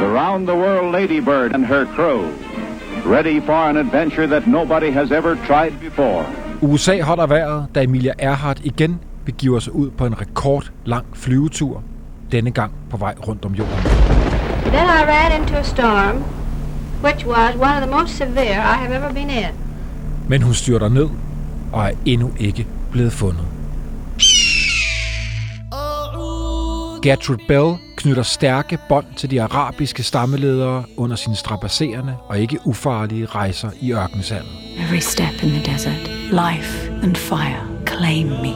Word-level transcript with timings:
the 0.00 0.08
round 0.08 0.46
the 0.46 0.54
world 0.54 0.92
ladybird 0.92 1.54
and 1.54 1.66
her 1.66 1.86
crew, 1.86 2.20
ready 3.14 3.40
for 3.40 3.70
an 3.70 3.76
adventure 3.76 4.26
that 4.26 4.46
nobody 4.46 4.90
has 4.90 5.10
ever 5.10 5.36
tried 5.46 5.72
before. 5.80 6.26
USA 6.62 7.00
holder 7.00 7.26
vejret, 7.26 7.66
da 7.74 7.82
Emilia 7.82 8.12
Earhart 8.18 8.60
igen 8.64 9.00
begiver 9.24 9.58
sig 9.58 9.72
ud 9.72 9.90
på 9.90 10.06
en 10.06 10.20
rekordlang 10.20 11.06
flyvetur, 11.14 11.82
denne 12.32 12.50
gang 12.50 12.72
på 12.90 12.96
vej 12.96 13.14
rundt 13.28 13.44
om 13.44 13.54
jorden. 13.54 13.74
Then 14.64 14.88
I 14.88 15.04
ran 15.04 15.40
into 15.40 15.54
a 15.54 15.62
storm, 15.62 16.16
which 17.02 17.26
was 17.26 17.54
one 17.54 17.76
of 17.76 17.82
the 17.82 17.90
most 18.00 18.16
severe 18.16 18.58
I 18.58 18.76
have 18.76 18.92
ever 18.94 19.12
been 19.12 19.30
in. 19.30 19.54
Men 20.28 20.42
hun 20.42 20.54
styrter 20.54 20.88
ned 20.88 21.08
og 21.72 21.84
er 21.84 21.90
endnu 22.04 22.30
ikke 22.38 22.66
blevet 22.92 23.12
fundet. 23.12 23.44
Gertrude 27.02 27.38
Bell 27.48 27.76
knytter 27.96 28.22
stærke 28.22 28.78
bånd 28.88 29.06
til 29.16 29.30
de 29.30 29.42
arabiske 29.42 30.02
stammeledere 30.02 30.84
under 30.96 31.16
sine 31.16 31.36
strapasserende 31.36 32.16
og 32.28 32.38
ikke 32.38 32.58
ufarlige 32.64 33.26
rejser 33.26 33.70
i 33.80 33.92
ørkensandet. 33.92 34.50
Every 34.78 34.98
step 34.98 35.42
in 35.42 35.48
the 35.48 35.72
desert, 35.72 36.08
life 36.30 36.90
and 37.02 37.16
fire 37.16 37.60
claim 37.86 38.26
me. 38.26 38.54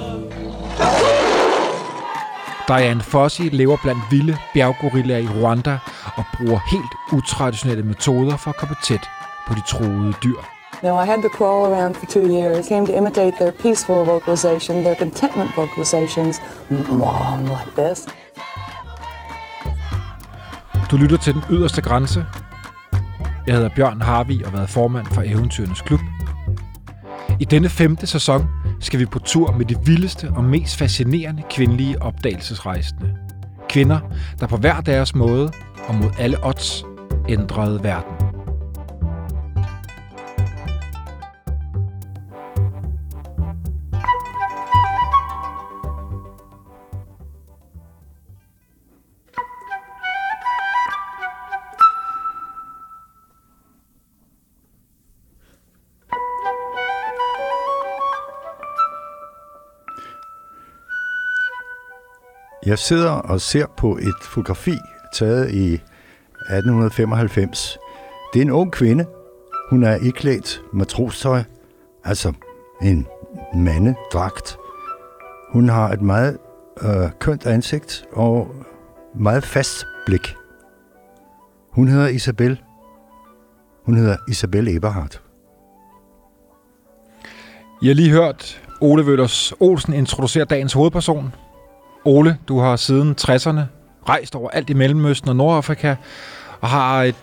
Diane 2.68 3.00
Fossey 3.00 3.48
lever 3.52 3.76
blandt 3.82 4.00
vilde 4.10 4.36
bjerggorillaer 4.54 5.18
i 5.18 5.28
Rwanda 5.28 5.78
og 6.16 6.24
bruger 6.36 6.60
helt 6.70 7.22
utraditionelle 7.22 7.82
metoder 7.82 8.36
for 8.36 8.50
at 8.50 8.56
komme 8.56 8.76
tæt 8.84 9.08
på 9.46 9.54
de 9.54 9.60
troede 9.68 10.14
dyr. 10.24 10.40
Now, 10.82 11.02
I 11.02 11.06
had 11.06 11.22
to 11.22 11.28
crawl 11.28 11.72
around 11.72 11.94
for 11.94 12.06
two 12.06 12.26
years, 12.36 12.68
came 12.68 12.86
to 12.86 12.92
imitate 12.92 13.32
their 13.40 13.50
peaceful 13.50 14.04
vocalization, 14.04 14.82
their 14.84 14.94
contentment 14.94 15.50
vocalizations, 15.56 16.40
mom, 16.88 17.44
like 17.44 17.70
this. 17.76 18.06
Du 20.90 20.96
lytter 20.96 21.16
til 21.16 21.34
Den 21.34 21.42
Yderste 21.50 21.82
Grænse. 21.82 22.26
Jeg 23.46 23.54
hedder 23.54 23.68
Bjørn 23.76 24.00
Harvi 24.00 24.42
og 24.42 24.50
har 24.50 24.56
været 24.56 24.70
formand 24.70 25.06
for 25.06 25.22
Eventyrenes 25.22 25.80
Klub. 25.80 26.00
I 27.40 27.44
denne 27.44 27.68
femte 27.68 28.06
sæson 28.06 28.46
skal 28.80 29.00
vi 29.00 29.06
på 29.06 29.18
tur 29.18 29.52
med 29.52 29.66
de 29.66 29.76
vildeste 29.84 30.30
og 30.36 30.44
mest 30.44 30.76
fascinerende 30.76 31.42
kvindelige 31.50 32.02
opdagelsesrejsende. 32.02 33.16
Kvinder, 33.68 34.00
der 34.40 34.46
på 34.46 34.56
hver 34.56 34.80
deres 34.80 35.14
måde 35.14 35.52
og 35.88 35.94
mod 35.94 36.10
alle 36.18 36.36
odds 36.46 36.84
ændrede 37.28 37.82
verden. 37.82 38.19
Jeg 62.66 62.78
sidder 62.78 63.10
og 63.10 63.40
ser 63.40 63.66
på 63.76 63.96
et 63.96 64.14
fotografi 64.22 64.74
taget 65.14 65.50
i 65.50 65.74
1895. 65.74 67.78
Det 68.32 68.40
er 68.40 68.44
en 68.44 68.50
ung 68.50 68.72
kvinde. 68.72 69.06
Hun 69.70 69.84
er 69.84 69.96
iklædt 69.96 70.62
matrostøj, 70.72 71.42
altså 72.04 72.32
en 72.82 73.06
mandedragt. 73.54 74.56
Hun 75.52 75.68
har 75.68 75.88
et 75.88 76.02
meget 76.02 76.38
øh, 76.82 77.10
kønt 77.18 77.46
ansigt 77.46 78.04
og 78.12 78.54
meget 79.14 79.44
fast 79.44 79.86
blik. 80.06 80.34
Hun 81.70 81.88
hedder 81.88 82.08
Isabel. 82.08 82.60
Hun 83.84 83.96
hedder 83.96 84.16
Isabel 84.28 84.76
Eberhardt. 84.76 85.22
Jeg 87.82 87.88
har 87.88 87.94
lige 87.94 88.10
hørt 88.10 88.62
Ole 88.80 89.06
Vøllers 89.06 89.52
Olsen 89.60 89.94
introducere 89.94 90.44
dagens 90.44 90.72
hovedperson. 90.72 91.34
Ole, 92.04 92.38
du 92.48 92.58
har 92.58 92.76
siden 92.76 93.14
60'erne 93.20 93.60
rejst 94.08 94.34
over 94.34 94.50
alt 94.50 94.70
i 94.70 94.74
Mellemøsten 94.74 95.28
og 95.28 95.36
Nordafrika 95.36 95.94
og 96.60 96.68
har 96.68 97.02
et 97.02 97.14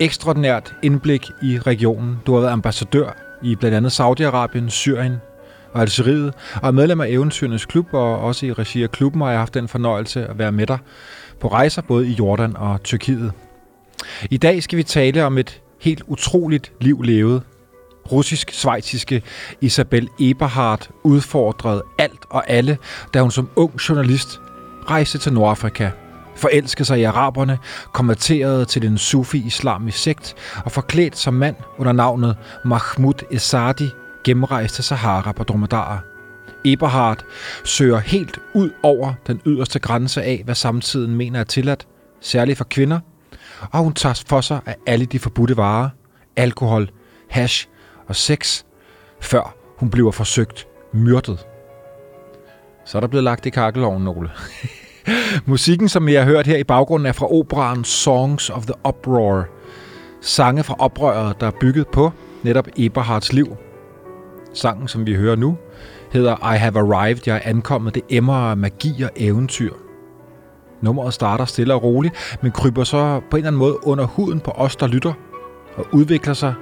ekstraordinært 0.00 0.74
indblik 0.82 1.30
i 1.42 1.58
regionen. 1.58 2.18
Du 2.26 2.34
har 2.34 2.40
været 2.40 2.52
ambassadør 2.52 3.16
i 3.42 3.54
blandt 3.54 3.76
andet 3.76 4.00
Saudi-Arabien, 4.00 4.68
Syrien 4.68 5.16
og 5.72 5.80
Algeriet, 5.80 6.34
og 6.62 6.68
er 6.68 6.72
medlem 6.72 7.00
af 7.00 7.08
Eventyrenes 7.08 7.66
Klub, 7.66 7.86
og 7.92 8.20
også 8.20 8.46
i 8.46 8.52
regi 8.52 8.82
af 8.82 8.90
klubben 8.90 9.22
har 9.22 9.30
jeg 9.30 9.38
haft 9.38 9.54
den 9.54 9.68
fornøjelse 9.68 10.26
at 10.26 10.38
være 10.38 10.52
med 10.52 10.66
dig 10.66 10.78
på 11.40 11.48
rejser 11.48 11.82
både 11.82 12.08
i 12.08 12.12
Jordan 12.12 12.56
og 12.56 12.82
Tyrkiet. 12.82 13.32
I 14.30 14.36
dag 14.36 14.62
skal 14.62 14.78
vi 14.78 14.82
tale 14.82 15.24
om 15.24 15.38
et 15.38 15.60
helt 15.80 16.02
utroligt 16.06 16.72
liv 16.80 17.02
levet. 17.02 17.42
Russisk-svejtiske 18.12 19.22
Isabel 19.60 20.08
Eberhardt 20.20 20.90
udfordrede 21.02 21.82
alt 21.98 22.24
og 22.30 22.50
alle, 22.50 22.78
da 23.14 23.20
hun 23.20 23.30
som 23.30 23.48
ung 23.56 23.74
journalist 23.88 24.40
rejste 24.90 25.18
til 25.18 25.32
Nordafrika 25.32 25.90
forelskede 26.36 26.84
sig 26.84 27.00
i 27.00 27.02
araberne, 27.02 27.58
konverterede 27.92 28.64
til 28.64 28.84
en 28.84 28.98
sufi-islamisk 28.98 29.98
sekt 29.98 30.34
og 30.64 30.72
forklædt 30.72 31.18
som 31.18 31.34
mand 31.34 31.56
under 31.78 31.92
navnet 31.92 32.36
Mahmoud 32.64 33.24
Esadi 33.30 33.90
gennemrejste 34.24 34.82
Sahara 34.82 35.32
på 35.32 35.44
dromedarer. 35.44 35.98
Eberhardt 36.64 37.24
søger 37.64 37.98
helt 37.98 38.38
ud 38.54 38.70
over 38.82 39.14
den 39.26 39.40
yderste 39.46 39.78
grænse 39.78 40.22
af, 40.22 40.42
hvad 40.44 40.54
samtiden 40.54 41.14
mener 41.14 41.40
er 41.40 41.44
tilladt, 41.44 41.86
særligt 42.20 42.58
for 42.58 42.64
kvinder, 42.64 43.00
og 43.72 43.80
hun 43.80 43.92
tager 43.92 44.22
for 44.26 44.40
sig 44.40 44.60
af 44.66 44.76
alle 44.86 45.06
de 45.06 45.18
forbudte 45.18 45.56
varer, 45.56 45.88
alkohol, 46.36 46.90
hash 47.30 47.68
og 48.06 48.16
6, 48.16 48.66
før 49.20 49.54
hun 49.76 49.90
bliver 49.90 50.10
forsøgt 50.10 50.68
myrdet. 50.92 51.46
Så 52.84 52.98
er 52.98 53.00
der 53.00 53.08
blevet 53.08 53.24
lagt 53.24 53.46
i 53.46 53.50
kakkeloven, 53.50 54.04
nogle. 54.04 54.30
Musikken, 55.46 55.88
som 55.88 56.08
jeg 56.08 56.24
har 56.24 56.30
hørt 56.30 56.46
her 56.46 56.56
i 56.56 56.64
baggrunden, 56.64 57.06
er 57.06 57.12
fra 57.12 57.32
operaen 57.32 57.84
Songs 57.84 58.50
of 58.50 58.62
the 58.62 58.74
Uproar. 58.88 59.44
Sange 60.20 60.64
fra 60.64 60.76
oprøret, 60.78 61.40
der 61.40 61.46
er 61.46 61.50
bygget 61.60 61.88
på 61.88 62.10
netop 62.42 62.68
Eberhards 62.76 63.32
liv. 63.32 63.56
Sangen, 64.54 64.88
som 64.88 65.06
vi 65.06 65.14
hører 65.14 65.36
nu, 65.36 65.58
hedder 66.12 66.54
I 66.54 66.58
Have 66.58 66.78
Arrived, 66.78 67.20
jeg 67.26 67.36
er 67.36 67.40
ankommet. 67.44 67.94
Det 67.94 68.02
emmer 68.10 68.34
af 68.34 68.56
magi 68.56 69.02
og 69.02 69.10
eventyr. 69.16 69.72
Nummeret 70.80 71.14
starter 71.14 71.44
stille 71.44 71.74
og 71.74 71.82
roligt, 71.82 72.38
men 72.42 72.52
kryber 72.52 72.84
så 72.84 73.20
på 73.30 73.36
en 73.36 73.40
eller 73.40 73.48
anden 73.48 73.58
måde 73.58 73.86
under 73.86 74.04
huden 74.06 74.40
på 74.40 74.50
os, 74.50 74.76
der 74.76 74.86
lytter, 74.86 75.12
og 75.76 75.86
udvikler 75.92 76.34
sig 76.34 76.54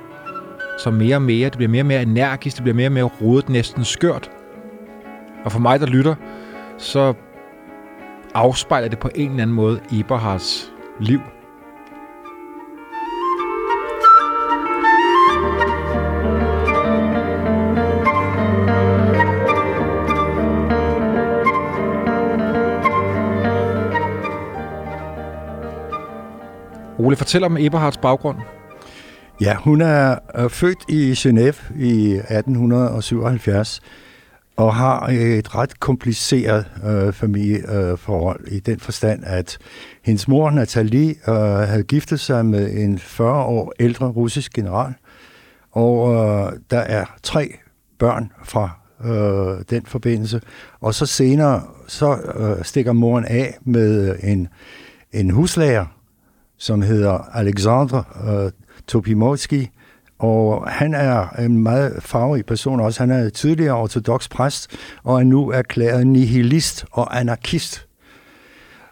så 0.78 0.90
mere 0.90 1.16
og 1.16 1.22
mere. 1.22 1.48
Det 1.48 1.56
bliver 1.56 1.70
mere 1.70 1.82
og 1.82 1.86
mere 1.86 2.02
energisk, 2.02 2.56
det 2.56 2.62
bliver 2.62 2.76
mere 2.76 2.88
og 2.88 2.92
mere 2.92 3.10
rodet, 3.22 3.48
næsten 3.48 3.84
skørt. 3.84 4.30
Og 5.44 5.52
for 5.52 5.58
mig, 5.58 5.80
der 5.80 5.86
lytter, 5.86 6.14
så 6.78 7.14
afspejler 8.34 8.88
det 8.88 8.98
på 8.98 9.10
en 9.14 9.30
eller 9.30 9.42
anden 9.42 9.56
måde 9.56 9.80
Eberhards 9.92 10.72
liv. 11.00 11.20
Ole, 26.98 27.16
fortæl 27.16 27.44
om 27.44 27.56
Eberhards 27.56 27.96
baggrund. 27.96 28.38
Ja, 29.42 29.56
hun 29.56 29.80
er, 29.80 30.18
født 30.48 30.78
i 30.88 31.12
Genève 31.12 31.78
i 31.78 32.12
1877 32.12 33.80
og 34.56 34.74
har 34.74 35.08
et 35.08 35.54
ret 35.54 35.80
kompliceret 35.80 36.66
øh, 36.84 37.12
familieforhold 37.12 38.40
øh, 38.46 38.52
i 38.52 38.60
den 38.60 38.80
forstand, 38.80 39.24
at 39.24 39.58
hendes 40.02 40.28
mor 40.28 40.50
Nathalie 40.50 41.14
øh, 41.28 41.34
havde 41.68 41.82
giftet 41.82 42.20
sig 42.20 42.46
med 42.46 42.72
en 42.72 42.98
40 42.98 43.44
år 43.44 43.72
ældre 43.80 44.06
russisk 44.06 44.52
general, 44.52 44.94
og 45.72 46.14
øh, 46.14 46.52
der 46.70 46.80
er 46.80 47.04
tre 47.22 47.54
børn 47.98 48.32
fra 48.44 48.70
øh, 49.04 49.64
den 49.70 49.86
forbindelse, 49.86 50.40
og 50.80 50.94
så 50.94 51.06
senere 51.06 51.62
så 51.88 52.16
øh, 52.34 52.64
stikker 52.64 52.92
moren 52.92 53.24
af 53.24 53.58
med 53.64 54.16
en, 54.22 54.48
en 55.12 55.30
huslærer, 55.30 55.86
som 56.58 56.82
hedder 56.82 57.18
Alexandre 57.34 58.04
øh, 58.28 58.50
Topimoski, 58.88 59.70
og 60.18 60.70
han 60.70 60.94
er 60.94 61.28
en 61.28 61.62
meget 61.62 62.02
farverig 62.02 62.46
person 62.46 62.80
også. 62.80 63.02
Han 63.02 63.10
er 63.10 63.28
tidligere 63.28 63.76
ortodox 63.76 64.28
præst, 64.28 64.70
og 65.04 65.20
er 65.20 65.24
nu 65.24 65.50
erklæret 65.50 66.06
nihilist 66.06 66.84
og 66.90 67.20
anarkist. 67.20 67.86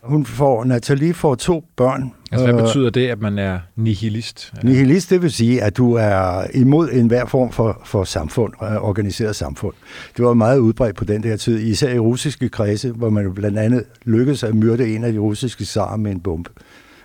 Hun 0.02 0.24
får, 0.24 0.64
Nathalie 0.64 1.14
får 1.14 1.34
to 1.34 1.64
børn. 1.76 2.12
Altså, 2.32 2.52
hvad 2.52 2.62
betyder 2.62 2.90
det, 2.90 3.08
at 3.08 3.20
man 3.20 3.38
er 3.38 3.58
nihilist? 3.76 4.52
Nihilist, 4.62 5.10
det 5.10 5.22
vil 5.22 5.32
sige, 5.32 5.62
at 5.62 5.76
du 5.76 5.94
er 5.94 6.44
imod 6.54 6.88
enhver 6.92 7.26
form 7.26 7.52
for, 7.52 7.80
for 7.84 8.04
samfund, 8.04 8.52
organiseret 8.60 9.36
samfund. 9.36 9.74
Det 10.16 10.24
var 10.24 10.34
meget 10.34 10.58
udbredt 10.58 10.96
på 10.96 11.04
den 11.04 11.22
der 11.22 11.36
tid, 11.36 11.60
især 11.60 11.92
i 11.92 11.98
russiske 11.98 12.48
kredse, 12.48 12.92
hvor 12.92 13.10
man 13.10 13.34
blandt 13.34 13.58
andet 13.58 13.84
lykkedes 14.04 14.42
at 14.42 14.54
myrde 14.54 14.94
en 14.94 15.04
af 15.04 15.12
de 15.12 15.18
russiske 15.18 15.64
zarer 15.64 15.96
med 15.96 16.10
en 16.10 16.20
bombe. 16.20 16.50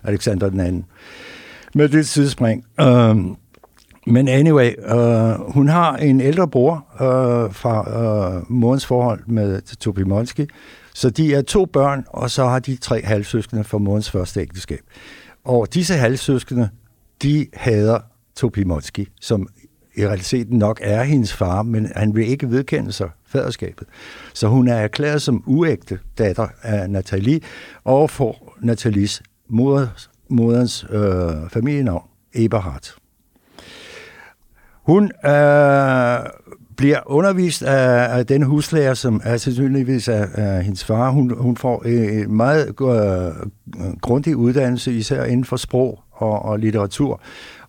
Alexander 0.03 0.49
den 0.49 0.59
anden. 0.59 0.85
Med 1.77 1.89
det 1.89 2.07
tidsspring. 2.07 2.66
Øh, 2.80 3.16
men 4.07 4.27
anyway, 4.27 4.72
øh, 4.95 5.51
hun 5.51 5.68
har 5.68 5.95
en 5.98 6.22
ældre 6.22 6.48
bror 6.48 6.86
øh, 6.94 7.54
fra 7.54 7.89
øh, 7.89 8.51
morens 8.51 8.86
forhold 8.86 9.19
med 9.27 9.62
Tobi 9.62 10.04
Monski, 10.04 10.48
så 10.94 11.10
de 11.10 11.33
er 11.33 11.42
to 11.42 11.66
børn, 11.66 12.06
og 12.07 12.31
så 12.31 12.45
har 12.45 12.60
de 12.60 12.75
tre 12.75 13.01
halvsøskende 13.01 13.63
fra 13.63 13.77
morens 13.77 14.12
første 14.12 14.42
ægteskab. 14.42 14.80
Og 15.44 15.74
disse 15.74 15.94
halvsøskende, 15.94 16.69
de 17.24 17.48
hader 17.54 18.00
Tobi 18.36 18.63
Monski, 18.63 19.07
som 19.22 19.48
i 19.95 20.07
realiteten 20.07 20.57
nok 20.57 20.80
er 20.83 21.04
hendes 21.04 21.33
far, 21.33 21.63
men 21.63 21.92
han 21.95 22.16
vil 22.16 22.27
ikke 22.27 22.51
vedkende 22.51 22.92
sig 22.92 23.10
faderskabet. 23.27 23.88
Så 24.33 24.48
hun 24.48 24.68
er 24.68 24.75
erklæret 24.75 25.22
som 25.22 25.44
uægte 25.45 26.00
datter 26.18 26.48
af 26.62 26.89
Nathalie, 26.89 27.39
og 27.83 28.10
får 28.10 28.57
Nathalies 28.62 29.24
moders, 29.50 30.10
moderens 30.30 30.86
øh, 30.89 31.50
familienavn, 31.50 32.04
Eberhardt. 32.33 32.95
Hun 34.83 35.04
øh, 35.04 36.19
bliver 36.77 37.00
undervist 37.06 37.63
af, 37.63 38.18
af 38.18 38.25
den 38.25 38.44
huslærer, 38.44 38.94
som 38.94 39.22
er 39.24 39.38
sandsynligvis 39.38 40.07
af, 40.07 40.27
af 40.33 40.63
hendes 40.63 40.83
far. 40.86 41.10
Hun, 41.10 41.38
hun 41.38 41.57
får 41.57 41.81
øh, 41.86 42.22
en 42.22 42.33
meget 42.33 42.68
øh, 42.68 43.98
grundig 44.01 44.36
uddannelse, 44.36 44.94
især 44.94 45.24
inden 45.24 45.45
for 45.45 45.57
sprog 45.57 46.00
og, 46.12 46.42
og 46.42 46.60
litteratur, 46.60 47.22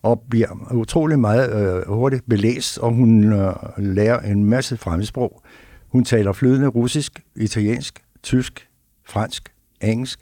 og 0.02 0.22
bliver 0.30 0.72
utrolig 0.74 1.18
meget 1.18 1.76
øh, 1.76 1.88
hurtigt 1.94 2.28
belæst, 2.28 2.78
og 2.78 2.92
hun 2.92 3.32
øh, 3.32 3.54
lærer 3.78 4.20
en 4.20 4.44
masse 4.44 4.76
fremmedsprog. 4.76 5.42
Hun 5.88 6.04
taler 6.04 6.32
flydende 6.32 6.68
russisk, 6.68 7.22
italiensk, 7.36 8.02
tysk, 8.22 8.68
fransk, 9.08 9.52
engelsk, 9.80 10.20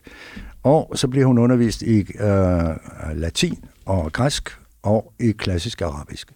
og 0.64 0.90
så 0.94 1.08
bliver 1.08 1.26
hun 1.26 1.38
undervist 1.38 1.82
i 1.82 1.98
øh, 2.00 2.76
latin 3.14 3.64
og 3.86 4.12
græsk 4.12 4.58
og 4.82 5.12
i 5.20 5.32
klassisk 5.32 5.82
arabisk. 5.82 6.32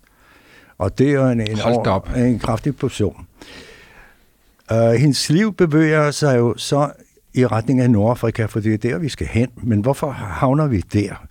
Og 0.78 0.98
det 0.98 1.12
er 1.12 1.26
en, 1.26 1.40
en, 1.40 1.60
over, 1.60 2.00
en 2.16 2.38
kraftig 2.38 2.76
portion. 2.76 3.26
Uh, 4.72 4.90
hendes 4.90 5.30
liv 5.30 5.54
bevæger 5.54 6.10
sig 6.10 6.38
jo 6.38 6.54
så 6.56 6.90
i 7.34 7.46
retning 7.46 7.80
af 7.80 7.90
Nordafrika, 7.90 8.44
for 8.44 8.60
det 8.60 8.74
er 8.74 8.90
der, 8.90 8.98
vi 8.98 9.08
skal 9.08 9.26
hen. 9.26 9.48
Men 9.56 9.80
hvorfor 9.80 10.10
havner 10.10 10.66
vi 10.66 10.80
der? 10.80 11.26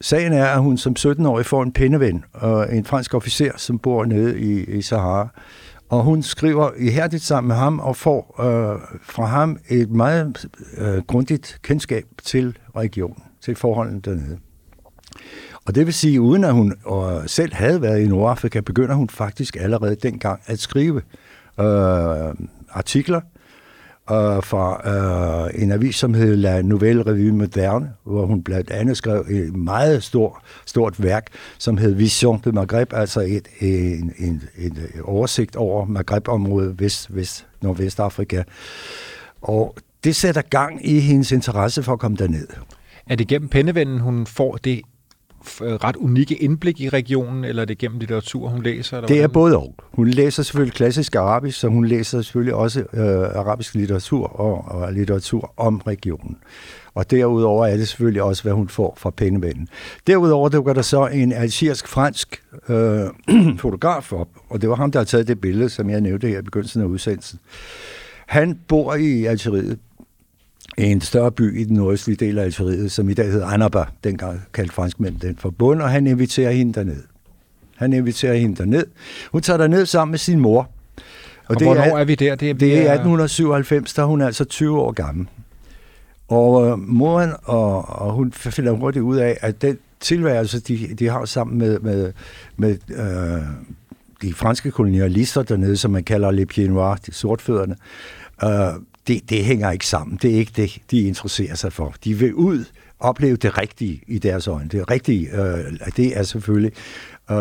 Sagen 0.00 0.32
er, 0.32 0.46
at 0.46 0.60
hun 0.60 0.78
som 0.78 0.94
17-årig 0.98 1.46
får 1.46 1.62
en 1.62 1.72
pindeven, 1.72 2.24
og 2.32 2.74
en 2.74 2.84
fransk 2.84 3.14
officer, 3.14 3.52
som 3.56 3.78
bor 3.78 4.04
nede 4.04 4.40
i, 4.40 4.64
i 4.64 4.82
Sahara. 4.82 5.28
Og 5.88 6.02
hun 6.02 6.22
skriver 6.22 6.70
ihærdigt 6.78 7.22
sammen 7.22 7.48
med 7.48 7.56
ham 7.56 7.78
og 7.78 7.96
får 7.96 8.40
øh, 8.40 8.80
fra 9.02 9.24
ham 9.24 9.58
et 9.68 9.90
meget 9.90 10.46
øh, 10.78 11.02
grundigt 11.06 11.58
kendskab 11.62 12.04
til 12.24 12.58
regionen, 12.76 13.22
til 13.40 13.56
forholdene 13.56 14.00
dernede. 14.00 14.38
Og 15.66 15.74
det 15.74 15.86
vil 15.86 15.94
sige, 15.94 16.20
uden 16.20 16.44
at 16.44 16.52
hun 16.52 16.72
øh, 16.72 17.28
selv 17.28 17.54
havde 17.54 17.82
været 17.82 18.00
i 18.00 18.08
Nordafrika, 18.08 18.60
begynder 18.60 18.94
hun 18.94 19.08
faktisk 19.08 19.56
allerede 19.60 19.96
dengang 19.96 20.40
at 20.46 20.58
skrive 20.58 21.02
øh, 21.60 22.34
artikler 22.70 23.20
øh, 24.10 24.42
fra 24.42 24.80
øh, 24.88 25.62
en 25.62 25.72
avis, 25.72 25.96
som 25.96 26.14
hed 26.14 26.36
La 26.36 26.62
Nouvelle 26.62 27.02
Revue 27.02 27.32
Moderne, 27.32 27.92
hvor 28.04 28.26
hun 28.26 28.42
blandt 28.42 28.70
andet 28.70 28.96
skrev 28.96 29.24
et 29.30 29.56
meget 29.56 30.02
stort, 30.02 30.32
stort 30.66 31.02
værk, 31.02 31.26
som 31.58 31.78
hed 31.78 31.94
Vision 31.94 32.40
de 32.44 32.52
Maghreb, 32.52 32.92
altså 32.92 33.20
et, 33.20 33.48
en, 33.60 34.12
en, 34.18 34.42
en 34.58 34.78
oversigt 35.04 35.56
over 35.56 35.84
Maghreb-området, 35.84 36.80
vest, 36.80 37.16
vest, 37.16 37.46
Nordvestafrika. 37.62 38.42
Og 39.42 39.76
det 40.04 40.16
sætter 40.16 40.42
gang 40.42 40.88
i 40.88 41.00
hendes 41.00 41.32
interesse 41.32 41.82
for 41.82 41.92
at 41.92 41.98
komme 41.98 42.16
derned. 42.16 42.48
Er 43.06 43.16
det 43.16 43.28
gennem 43.28 43.48
pennevennen, 43.48 44.00
hun 44.00 44.26
får 44.26 44.56
det 44.56 44.80
ret 45.60 45.96
unikke 45.96 46.34
indblik 46.34 46.80
i 46.80 46.88
regionen, 46.88 47.44
eller 47.44 47.62
er 47.62 47.66
det 47.66 47.78
gennem 47.78 47.98
litteratur, 47.98 48.48
hun 48.48 48.62
læser? 48.62 48.96
Eller 48.96 49.08
det 49.08 49.22
er 49.22 49.28
både 49.28 49.56
og. 49.56 49.74
Hun 49.92 50.08
læser 50.08 50.42
selvfølgelig 50.42 50.74
klassisk 50.74 51.14
arabisk, 51.14 51.58
så 51.58 51.68
hun 51.68 51.84
læser 51.84 52.22
selvfølgelig 52.22 52.54
også 52.54 52.80
øh, 52.80 53.06
arabisk 53.40 53.74
litteratur 53.74 54.40
og, 54.40 54.64
og 54.68 54.92
litteratur 54.92 55.52
om 55.56 55.76
regionen. 55.86 56.36
Og 56.94 57.10
derudover 57.10 57.66
er 57.66 57.76
det 57.76 57.88
selvfølgelig 57.88 58.22
også, 58.22 58.42
hvad 58.42 58.52
hun 58.52 58.68
får 58.68 58.94
fra 58.96 59.10
pennevennen. 59.10 59.68
Derudover 60.06 60.48
dukker 60.48 60.72
der 60.72 60.82
så 60.82 61.06
en 61.06 61.32
algerisk-fransk 61.32 62.42
øh, 62.68 63.06
fotograf 63.58 64.12
op, 64.12 64.28
og 64.48 64.60
det 64.60 64.68
var 64.68 64.74
ham, 64.74 64.92
der 64.92 64.98
har 64.98 65.04
taget 65.04 65.28
det 65.28 65.40
billede, 65.40 65.68
som 65.68 65.90
jeg 65.90 66.00
nævnte 66.00 66.28
her 66.28 66.38
i 66.38 66.42
begyndelsen 66.42 66.82
af 66.82 66.86
udsendelsen. 66.86 67.38
Han 68.26 68.58
bor 68.68 68.94
i 68.94 69.24
Algeriet 69.24 69.78
en 70.76 71.00
større 71.00 71.32
by 71.32 71.60
i 71.60 71.64
den 71.64 71.76
nordøstlige 71.76 72.16
del 72.16 72.38
af 72.38 72.44
Algeriet, 72.44 72.92
som 72.92 73.08
i 73.08 73.14
dag 73.14 73.26
hedder 73.26 73.46
Annaba, 73.46 73.84
dengang 74.04 74.42
kaldte 74.54 74.74
franskmænd 74.74 75.20
den 75.20 75.36
forbund, 75.36 75.82
og 75.82 75.90
han 75.90 76.06
inviterer 76.06 76.50
hende 76.50 76.72
derned. 76.72 77.02
Han 77.76 77.92
inviterer 77.92 78.34
hende 78.34 78.56
derned. 78.56 78.86
Hun 79.32 79.42
tager 79.42 79.56
derned 79.56 79.86
sammen 79.86 80.10
med 80.10 80.18
sin 80.18 80.40
mor. 80.40 80.58
Og, 80.58 80.70
og 81.46 81.58
det 81.58 81.66
hvornår 81.66 81.82
er, 81.82 81.98
er 81.98 82.04
vi 82.04 82.14
der? 82.14 82.34
Det 82.34 82.50
er, 82.50 82.54
det 82.54 82.72
er 82.72 82.92
1897, 82.92 83.94
der 83.94 84.04
hun 84.04 84.20
er 84.20 84.26
altså 84.26 84.44
20 84.44 84.80
år 84.80 84.92
gammel. 84.92 85.26
Og 86.28 86.66
øh, 86.66 86.78
moren 86.78 87.32
og, 87.44 87.88
og 87.88 88.12
hun 88.12 88.32
finder 88.32 88.72
hurtigt 88.72 89.02
ud 89.02 89.16
af, 89.16 89.38
at 89.40 89.62
den 89.62 89.78
tilværelse, 90.00 90.60
de, 90.60 90.94
de 90.98 91.08
har 91.08 91.24
sammen 91.24 91.58
med, 91.58 91.78
med, 91.78 92.12
med 92.56 92.78
øh, 92.88 93.42
de 94.22 94.34
franske 94.34 94.70
kolonialister 94.70 95.42
dernede, 95.42 95.76
som 95.76 95.90
man 95.90 96.04
kalder 96.04 96.30
les 96.30 96.46
pieds 96.46 96.70
noirs, 96.70 97.00
de 97.00 97.12
sortfødderne, 97.12 97.76
øh, 98.44 98.80
det, 99.06 99.30
det 99.30 99.44
hænger 99.44 99.70
ikke 99.70 99.86
sammen. 99.86 100.18
Det 100.22 100.34
er 100.34 100.38
ikke 100.38 100.52
det, 100.56 100.78
de 100.90 101.00
interesserer 101.00 101.54
sig 101.54 101.72
for. 101.72 101.94
De 102.04 102.14
vil 102.14 102.34
ud 102.34 102.64
opleve 103.00 103.36
det 103.36 103.58
rigtige 103.58 104.02
i 104.06 104.18
deres 104.18 104.48
øjne. 104.48 104.68
Det 104.68 104.90
rigtige, 104.90 105.28
øh, 105.40 105.64
det 105.96 106.18
er 106.18 106.22
selvfølgelig, 106.22 106.72
øh, 107.30 107.36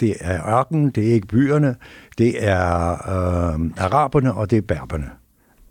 det 0.00 0.16
er 0.20 0.58
ørken, 0.58 0.90
det 0.90 1.08
er 1.08 1.12
ikke 1.12 1.26
byerne, 1.26 1.76
det 2.18 2.44
er 2.44 2.92
øh, 2.92 3.70
araberne, 3.76 4.34
og 4.34 4.50
det 4.50 4.56
er 4.56 4.62
berberne. 4.62 5.10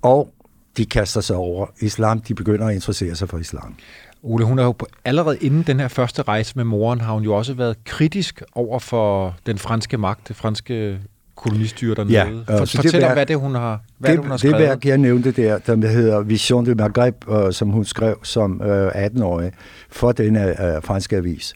Og 0.01 0.33
de 0.77 0.85
kaster 0.85 1.21
sig 1.21 1.35
over 1.35 1.67
islam, 1.79 2.21
de 2.21 2.33
begynder 2.35 2.67
at 2.67 2.75
interessere 2.75 3.15
sig 3.15 3.29
for 3.29 3.37
islam. 3.37 3.75
Ole, 4.23 4.45
hun 4.45 4.59
er 4.59 4.63
jo 4.63 4.75
allerede 5.05 5.37
inden 5.37 5.63
den 5.63 5.79
her 5.79 5.87
første 5.87 6.21
rejse 6.21 6.53
med 6.55 6.63
moren, 6.63 7.01
har 7.01 7.13
hun 7.13 7.23
jo 7.23 7.33
også 7.33 7.53
været 7.53 7.83
kritisk 7.83 8.41
over 8.53 8.79
for 8.79 9.35
den 9.45 9.57
franske 9.57 9.97
magt, 9.97 10.27
det 10.27 10.35
franske 10.35 10.99
kolonistyre 11.35 11.95
dernede. 11.95 12.13
Ja, 12.13 12.23
For, 12.23 12.61
øh, 12.61 12.67
fortæl 12.67 13.03
om, 13.03 13.11
hvad 13.13 13.25
det 13.25 13.37
hun 13.37 13.55
har, 13.55 13.81
hvad 13.97 14.09
det, 14.09 14.17
det, 14.17 14.23
hun 14.23 14.31
har 14.31 14.37
skrevet. 14.37 14.59
Det 14.59 14.67
værk, 14.67 14.85
jeg 14.85 14.97
nævnte 14.97 15.31
der, 15.31 15.57
der 15.57 15.87
hedder 15.87 16.21
Vision 16.21 16.65
de 16.65 16.75
Maghreb, 16.75 17.15
uh, 17.27 17.51
som 17.51 17.69
hun 17.69 17.85
skrev 17.85 18.19
som 18.23 18.61
øh, 18.61 18.87
18-årig 18.87 19.51
for 19.89 20.11
denne 20.11 20.47
uh, 20.49 20.83
franske 20.83 21.15
avis, 21.15 21.53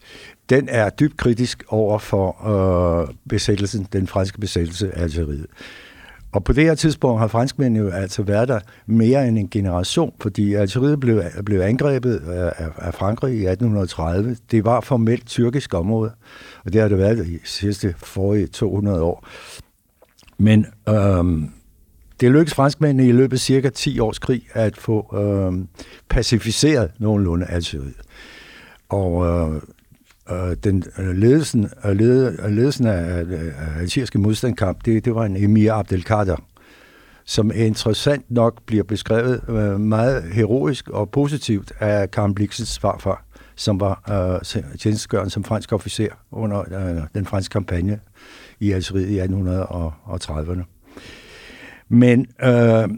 den 0.49 0.67
er 0.71 0.89
dybt 0.89 1.17
kritisk 1.17 1.63
over 1.67 1.99
for 1.99 2.45
uh, 3.07 3.15
besættelsen, 3.29 3.87
den 3.93 4.07
franske 4.07 4.39
besættelse 4.39 4.91
af 4.97 5.03
Algeriet. 5.03 5.45
Og 6.31 6.43
på 6.43 6.53
det 6.53 6.63
her 6.63 6.75
tidspunkt 6.75 7.19
har 7.19 7.27
franskmændene 7.27 7.85
jo 7.85 7.89
altså 7.89 8.23
været 8.23 8.47
der 8.47 8.59
mere 8.85 9.27
end 9.27 9.37
en 9.37 9.49
generation, 9.49 10.13
fordi 10.21 10.53
Algeriet 10.53 10.99
blev, 10.99 11.23
blev 11.45 11.59
angrebet 11.61 12.17
af, 12.17 12.67
af 12.77 12.93
Frankrig 12.93 13.33
i 13.33 13.45
1830. 13.47 14.37
Det 14.51 14.65
var 14.65 14.81
formelt 14.81 15.27
tyrkisk 15.27 15.73
område, 15.73 16.11
og 16.65 16.73
det 16.73 16.81
har 16.81 16.87
det 16.87 16.97
været 16.97 17.17
de 17.17 17.39
sidste 17.43 17.95
forrige 17.97 18.47
200 18.47 19.01
år. 19.01 19.27
Men 20.39 20.65
øhm, 20.89 21.49
det 22.19 22.31
lykkedes 22.31 22.53
franskmændene 22.53 23.09
i 23.09 23.11
løbet 23.11 23.37
af 23.37 23.39
cirka 23.39 23.69
10 23.69 23.99
års 23.99 24.19
krig 24.19 24.47
at 24.53 24.77
få 24.77 25.15
øhm, 25.17 25.67
pacificeret 26.09 26.91
nogenlunde 26.99 27.45
Algeriet. 27.45 27.95
Og 28.89 29.25
øh, 29.25 29.61
øh, 30.31 30.57
den 30.63 30.83
øh, 30.99 31.15
ledelsen, 31.15 31.69
øh, 31.85 31.91
led, 31.91 32.39
øh, 32.39 32.51
ledelsen 32.51 32.87
af, 32.87 33.19
af 33.57 33.79
algeriske 33.79 34.19
modstandkamp, 34.19 34.85
det, 34.85 35.05
det 35.05 35.15
var 35.15 35.25
en 35.25 35.43
Emir 35.43 35.73
Abdelkader, 35.73 36.35
som 37.25 37.51
interessant 37.55 38.31
nok 38.31 38.61
bliver 38.65 38.83
beskrevet 38.83 39.41
øh, 39.49 39.79
meget 39.79 40.23
heroisk 40.23 40.89
og 40.89 41.09
positivt 41.09 41.71
af 41.79 42.11
Karen 42.11 42.35
Blixens 42.35 42.79
farfar, 42.79 43.25
som 43.55 43.79
var 43.79 44.03
øh, 44.09 44.61
tjenestegørende 44.77 45.31
som 45.31 45.43
fransk 45.43 45.73
officer 45.73 46.09
under 46.31 46.59
øh, 46.59 47.03
den 47.13 47.25
franske 47.25 47.53
kampagne 47.53 47.99
i 48.59 48.71
Algeriet 48.71 49.09
i 49.09 49.19
1830'erne. 49.19 50.63
Men 51.89 52.27
øh, 52.43 52.89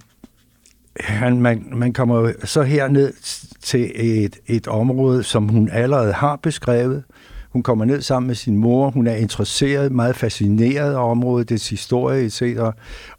han, 1.00 1.42
man, 1.42 1.66
man 1.74 1.94
kommer 1.94 2.32
så 2.44 2.62
herned 2.62 3.14
til 3.62 3.92
et, 3.96 4.38
et 4.48 4.68
område, 4.68 5.24
som 5.24 5.48
hun 5.48 5.70
allerede 5.70 6.14
har 6.14 6.36
beskrevet. 6.36 7.04
Hun 7.50 7.64
kommer 7.64 7.86
ned 7.86 8.02
sammen 8.02 8.28
med 8.28 8.36
sin 8.36 8.58
mor. 8.58 8.90
Hun 8.90 9.08
er 9.08 9.16
interesseret, 9.16 9.92
meget 9.92 10.16
fascineret 10.16 10.94
af 10.94 11.10
området, 11.10 11.50
dets 11.50 11.70
historie 11.70 12.26
etc. 12.26 12.44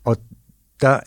Og 0.05 0.17
der 0.81 1.01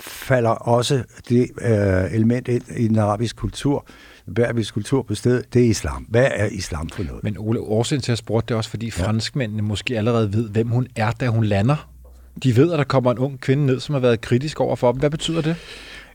falder 0.00 0.50
også 0.50 1.02
det 1.28 1.50
øh, 1.60 2.14
element 2.14 2.48
ind 2.48 2.62
i 2.76 2.88
den 2.88 2.98
arabiske 2.98 3.36
kultur, 3.36 3.86
berbisk 4.34 4.74
kultur 4.74 5.02
på 5.02 5.14
stedet, 5.14 5.54
det 5.54 5.64
er 5.64 5.70
islam. 5.70 6.06
Hvad 6.08 6.28
er 6.34 6.46
islam 6.46 6.88
for 6.88 7.02
noget? 7.02 7.24
Men 7.24 7.36
Ole, 7.38 7.60
årsagen 7.60 8.02
til 8.02 8.12
at 8.12 8.18
spurgte 8.18 8.48
det 8.48 8.54
er 8.54 8.56
også, 8.56 8.70
fordi 8.70 8.92
ja. 8.98 9.04
franskmændene 9.04 9.62
måske 9.62 9.98
allerede 9.98 10.32
ved, 10.32 10.48
hvem 10.48 10.68
hun 10.68 10.86
er, 10.96 11.10
da 11.10 11.28
hun 11.28 11.44
lander. 11.44 11.88
De 12.42 12.56
ved, 12.56 12.72
at 12.72 12.78
der 12.78 12.84
kommer 12.84 13.10
en 13.10 13.18
ung 13.18 13.40
kvinde 13.40 13.66
ned, 13.66 13.80
som 13.80 13.92
har 13.92 14.00
været 14.00 14.20
kritisk 14.20 14.60
over 14.60 14.76
for 14.76 14.92
dem. 14.92 14.98
Hvad 14.98 15.10
betyder 15.10 15.40
det? 15.40 15.56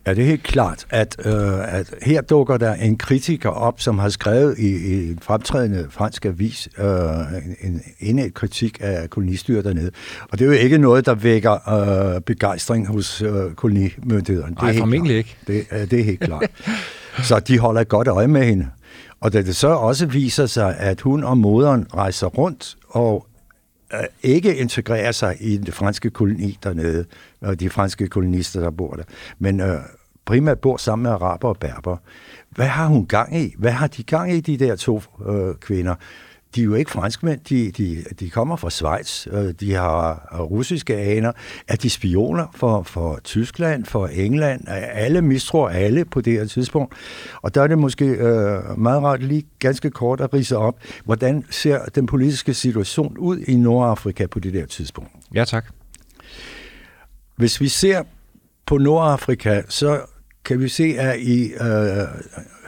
Ja, 0.08 0.13
det 0.13 0.22
er 0.24 0.28
helt 0.28 0.44
klart, 0.44 0.86
at, 0.89 1.16
øh, 1.25 1.75
at 1.78 1.94
her 2.01 2.22
dukker 2.22 2.58
der 2.58 2.74
en 2.74 2.98
kritiker 2.98 3.50
op, 3.50 3.82
som 3.82 4.00
har 4.00 4.10
skrevet 4.10 4.60
i, 4.60 4.68
i 4.68 5.10
en 5.10 5.20
fremtrædende 5.22 5.88
fransk 5.89 6.25
avis 6.25 6.70
øh, 6.78 6.86
en, 7.62 7.82
en, 8.00 8.20
en 8.20 8.32
kritik 8.32 8.78
af 8.82 9.10
kolonistyret 9.10 9.66
dernede. 9.66 9.92
Og 10.32 10.39
det 10.39 10.46
er 10.46 10.50
jo 10.50 10.58
ikke 10.58 10.78
noget, 10.78 11.06
der 11.06 11.16
vækker 11.16 11.70
øh, 12.16 12.22
begejstring 12.22 12.88
hos 12.88 13.22
øh, 13.22 13.51
kolonimyndighederne. 13.56 14.56
Nej, 14.62 14.78
formentlig 14.78 15.18
ikke. 15.18 15.38
Det, 15.48 15.66
øh, 15.72 15.92
det 15.92 16.00
er 16.00 16.04
helt 16.04 16.20
klart. 16.20 16.51
Så 17.23 17.39
de 17.39 17.59
holder 17.59 17.83
godt 17.83 18.07
øje 18.07 18.27
med 18.27 18.45
hende. 18.45 18.67
Og 19.19 19.33
da 19.33 19.41
det 19.41 19.55
så 19.55 19.67
også 19.67 20.05
viser 20.05 20.45
sig, 20.45 20.77
at 20.77 21.01
hun 21.01 21.23
og 21.23 21.38
moderen 21.38 21.88
rejser 21.93 22.27
rundt 22.27 22.77
og 22.89 23.27
øh, 23.93 23.99
ikke 24.23 24.55
integrerer 24.55 25.11
sig 25.11 25.38
i 25.39 25.57
den 25.57 25.73
franske 25.73 26.09
koloni 26.09 26.57
dernede, 26.63 27.05
og 27.41 27.59
de 27.59 27.69
franske 27.69 28.07
kolonister, 28.07 28.59
der 28.59 28.69
bor 28.69 28.93
der, 28.93 29.03
men 29.39 29.61
øh, 29.61 29.79
primært 30.25 30.59
bor 30.59 30.77
sammen 30.77 31.03
med 31.03 31.11
araber 31.11 31.49
og 31.49 31.57
berber. 31.57 31.97
Hvad 32.49 32.67
har 32.67 32.88
hun 32.88 33.05
gang 33.05 33.38
i? 33.38 33.55
Hvad 33.57 33.71
har 33.71 33.88
de 33.88 34.03
gang 34.03 34.33
i, 34.33 34.39
de 34.39 34.57
der 34.57 34.75
to 34.75 35.01
øh, 35.29 35.55
kvinder? 35.55 35.95
De 36.56 36.62
er 36.62 36.65
jo 36.65 36.74
ikke 36.74 36.91
franskmænd, 36.91 37.39
de, 37.50 37.72
de, 37.72 38.03
de 38.20 38.29
kommer 38.29 38.56
fra 38.56 38.70
Schweiz, 38.70 39.27
de 39.60 39.74
har 39.74 40.27
russiske 40.39 40.96
aner. 40.96 41.32
Er 41.68 41.75
de 41.75 41.89
spioner 41.89 42.48
for, 42.56 42.84
for 42.84 43.20
Tyskland, 43.24 43.86
for 43.86 44.08
England? 44.08 44.68
Alle 44.68 45.22
mistror 45.22 45.70
alle 45.70 46.06
på 46.06 46.22
det 46.22 46.34
her 46.34 46.46
tidspunkt. 46.46 46.94
Og 47.41 47.56
der 47.56 47.62
er 47.63 47.68
det 47.68 47.77
måske 47.77 48.06
øh, 48.06 48.79
meget 48.79 49.03
rart 49.03 49.24
lige 49.24 49.44
ganske 49.60 49.89
kort 49.89 50.22
at 50.22 50.34
rise 50.34 50.58
op, 50.58 50.79
hvordan 51.06 51.46
ser 51.50 51.86
den 51.86 52.06
politiske 52.06 52.53
situation 52.53 53.18
ud 53.18 53.38
i 53.38 53.56
Nordafrika 53.56 54.27
på 54.27 54.39
det 54.39 54.53
der 54.53 54.65
tidspunkt? 54.65 55.12
Ja, 55.34 55.46
tak. 55.46 55.65
Hvis 57.36 57.62
vi 57.62 57.68
ser 57.68 58.03
på 58.65 58.77
Nordafrika, 58.77 59.62
så 59.70 60.01
kan 60.46 60.60
vi 60.60 60.70
se, 60.70 60.96
at 61.00 61.20
i 61.20 61.51
øh, 61.51 62.08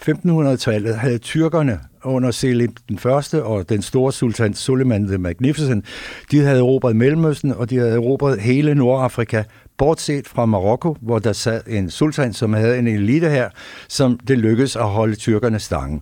1500-tallet 0.09 0.95
havde 0.95 1.17
tyrkerne 1.17 1.79
under 2.03 2.31
Selim 2.31 2.75
den 2.89 2.99
første 2.99 3.43
og 3.43 3.69
den 3.69 3.81
store 3.81 4.11
sultan 4.11 4.53
Suleiman 4.53 5.07
the 5.07 5.17
Magnificent, 5.17 5.85
de 6.31 6.39
havde 6.39 6.59
erobret 6.59 6.95
Mellemøsten, 6.95 7.53
og 7.53 7.69
de 7.69 7.77
havde 7.77 7.91
erobret 7.91 8.41
hele 8.41 8.75
Nordafrika, 8.75 9.43
bortset 9.77 10.27
fra 10.27 10.45
Marokko, 10.45 10.97
hvor 11.01 11.19
der 11.19 11.33
sad 11.33 11.61
en 11.67 11.89
sultan, 11.89 12.33
som 12.33 12.53
havde 12.53 12.79
en 12.79 12.87
elite 12.87 13.29
her, 13.29 13.49
som 13.87 14.19
det 14.19 14.37
lykkedes 14.37 14.75
at 14.75 14.89
holde 14.89 15.15
tyrkerne 15.15 15.59
stangen. 15.59 16.01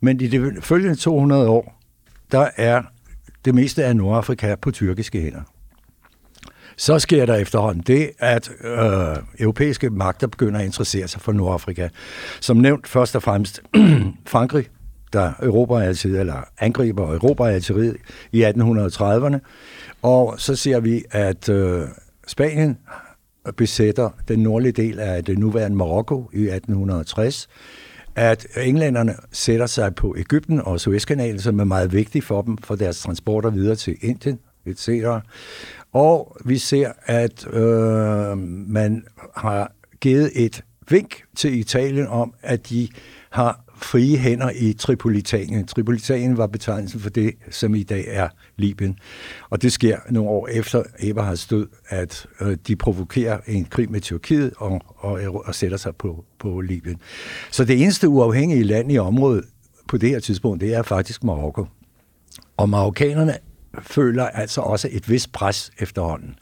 Men 0.00 0.20
i 0.20 0.26
de 0.26 0.52
følgende 0.60 0.96
200 0.96 1.48
år, 1.48 1.80
der 2.32 2.48
er 2.56 2.82
det 3.44 3.54
meste 3.54 3.84
af 3.84 3.96
Nordafrika 3.96 4.54
på 4.54 4.70
tyrkiske 4.70 5.20
hænder. 5.20 5.55
Så 6.76 6.98
sker 6.98 7.26
der 7.26 7.34
efterhånden 7.34 7.82
det, 7.86 8.10
at 8.18 8.50
øh, 8.64 9.16
europæiske 9.38 9.90
magter 9.90 10.26
begynder 10.26 10.60
at 10.60 10.66
interessere 10.66 11.08
sig 11.08 11.20
for 11.20 11.32
Nordafrika. 11.32 11.88
Som 12.40 12.56
nævnt 12.56 12.88
først 12.88 13.16
og 13.16 13.22
fremmest 13.22 13.62
Frankrig, 14.26 14.66
der 15.12 15.32
erobrer 15.38 15.80
altid, 15.80 16.18
eller 16.18 16.48
angriber 16.58 17.02
og 17.02 17.14
erobrer 17.14 17.46
Algeriet 17.46 17.96
i 18.32 18.44
1830'erne. 18.44 19.38
Og 20.02 20.34
så 20.38 20.56
ser 20.56 20.80
vi, 20.80 21.04
at 21.10 21.48
øh, 21.48 21.82
Spanien 22.26 22.78
besætter 23.56 24.10
den 24.28 24.38
nordlige 24.38 24.72
del 24.72 25.00
af 25.00 25.24
det 25.24 25.38
nuværende 25.38 25.76
Marokko 25.76 26.30
i 26.32 26.42
1860 26.42 27.48
at 28.16 28.46
englænderne 28.56 29.14
sætter 29.32 29.66
sig 29.66 29.94
på 29.94 30.14
Ægypten 30.18 30.60
og 30.60 30.80
Suezkanalen, 30.80 31.38
som 31.38 31.60
er 31.60 31.64
meget 31.64 31.92
vigtig 31.92 32.22
for 32.22 32.42
dem, 32.42 32.58
for 32.58 32.76
deres 32.76 33.00
transporter 33.00 33.50
videre 33.50 33.74
til 33.74 33.96
Indien, 34.00 34.38
etc. 34.66 34.88
Og 35.96 36.36
vi 36.44 36.58
ser, 36.58 36.92
at 37.06 37.46
øh, 37.46 38.38
man 38.68 39.04
har 39.36 39.72
givet 40.00 40.30
et 40.34 40.64
vink 40.90 41.22
til 41.36 41.58
Italien 41.58 42.06
om, 42.06 42.34
at 42.42 42.68
de 42.68 42.88
har 43.30 43.64
frie 43.76 44.16
hænder 44.16 44.50
i 44.56 44.72
Tripolitanien. 44.72 45.66
Tripolitanien 45.66 46.36
var 46.36 46.46
betegnelsen 46.46 47.00
for 47.00 47.10
det, 47.10 47.34
som 47.50 47.74
i 47.74 47.82
dag 47.82 48.04
er 48.08 48.28
Libyen. 48.56 48.98
Og 49.50 49.62
det 49.62 49.72
sker 49.72 49.98
nogle 50.10 50.30
år 50.30 50.48
efter 50.48 50.82
Eberhards 50.98 51.46
død, 51.46 51.68
at 51.88 52.26
øh, 52.40 52.56
de 52.66 52.76
provokerer 52.76 53.38
en 53.46 53.64
krig 53.64 53.90
med 53.90 54.00
Tyrkiet 54.00 54.52
og, 54.56 54.80
og, 54.96 55.46
og 55.46 55.54
sætter 55.54 55.76
sig 55.76 55.96
på, 55.96 56.24
på 56.38 56.60
Libyen. 56.60 56.96
Så 57.50 57.64
det 57.64 57.82
eneste 57.82 58.08
uafhængige 58.08 58.64
land 58.64 58.92
i 58.92 58.98
området 58.98 59.44
på 59.88 59.96
det 59.96 60.08
her 60.08 60.20
tidspunkt, 60.20 60.60
det 60.60 60.74
er 60.74 60.82
faktisk 60.82 61.24
Marokko. 61.24 61.66
Og 62.56 62.68
marokkanerne 62.68 63.34
føler 63.82 64.24
altså 64.24 64.60
også 64.60 64.88
et 64.92 65.10
vist 65.10 65.32
pres 65.32 65.70
efterhånden. 65.78 66.34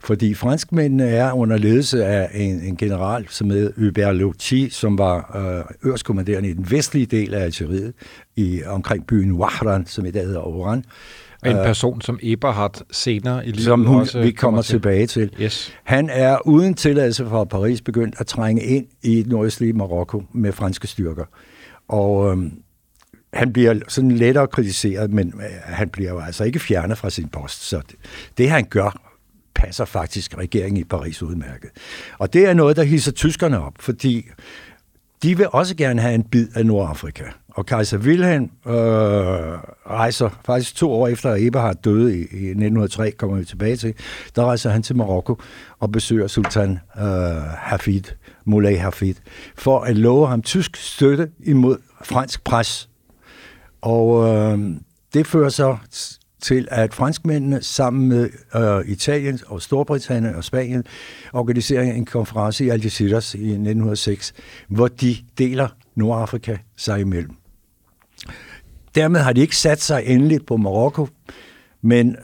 Fordi 0.00 0.34
franskmændene 0.34 1.04
er 1.04 1.32
under 1.32 1.56
ledelse 1.56 2.04
af 2.04 2.30
en, 2.34 2.60
en 2.60 2.76
general, 2.76 3.26
som 3.28 3.50
hed 3.50 3.72
Hubert 3.76 4.16
Loti, 4.16 4.70
som 4.70 4.98
var 4.98 5.36
øh, 5.36 5.90
ørskommanderende 5.90 6.48
i 6.48 6.52
den 6.52 6.70
vestlige 6.70 7.06
del 7.06 7.34
af 7.34 7.44
Algeriet, 7.44 7.92
i, 8.36 8.62
omkring 8.66 9.06
byen 9.06 9.32
Wahran, 9.32 9.86
som 9.86 10.06
i 10.06 10.10
dag 10.10 10.24
hedder 10.24 10.46
Oran. 10.46 10.84
En 11.46 11.56
øh, 11.56 11.64
person, 11.64 12.00
som 12.00 12.18
Eberhard 12.22 12.80
senere 12.90 13.46
i 13.46 13.50
livet 13.50 13.64
som 13.64 13.84
hun, 13.84 14.00
også 14.00 14.20
vi 14.20 14.30
kommer 14.30 14.62
til. 14.62 14.72
tilbage 14.72 15.06
til. 15.06 15.30
Yes. 15.40 15.74
Han 15.84 16.10
er 16.12 16.46
uden 16.46 16.74
tilladelse 16.74 17.26
fra 17.26 17.44
Paris 17.44 17.80
begyndt 17.80 18.14
at 18.18 18.26
trænge 18.26 18.62
ind 18.62 18.86
i 19.02 19.24
nordøstlige 19.26 19.72
Marokko 19.72 20.22
med 20.32 20.52
franske 20.52 20.86
styrker. 20.86 21.24
Og 21.88 22.30
øhm, 22.30 22.52
han 23.34 23.52
bliver 23.52 23.80
sådan 23.88 24.10
lettere 24.10 24.46
kritiseret, 24.46 25.12
men 25.12 25.34
øh, 25.36 25.50
han 25.62 25.88
bliver 25.88 26.10
jo 26.10 26.20
altså 26.20 26.44
ikke 26.44 26.58
fjernet 26.58 26.98
fra 26.98 27.10
sin 27.10 27.28
post. 27.28 27.62
Så 27.62 27.80
det, 27.90 27.96
det 28.38 28.50
han 28.50 28.64
gør, 28.64 29.14
passer 29.54 29.84
faktisk 29.84 30.38
regeringen 30.38 30.80
i 30.80 30.84
Paris 30.84 31.22
udmærket. 31.22 31.70
Og 32.18 32.32
det 32.32 32.46
er 32.48 32.54
noget, 32.54 32.76
der 32.76 32.82
hisser 32.82 33.12
tyskerne 33.12 33.60
op, 33.60 33.74
fordi 33.80 34.26
de 35.22 35.36
vil 35.36 35.46
også 35.52 35.76
gerne 35.76 36.00
have 36.00 36.14
en 36.14 36.22
bid 36.22 36.48
af 36.54 36.66
Nordafrika. 36.66 37.24
Og 37.48 37.66
kejser 37.66 37.98
Wilhelm 37.98 38.50
øh, 38.66 38.72
rejser 39.90 40.40
faktisk 40.44 40.76
to 40.76 40.92
år 40.92 41.08
efter, 41.08 41.30
at 41.30 41.42
Eberhard 41.42 41.76
døde 41.76 42.14
i, 42.14 42.18
i 42.18 42.22
1903, 42.22 43.10
kommer 43.10 43.36
vi 43.36 43.44
tilbage 43.44 43.76
til, 43.76 43.94
der 44.36 44.44
rejser 44.44 44.70
han 44.70 44.82
til 44.82 44.96
Marokko 44.96 45.40
og 45.78 45.92
besøger 45.92 46.26
sultan 46.26 46.78
øh, 46.98 47.04
Hafid, 47.58 48.02
Moulay 48.44 48.78
Hafid, 48.78 49.14
for 49.56 49.80
at 49.80 49.96
love 49.96 50.28
ham 50.28 50.42
tysk 50.42 50.76
støtte 50.76 51.30
imod 51.40 51.78
fransk 52.02 52.44
pres 52.44 52.88
og 53.84 54.28
øh, 54.28 54.58
det 55.14 55.26
fører 55.26 55.48
så 55.48 55.76
til, 56.42 56.68
at 56.70 56.94
franskmændene 56.94 57.62
sammen 57.62 58.08
med 58.08 58.30
øh, 58.56 58.88
Italien 58.88 59.38
og 59.46 59.62
Storbritannien 59.62 60.34
og 60.34 60.44
Spanien 60.44 60.84
organiserer 61.32 61.82
en 61.82 62.04
konference 62.04 62.64
i 62.64 62.68
Algeciras 62.68 63.34
i 63.34 63.38
1906, 63.38 64.34
hvor 64.68 64.88
de 64.88 65.16
deler 65.38 65.68
Nordafrika 65.94 66.56
sig 66.76 67.00
imellem. 67.00 67.34
Dermed 68.94 69.20
har 69.20 69.32
de 69.32 69.40
ikke 69.40 69.56
sat 69.56 69.80
sig 69.80 70.02
endeligt 70.06 70.46
på 70.46 70.56
Marokko, 70.56 71.08
men 71.82 72.16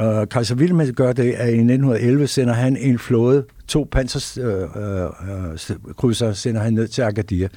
øh, 0.00 0.28
Kaiser 0.28 0.54
Wilhelm 0.54 0.94
gør 0.94 1.12
det, 1.12 1.32
at 1.32 1.48
i 1.48 1.58
1911 1.58 2.26
sender 2.26 2.54
han 2.54 2.76
en 2.76 2.98
flåde, 2.98 3.44
to 3.68 3.88
panserkrydser, 3.92 6.26
øh, 6.28 6.30
øh, 6.30 6.30
øh 6.30 6.34
sender 6.34 6.60
han 6.60 6.72
ned 6.72 6.88
til 6.88 7.02
Agadir, 7.02 7.48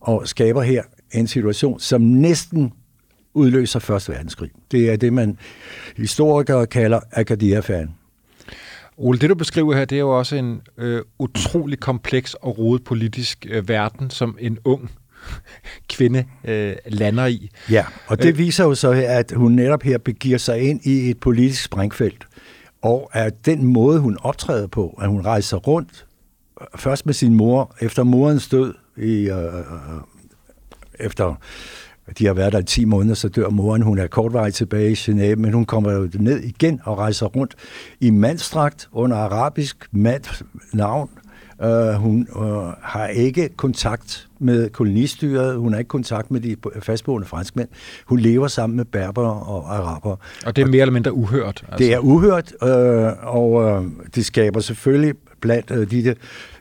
og 0.00 0.28
skaber 0.28 0.62
her 0.62 0.82
en 1.14 1.26
situation, 1.26 1.80
som 1.80 2.00
næsten 2.00 2.72
udløser 3.34 3.78
Første 3.78 4.12
Verdenskrig. 4.12 4.50
Det 4.70 4.92
er 4.92 4.96
det, 4.96 5.12
man 5.12 5.38
historikere 5.96 6.66
kalder 6.66 7.00
Agadir-affæren. 7.12 7.90
Ole, 8.96 9.18
det 9.18 9.30
du 9.30 9.34
beskriver 9.34 9.76
her, 9.76 9.84
det 9.84 9.96
er 9.96 10.00
jo 10.00 10.18
også 10.18 10.36
en 10.36 10.60
øh, 10.78 11.02
utrolig 11.18 11.80
kompleks 11.80 12.34
og 12.34 12.58
rodet 12.58 12.84
politisk 12.84 13.46
øh, 13.50 13.68
verden, 13.68 14.10
som 14.10 14.36
en 14.40 14.58
ung 14.64 14.90
kvinde 15.94 16.24
øh, 16.44 16.76
lander 16.86 17.26
i. 17.26 17.50
Ja, 17.70 17.84
og 18.06 18.22
det 18.22 18.28
øh, 18.28 18.38
viser 18.38 18.64
jo 18.64 18.74
så, 18.74 19.04
at 19.06 19.32
hun 19.36 19.52
netop 19.52 19.82
her 19.82 19.98
begiver 19.98 20.38
sig 20.38 20.60
ind 20.60 20.80
i 20.84 21.10
et 21.10 21.20
politisk 21.20 21.62
sprængfelt, 21.62 22.26
og 22.82 23.10
at 23.12 23.46
den 23.46 23.64
måde, 23.64 24.00
hun 24.00 24.16
optræder 24.20 24.66
på, 24.66 24.98
at 25.02 25.08
hun 25.08 25.24
rejser 25.24 25.56
rundt, 25.56 26.06
først 26.76 27.06
med 27.06 27.14
sin 27.14 27.34
mor, 27.34 27.76
efter 27.80 28.02
morens 28.02 28.48
død, 28.48 28.74
i, 28.96 29.30
øh, 29.30 29.54
øh 29.54 29.60
efter 31.00 31.34
de 32.18 32.26
har 32.26 32.34
været 32.34 32.52
der 32.52 32.58
i 32.58 32.64
10 32.64 32.84
måneder, 32.84 33.14
så 33.14 33.28
dør 33.28 33.48
moren. 33.48 33.82
Hun 33.82 33.98
er 33.98 34.06
kortvarigt 34.06 34.56
tilbage 34.56 34.90
i 34.90 34.94
Genève, 34.94 35.34
men 35.34 35.52
hun 35.52 35.64
kommer 35.64 35.92
jo 35.92 36.08
ned 36.14 36.40
igen 36.40 36.80
og 36.84 36.98
rejser 36.98 37.26
rundt 37.26 37.54
i 38.00 38.10
mandstragt 38.10 38.88
under 38.92 39.16
arabisk 39.16 39.88
mand 39.92 40.44
navn. 40.72 41.10
Uh, 41.64 41.92
hun 41.92 42.28
uh, 42.36 42.44
har 42.82 43.06
ikke 43.06 43.48
kontakt 43.56 44.28
med 44.38 44.70
kolonistyret, 44.70 45.56
hun 45.56 45.72
har 45.72 45.78
ikke 45.78 45.88
kontakt 45.88 46.30
med 46.30 46.40
de 46.40 46.56
fastboende 46.80 47.26
franskmænd. 47.26 47.68
Hun 48.06 48.18
lever 48.18 48.48
sammen 48.48 48.76
med 48.76 48.84
berber 48.84 49.28
og 49.28 49.76
araber. 49.76 50.16
Og 50.46 50.56
det 50.56 50.62
er 50.62 50.66
mere 50.66 50.80
eller 50.80 50.92
mindre 50.92 51.12
uhørt? 51.12 51.64
Altså. 51.68 51.78
Det 51.78 51.92
er 51.92 51.98
uhørt, 51.98 52.52
uh, 52.62 53.34
og 53.36 53.52
uh, 53.52 53.86
det 54.14 54.26
skaber 54.26 54.60
selvfølgelig 54.60 55.14
blandt 55.40 55.70
uh, 55.70 55.90
de 55.90 56.14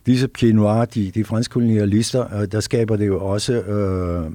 disse 0.06 0.28
Pied 0.28 0.54
Noir, 0.54 0.86
de, 0.86 1.12
de 1.12 1.24
franske 1.24 1.52
kolonialister, 1.54 2.42
øh, 2.42 2.48
der 2.52 2.60
skaber 2.60 2.96
det 2.96 3.08
jo 3.08 3.26
også 3.26 3.54
øh, 3.54 4.26
øh, 4.26 4.32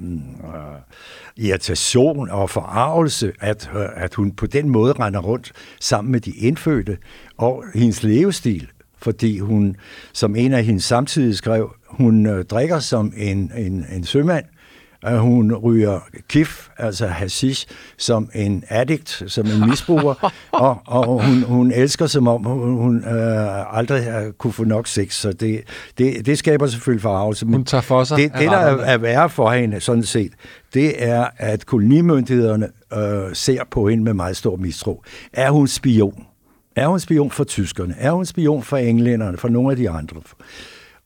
irritation 1.37 2.31
og 2.31 2.51
forarvelse, 2.51 3.33
at, 3.41 3.71
øh, 3.77 3.87
at 3.95 4.15
hun 4.15 4.33
på 4.33 4.47
den 4.47 4.69
måde 4.69 4.93
render 4.93 5.21
rundt 5.21 5.53
sammen 5.81 6.13
med 6.13 6.21
de 6.21 6.31
indfødte, 6.31 6.99
og 7.37 7.65
hendes 7.75 8.03
levestil 8.03 8.69
fordi 9.01 9.39
hun, 9.39 9.77
som 10.13 10.37
en 10.37 10.53
af 10.53 10.65
hendes 10.65 10.85
samtidig 10.85 11.37
skrev, 11.37 11.75
hun 11.87 12.27
øh, 12.27 12.45
drikker 12.45 12.79
som 12.79 13.13
en, 13.17 13.53
en, 13.57 13.87
en 13.93 14.05
sømand, 14.05 14.45
at 15.03 15.21
hun 15.21 15.55
ryger 15.55 16.01
kif, 16.29 16.69
altså 16.79 17.07
hashish, 17.07 17.67
som 17.99 18.31
en 18.35 18.65
addict, 18.69 19.23
som 19.27 19.47
en 19.47 19.69
misbruger, 19.69 20.33
og, 20.53 20.79
og 20.87 21.23
hun, 21.25 21.43
hun 21.43 21.73
elsker, 21.73 22.07
som 22.07 22.29
om 22.29 22.45
hun, 22.45 22.75
hun 22.75 23.05
øh, 23.05 23.79
aldrig 23.79 24.05
har 24.05 24.31
kunne 24.39 24.53
få 24.53 24.65
nok 24.65 24.87
sex, 24.87 25.15
så 25.15 25.33
det, 25.33 25.61
det, 25.99 26.27
det 26.27 26.39
skaber 26.39 26.67
selvfølgelig 26.67 27.03
forarvelse. 27.03 27.47
Hun 27.47 27.65
tager 27.65 27.83
for 27.83 28.05
sig 28.05 28.17
det, 28.17 28.33
det, 28.33 28.51
der 28.51 28.57
er, 28.57 28.77
er 28.77 28.99
værre 28.99 29.31
for 29.31 29.51
hende, 29.51 29.81
sådan 29.81 30.03
set, 30.03 30.33
det 30.75 31.09
er, 31.09 31.27
at 31.37 31.67
kolonimyndighederne 31.67 32.69
øh, 32.95 33.35
ser 33.35 33.63
på 33.71 33.89
hende 33.89 34.05
med 34.05 34.15
meget 34.15 34.37
stor 34.37 34.57
mistro. 34.57 35.03
Er 35.33 35.51
hun 35.51 35.69
spion? 35.69 36.25
Er 36.77 36.87
hun 36.87 37.01
spion 37.01 37.31
for 37.31 37.45
tyskerne? 37.45 37.95
Er 37.99 38.11
hun 38.11 38.27
spion 38.27 38.63
for 38.63 38.77
englænderne? 38.77 39.39
For 39.39 39.49
nogle 39.49 39.71
af 39.71 39.77
de 39.77 39.91
andre? 39.91 40.21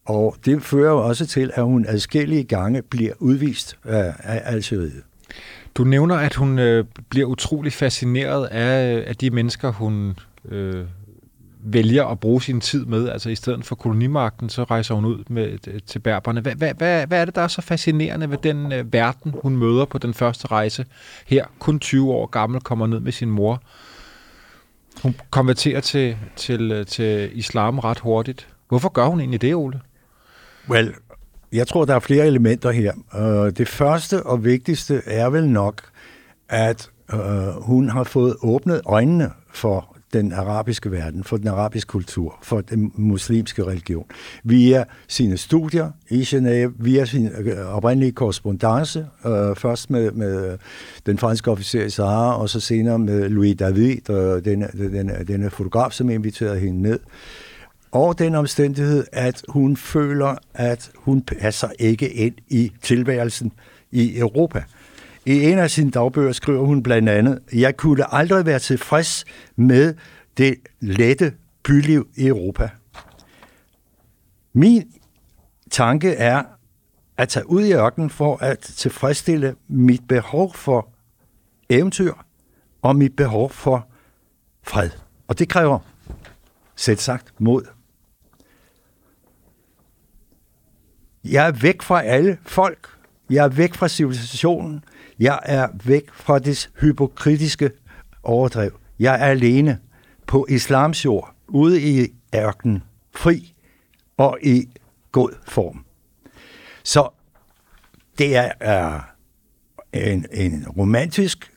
Og 0.05 0.37
det 0.45 0.63
fører 0.63 0.93
også 0.93 1.27
til, 1.27 1.51
at 1.55 1.65
hun 1.65 1.87
adskillige 1.89 2.45
gange 2.45 2.83
bliver 2.83 3.13
udvist 3.19 3.77
af, 3.85 4.15
af 4.19 4.43
Algeriet. 4.45 5.03
Du 5.75 5.85
nævner, 5.85 6.17
at 6.17 6.35
hun 6.35 6.59
øh, 6.59 6.85
bliver 7.09 7.27
utrolig 7.27 7.73
fascineret 7.73 8.47
af, 8.47 8.97
øh, 8.97 9.05
af 9.07 9.17
de 9.17 9.31
mennesker, 9.31 9.73
hun 9.73 10.17
øh, 10.49 10.87
vælger 11.65 12.05
at 12.05 12.21
bruge 12.21 12.43
sin 12.43 12.61
tid 12.61 12.85
med. 12.85 13.09
Altså 13.09 13.31
i 13.31 13.35
stedet 13.35 13.65
for 13.65 13.75
kolonimagten, 13.75 14.49
så 14.49 14.65
rejser 14.65 14.95
hun 14.95 15.05
ud 15.05 15.25
med, 15.29 15.59
øh, 15.69 15.81
til 15.87 15.99
berberne. 15.99 16.41
Hvad, 16.41 16.55
hvad, 16.55 16.75
hvad, 16.75 17.07
hvad 17.07 17.21
er 17.21 17.25
det, 17.25 17.35
der 17.35 17.43
er 17.43 17.49
så 17.49 17.63
fascinerende 17.63 18.31
ved 18.31 18.39
den 18.43 18.73
øh, 18.73 18.93
verden, 18.93 19.35
hun 19.43 19.57
møder 19.57 19.85
på 19.85 19.99
den 19.99 20.15
første 20.15 20.47
rejse? 20.47 20.87
Her, 21.27 21.47
kun 21.59 21.81
20 21.81 22.13
år 22.13 22.27
gammel, 22.27 22.61
kommer 22.61 22.87
ned 22.87 23.01
med 23.01 23.13
sin 23.13 23.31
mor. 23.31 23.63
Hun 25.03 25.15
konverterer 25.31 25.81
til, 25.81 26.17
til, 26.37 26.73
øh, 26.73 26.87
til 26.87 27.39
islam 27.39 27.79
ret 27.79 27.99
hurtigt. 27.99 28.49
Hvorfor 28.69 28.89
gør 28.89 29.07
hun 29.07 29.21
egentlig 29.21 29.43
det, 29.43 29.55
Ole? 29.55 29.81
Well, 30.69 30.95
jeg 31.53 31.67
tror, 31.67 31.85
der 31.85 31.95
er 31.95 32.01
flere 32.01 32.27
elementer 32.27 32.71
her. 32.71 32.93
Uh, 33.15 33.51
det 33.51 33.69
første 33.69 34.23
og 34.23 34.45
vigtigste 34.45 35.03
er 35.07 35.31
vel 35.31 35.49
nok, 35.49 35.83
at 36.49 36.91
uh, 37.13 37.19
hun 37.63 37.89
har 37.89 38.05
fået 38.05 38.37
åbnet 38.43 38.81
øjnene 38.85 39.31
for 39.55 39.93
den 40.13 40.33
arabiske 40.33 40.91
verden, 40.91 41.25
for 41.25 41.37
den 41.37 41.49
arabiske 41.49 41.89
kultur, 41.89 42.39
for 42.43 42.61
den 42.61 42.93
muslimske 42.95 43.65
religion, 43.65 44.05
via 44.45 44.85
sine 45.09 45.37
studier 45.37 45.91
i 46.11 46.23
Genève, 46.23 46.73
via 46.79 47.05
sin 47.05 47.27
øh, 47.27 47.77
oprindelige 47.77 48.13
korrespondence, 48.13 49.07
øh, 49.27 49.57
først 49.57 49.91
med, 49.91 50.11
med 50.11 50.59
den 51.07 51.19
franske 51.19 51.51
officer 51.51 51.85
i 51.85 51.91
Sahara, 51.91 52.41
og 52.41 52.49
så 52.49 52.61
senere 52.61 52.99
med 52.99 53.29
Louis 53.29 53.57
David, 53.57 54.11
øh, 54.11 54.45
denne, 54.45 54.69
denne, 54.73 55.25
denne 55.29 55.51
fotograf, 55.51 55.93
som 55.93 56.11
inviterede 56.11 56.59
hende 56.59 56.83
ned. 56.83 56.99
Og 57.93 58.19
den 58.19 58.35
omstændighed, 58.35 59.07
at 59.13 59.43
hun 59.49 59.77
føler, 59.77 60.37
at 60.55 60.91
hun 60.97 61.23
passer 61.23 61.69
ikke 61.79 62.11
ind 62.13 62.35
i 62.49 62.73
tilværelsen 62.83 63.53
i 63.91 64.19
Europa. 64.19 64.65
I 65.27 65.45
en 65.45 65.59
af 65.59 65.71
sine 65.71 65.91
dagbøger 65.91 66.33
skriver 66.33 66.67
hun 66.67 66.83
blandt 66.83 67.09
andet, 67.09 67.39
jeg 67.53 67.77
kunne 67.77 68.15
aldrig 68.15 68.47
være 68.47 68.59
tilfreds 68.59 69.25
med 69.57 69.95
det 70.37 70.55
lette 70.81 71.33
byliv 71.63 72.09
i 72.17 72.27
Europa. 72.27 72.71
Min 74.53 74.93
tanke 75.71 76.15
er 76.15 76.43
at 77.17 77.29
tage 77.29 77.49
ud 77.49 77.63
i 77.63 77.73
ørkenen 77.73 78.11
for 78.11 78.37
at 78.37 78.59
tilfredsstille 78.59 79.57
mit 79.69 80.09
behov 80.09 80.55
for 80.55 80.89
eventyr 81.69 82.13
og 82.83 82.97
mit 82.97 83.17
behov 83.17 83.51
for 83.51 83.89
fred. 84.63 84.91
Og 85.29 85.39
det 85.39 85.49
kræver 85.49 85.79
sæt 86.77 87.01
sagt 87.01 87.35
mod. 87.39 87.82
Jeg 91.25 91.47
er 91.47 91.53
væk 91.53 91.83
fra 91.83 92.03
alle 92.03 92.39
folk. 92.43 92.89
Jeg 93.31 93.45
er 93.45 93.49
væk 93.49 93.75
fra 93.75 93.89
civilisationen. 93.89 94.85
Jeg 95.19 95.39
er 95.43 95.69
væk 95.85 96.05
fra 96.13 96.39
det 96.39 96.71
hypokritiske 96.81 97.71
overdrev. 98.23 98.79
Jeg 98.99 99.15
er 99.15 99.27
alene 99.27 99.79
på 100.27 100.47
islams 100.49 101.05
jord, 101.05 101.35
ude 101.49 101.83
i 101.83 102.09
ørkenen, 102.35 102.83
fri 103.15 103.55
og 104.17 104.39
i 104.43 104.69
god 105.13 105.31
form. 105.49 105.85
Så 106.85 107.09
det 108.19 108.37
er, 108.37 109.01
en, 109.93 110.27
en 110.33 110.67
romantisk 110.79 111.53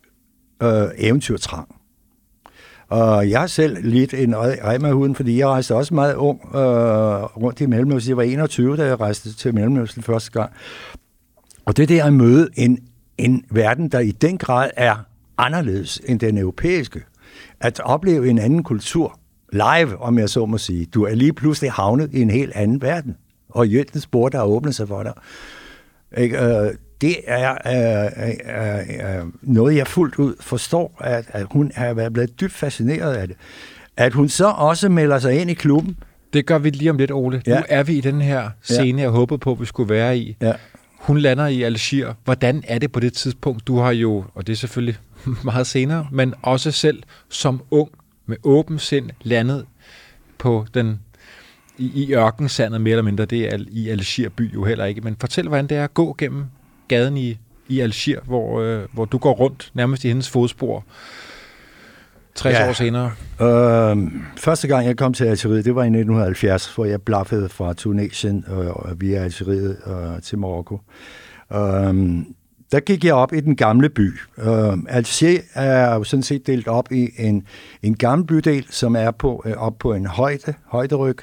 øh, 0.63 0.87
eventyrtrang. 0.97 1.75
Og 2.87 3.29
jeg 3.29 3.39
har 3.39 3.47
selv 3.47 3.77
lidt 3.81 4.13
en 4.13 4.35
rem 4.37 4.85
af 4.85 4.93
huden, 4.93 5.15
fordi 5.15 5.37
jeg 5.37 5.47
rejste 5.47 5.75
også 5.75 5.93
meget 5.93 6.15
ung 6.15 6.41
øh, 6.55 6.61
rundt 7.23 7.61
i 7.61 7.65
Mellemøsten. 7.65 8.09
Jeg 8.09 8.17
var 8.17 8.23
21, 8.23 8.77
da 8.77 8.85
jeg 8.85 8.99
rejste 8.99 9.33
til 9.33 9.55
Mellemøsten 9.55 10.03
første 10.03 10.31
gang. 10.31 10.51
Og 11.65 11.77
det 11.77 11.89
der 11.89 12.05
at 12.05 12.13
møde 12.13 12.49
en, 12.55 12.79
en 13.17 13.45
verden, 13.51 13.89
der 13.89 13.99
i 13.99 14.11
den 14.11 14.37
grad 14.37 14.69
er 14.77 14.95
anderledes 15.37 16.01
end 16.05 16.19
den 16.19 16.37
europæiske. 16.37 17.03
At 17.59 17.79
opleve 17.79 18.29
en 18.29 18.39
anden 18.39 18.63
kultur 18.63 19.19
live, 19.53 19.97
om 19.97 20.17
jeg 20.17 20.29
så 20.29 20.45
må 20.45 20.57
sige. 20.57 20.85
Du 20.85 21.03
er 21.03 21.15
lige 21.15 21.33
pludselig 21.33 21.71
havnet 21.71 22.13
i 22.13 22.21
en 22.21 22.29
helt 22.29 22.51
anden 22.55 22.81
verden. 22.81 23.15
Og 23.49 23.67
Jøttens 23.67 24.07
bord, 24.07 24.31
der 24.31 24.37
har 24.37 24.45
åbnet 24.45 24.75
sig 24.75 24.87
for 24.87 25.03
dig. 25.03 25.13
Ikke? 26.17 26.37
Øh, 26.37 26.73
Øh, 26.95 27.01
det 27.01 27.17
er 27.27 27.51
øh, 27.65 28.29
øh, 28.29 29.17
øh, 29.17 29.25
noget, 29.41 29.75
jeg 29.75 29.87
fuldt 29.87 30.19
ud 30.19 30.35
forstår, 30.39 30.97
at, 30.99 31.25
at 31.27 31.47
hun 31.51 31.71
er 31.75 31.93
været 31.93 32.13
blevet 32.13 32.39
dybt 32.39 32.53
fascineret 32.53 33.13
af 33.13 33.27
det. 33.27 33.37
At 33.97 34.13
hun 34.13 34.29
så 34.29 34.45
også 34.45 34.89
melder 34.89 35.19
sig 35.19 35.41
ind 35.41 35.51
i 35.51 35.53
klubben. 35.53 35.97
Det 36.33 36.45
gør 36.45 36.57
vi 36.57 36.69
lige 36.69 36.89
om 36.89 36.97
lidt, 36.97 37.11
Ole. 37.11 37.41
Ja. 37.47 37.51
Ja. 37.51 37.59
Nu 37.59 37.65
er 37.69 37.83
vi 37.83 37.93
i 37.93 38.01
den 38.01 38.21
her 38.21 38.49
scene, 38.61 39.01
jeg 39.01 39.09
håbede 39.09 39.37
på, 39.37 39.53
vi 39.53 39.65
skulle 39.65 39.89
være 39.93 40.17
i. 40.17 40.37
Ja. 40.41 40.53
Hun 40.99 41.17
lander 41.17 41.47
i 41.47 41.61
Algier. 41.61 42.13
Hvordan 42.23 42.63
er 42.67 42.79
det 42.79 42.91
på 42.91 42.99
det 42.99 43.13
tidspunkt? 43.13 43.67
Du 43.67 43.77
har 43.77 43.91
jo, 43.91 44.23
og 44.35 44.47
det 44.47 44.53
er 44.53 44.57
selvfølgelig 44.57 44.97
meget 45.43 45.67
senere, 45.67 46.07
men 46.11 46.33
også 46.41 46.71
selv 46.71 47.03
som 47.29 47.61
ung 47.71 47.89
med 48.25 48.37
åben 48.43 48.79
sind 48.79 49.09
landet 49.21 49.65
på 50.37 50.65
den 50.73 50.99
i, 51.77 52.03
i 52.03 52.13
ørkensandet 52.13 52.81
mere 52.81 52.91
eller 52.91 53.03
mindre. 53.03 53.25
Det 53.25 53.53
er 53.53 53.59
i 53.71 53.89
Algier 53.89 54.29
by 54.29 54.53
jo 54.53 54.63
heller 54.63 54.85
ikke. 54.85 55.01
Men 55.01 55.15
fortæl, 55.19 55.47
hvordan 55.47 55.67
det 55.67 55.77
er 55.77 55.83
at 55.83 55.93
gå 55.93 56.15
gennem 56.17 56.45
gaden 56.87 57.17
i, 57.17 57.37
i 57.67 57.79
Algier, 57.79 58.19
hvor, 58.25 58.61
øh, 58.61 58.83
hvor 58.93 59.05
du 59.05 59.17
går 59.17 59.33
rundt 59.33 59.71
nærmest 59.73 60.03
i 60.03 60.07
hendes 60.07 60.29
fodspor 60.29 60.83
60 62.35 62.53
Ja. 62.53 62.69
år 62.69 62.73
senere. 62.73 63.11
Øh, 63.41 64.11
første 64.37 64.67
gang, 64.67 64.87
jeg 64.87 64.97
kom 64.97 65.13
til 65.13 65.25
Algeriet, 65.25 65.65
det 65.65 65.75
var 65.75 65.81
i 65.83 65.85
1970, 65.85 66.75
hvor 66.75 66.85
jeg 66.85 67.01
blaffede 67.01 67.49
fra 67.49 67.73
Tunesien 67.73 68.45
øh, 68.49 68.57
og 68.57 69.01
via 69.01 69.17
Algeriet 69.23 69.77
øh, 69.87 70.21
til 70.21 70.37
Marokko. 70.37 70.79
Øh, 71.53 71.59
der 72.71 72.79
gik 72.79 73.05
jeg 73.05 73.13
op 73.13 73.33
i 73.33 73.39
den 73.39 73.55
gamle 73.55 73.89
by. 73.89 74.13
Øh, 74.37 74.73
Alger 74.89 75.39
er 75.53 75.95
jo 75.95 76.03
sådan 76.03 76.23
set 76.23 76.47
delt 76.47 76.67
op 76.67 76.91
i 76.91 77.09
en, 77.17 77.47
en 77.81 77.95
gammel 77.97 78.27
bydel, 78.27 78.65
som 78.69 78.95
er 78.95 79.11
på, 79.11 79.43
øh, 79.45 79.53
op 79.57 79.77
på 79.79 79.93
en 79.93 80.05
højde, 80.05 80.53
højderyg. 80.65 81.17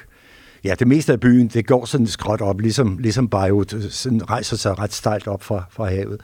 Ja, 0.63 0.75
det 0.79 0.87
meste 0.87 1.13
af 1.13 1.19
byen, 1.19 1.47
det 1.47 1.67
går 1.67 1.85
sådan 1.85 2.07
skråt 2.07 2.41
op, 2.41 2.59
ligesom, 2.59 2.97
ligesom 2.97 3.27
Beirut, 3.29 3.73
øh, 3.73 3.83
sådan 3.89 4.29
rejser 4.29 4.57
sig 4.57 4.79
ret 4.79 4.93
stejlt 4.93 5.27
op 5.27 5.43
fra, 5.43 5.63
fra 5.71 5.89
havet. 5.89 6.21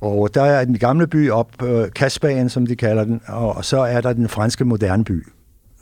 Og 0.00 0.34
der 0.34 0.42
er 0.42 0.64
den 0.64 0.78
gamle 0.78 1.06
by 1.06 1.30
op, 1.30 1.62
øh, 1.62 1.90
Kasbagen, 1.96 2.48
som 2.48 2.66
de 2.66 2.76
kalder 2.76 3.04
den, 3.04 3.20
og, 3.28 3.56
og 3.56 3.64
så 3.64 3.78
er 3.78 4.00
der 4.00 4.12
den 4.12 4.28
franske 4.28 4.64
moderne 4.64 5.04
by, 5.04 5.26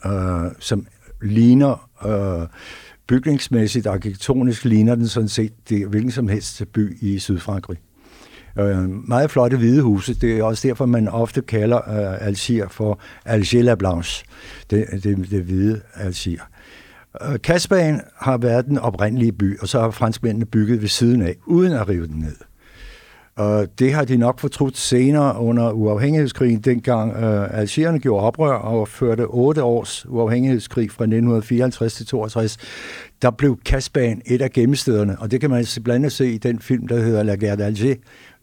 øh, 0.05 0.51
som 0.59 0.87
ligner 1.21 1.89
øh, 2.05 2.47
bygningsmæssigt, 3.07 3.87
arkitektonisk 3.87 4.65
ligner 4.65 4.95
den 4.95 5.07
sådan 5.07 5.29
set 5.29 5.53
det, 5.69 5.87
hvilken 5.87 6.11
som 6.11 6.27
helst 6.27 6.63
by 6.73 6.97
i 7.01 7.19
Sydfrankrig. 7.19 7.77
Øh, 8.59 8.89
meget 8.89 9.31
flotte 9.31 9.57
hvide 9.57 9.81
huse. 9.81 10.13
Det 10.13 10.37
er 10.37 10.43
også 10.43 10.67
derfor, 10.67 10.85
man 10.85 11.07
ofte 11.07 11.41
kalder 11.41 11.77
øh, 11.77 12.27
Algier 12.27 12.67
for 12.67 12.99
Alger 13.25 13.63
la 13.63 13.75
Blanche, 13.75 14.25
det, 14.69 14.85
det, 15.03 15.31
det 15.31 15.43
hvide 15.43 15.81
Algier. 15.95 16.41
Øh, 17.21 17.39
Kasbanen 17.43 18.01
har 18.15 18.37
været 18.37 18.65
den 18.65 18.77
oprindelige 18.77 19.31
by, 19.31 19.59
og 19.59 19.67
så 19.67 19.79
har 19.79 19.91
franskmændene 19.91 20.45
bygget 20.45 20.81
ved 20.81 20.89
siden 20.89 21.21
af, 21.21 21.35
uden 21.45 21.71
at 21.71 21.89
rive 21.89 22.07
den 22.07 22.19
ned. 22.19 22.35
Og 23.35 23.67
det 23.79 23.93
har 23.93 24.05
de 24.05 24.17
nok 24.17 24.39
fortrudt 24.39 24.77
senere 24.77 25.39
under 25.39 25.71
uafhængighedskrigen, 25.71 26.59
dengang 26.59 27.15
øh, 27.15 27.59
algerierne 27.59 27.99
gjorde 27.99 28.25
oprør 28.25 28.53
og 28.53 28.87
førte 28.87 29.25
otte 29.27 29.63
års 29.63 30.05
uafhængighedskrig 30.09 30.91
fra 30.91 31.03
1954 31.03 31.93
til 31.93 32.05
62. 32.05 32.57
Der 33.21 33.31
blev 33.31 33.59
Kasbanen 33.65 34.21
et 34.25 34.41
af 34.41 34.51
gemmestederne, 34.51 35.19
og 35.19 35.31
det 35.31 35.41
kan 35.41 35.49
man 35.49 35.65
blandt 35.83 35.95
andet 35.95 36.11
se 36.11 36.31
i 36.31 36.37
den 36.37 36.59
film, 36.59 36.87
der 36.87 36.99
hedder 36.99 37.23
La 37.23 37.35
Guerre 37.35 37.67
d'Alger, 37.67 37.95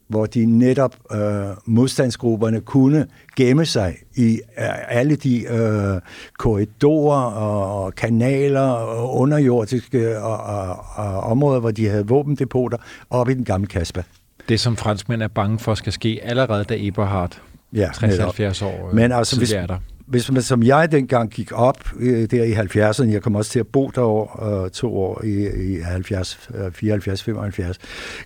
hvor 0.07 0.25
de 0.25 0.45
netop 0.45 0.95
øh, 1.11 1.19
modstandsgrupperne 1.65 2.61
kunne 2.61 3.07
gemme 3.35 3.65
sig 3.65 3.95
i 4.15 4.31
øh, 4.33 4.97
alle 4.97 5.15
de 5.15 5.43
øh, 5.43 6.01
korridorer 6.37 7.21
og 7.31 7.95
kanaler 7.95 8.61
og 8.61 9.15
underjordiske 9.15 10.19
og, 10.19 10.37
og, 10.37 10.85
og 10.95 11.19
områder, 11.19 11.59
hvor 11.59 11.71
de 11.71 11.87
havde 11.87 12.07
våbendepoter, 12.07 12.77
op 13.09 13.29
i 13.29 13.33
den 13.33 13.43
gamle 13.43 13.67
Kasbah. 13.67 14.03
Det, 14.49 14.59
som 14.59 14.77
franskmænd 14.77 15.23
er 15.23 15.27
bange 15.27 15.59
for, 15.59 15.75
skal 15.75 15.93
ske 15.93 16.19
allerede, 16.23 16.63
da 16.63 16.75
Eberhard, 16.77 17.41
Ja, 17.73 17.87
60-70 17.87 18.65
år, 18.65 18.87
øh, 18.89 18.95
Men 18.95 19.11
altså, 19.11 19.37
hvis, 19.37 19.51
er 19.51 19.67
der 19.67 19.77
hvis 20.07 20.31
man 20.31 20.41
som 20.41 20.63
jeg 20.63 20.91
dengang 20.91 21.29
gik 21.29 21.51
op 21.51 21.91
øh, 21.99 22.31
der 22.31 22.43
i 22.43 22.53
70'erne, 22.53 23.11
jeg 23.11 23.21
kom 23.21 23.35
også 23.35 23.51
til 23.51 23.59
at 23.59 23.67
bo 23.67 23.91
derovre 23.95 24.63
øh, 24.63 24.69
to 24.69 24.97
år 24.97 25.23
i, 25.23 25.47
i 25.75 25.79
70, 25.79 26.49
øh, 26.55 26.71
74, 26.71 27.23
75, 27.23 27.77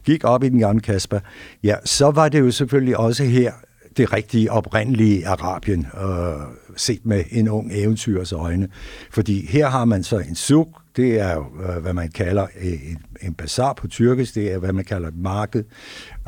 gik 0.04 0.24
op 0.24 0.44
i 0.44 0.50
den 0.50 0.60
gamle 0.60 0.82
Kasper, 0.82 1.20
ja, 1.64 1.76
så 1.86 2.12
var 2.12 2.30
det 2.30 2.40
jo 2.40 2.52
selvfølgelig 2.52 2.98
også 2.98 3.24
her 3.24 3.52
det 3.98 4.14
rigtige 4.14 4.52
oprindelige 4.52 5.28
Arabien, 5.28 5.88
øh, 6.02 6.42
set 6.78 7.06
med 7.06 7.24
en 7.32 7.50
ung 7.50 7.72
eventyrs 7.74 8.34
øjne. 8.34 8.68
Fordi 9.12 9.46
her 9.46 9.70
har 9.70 9.86
man 9.86 10.04
så 10.04 10.18
en 10.18 10.36
suk, 10.36 10.68
det 10.96 11.20
er 11.20 11.34
jo, 11.34 11.46
øh, 11.64 11.82
hvad 11.82 11.94
man 11.94 12.12
kalder 12.12 12.48
en, 12.62 12.98
en 13.22 13.34
bazar 13.34 13.74
på 13.74 13.88
tyrkisk, 13.88 14.36
det 14.36 14.54
er, 14.54 14.58
hvad 14.58 14.74
man 14.74 14.86
kalder 14.86 15.08
et 15.08 15.18
marked 15.18 15.64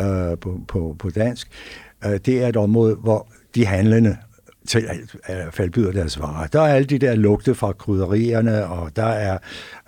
øh, 0.02 0.38
på, 0.42 0.60
på, 0.68 0.96
på 1.00 1.10
dansk. 1.10 1.48
Øh, 2.06 2.20
det 2.26 2.44
er 2.44 2.48
et 2.48 2.58
område, 2.58 2.96
hvor 2.96 3.28
de 3.56 3.66
handlende 3.66 4.18
til 4.68 4.88
at 5.24 5.54
faldbyder 5.54 5.92
deres 5.92 6.20
varer. 6.20 6.48
Der 6.48 6.62
er 6.62 6.74
alle 6.74 6.86
de 6.86 6.98
der 6.98 7.16
lugte 7.16 7.56
fra 7.56 7.72
krydderierne, 7.72 8.68
og 8.68 8.96
der 8.96 9.06
er 9.06 9.38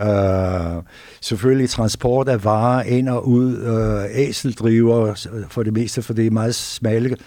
øh, 0.01 0.83
selvfølgelig 1.21 1.69
transport 1.69 2.29
af 2.29 2.43
varer 2.43 2.83
ind 2.83 3.09
og 3.09 3.27
ud, 3.27 3.57
øh, 3.57 4.21
æseldriver 4.21 5.27
for 5.49 5.63
det 5.63 5.73
meste, 5.73 6.01
for 6.01 6.13
det 6.13 6.27
er 6.27 6.31
meget 6.31 6.55
smalle 6.55 7.17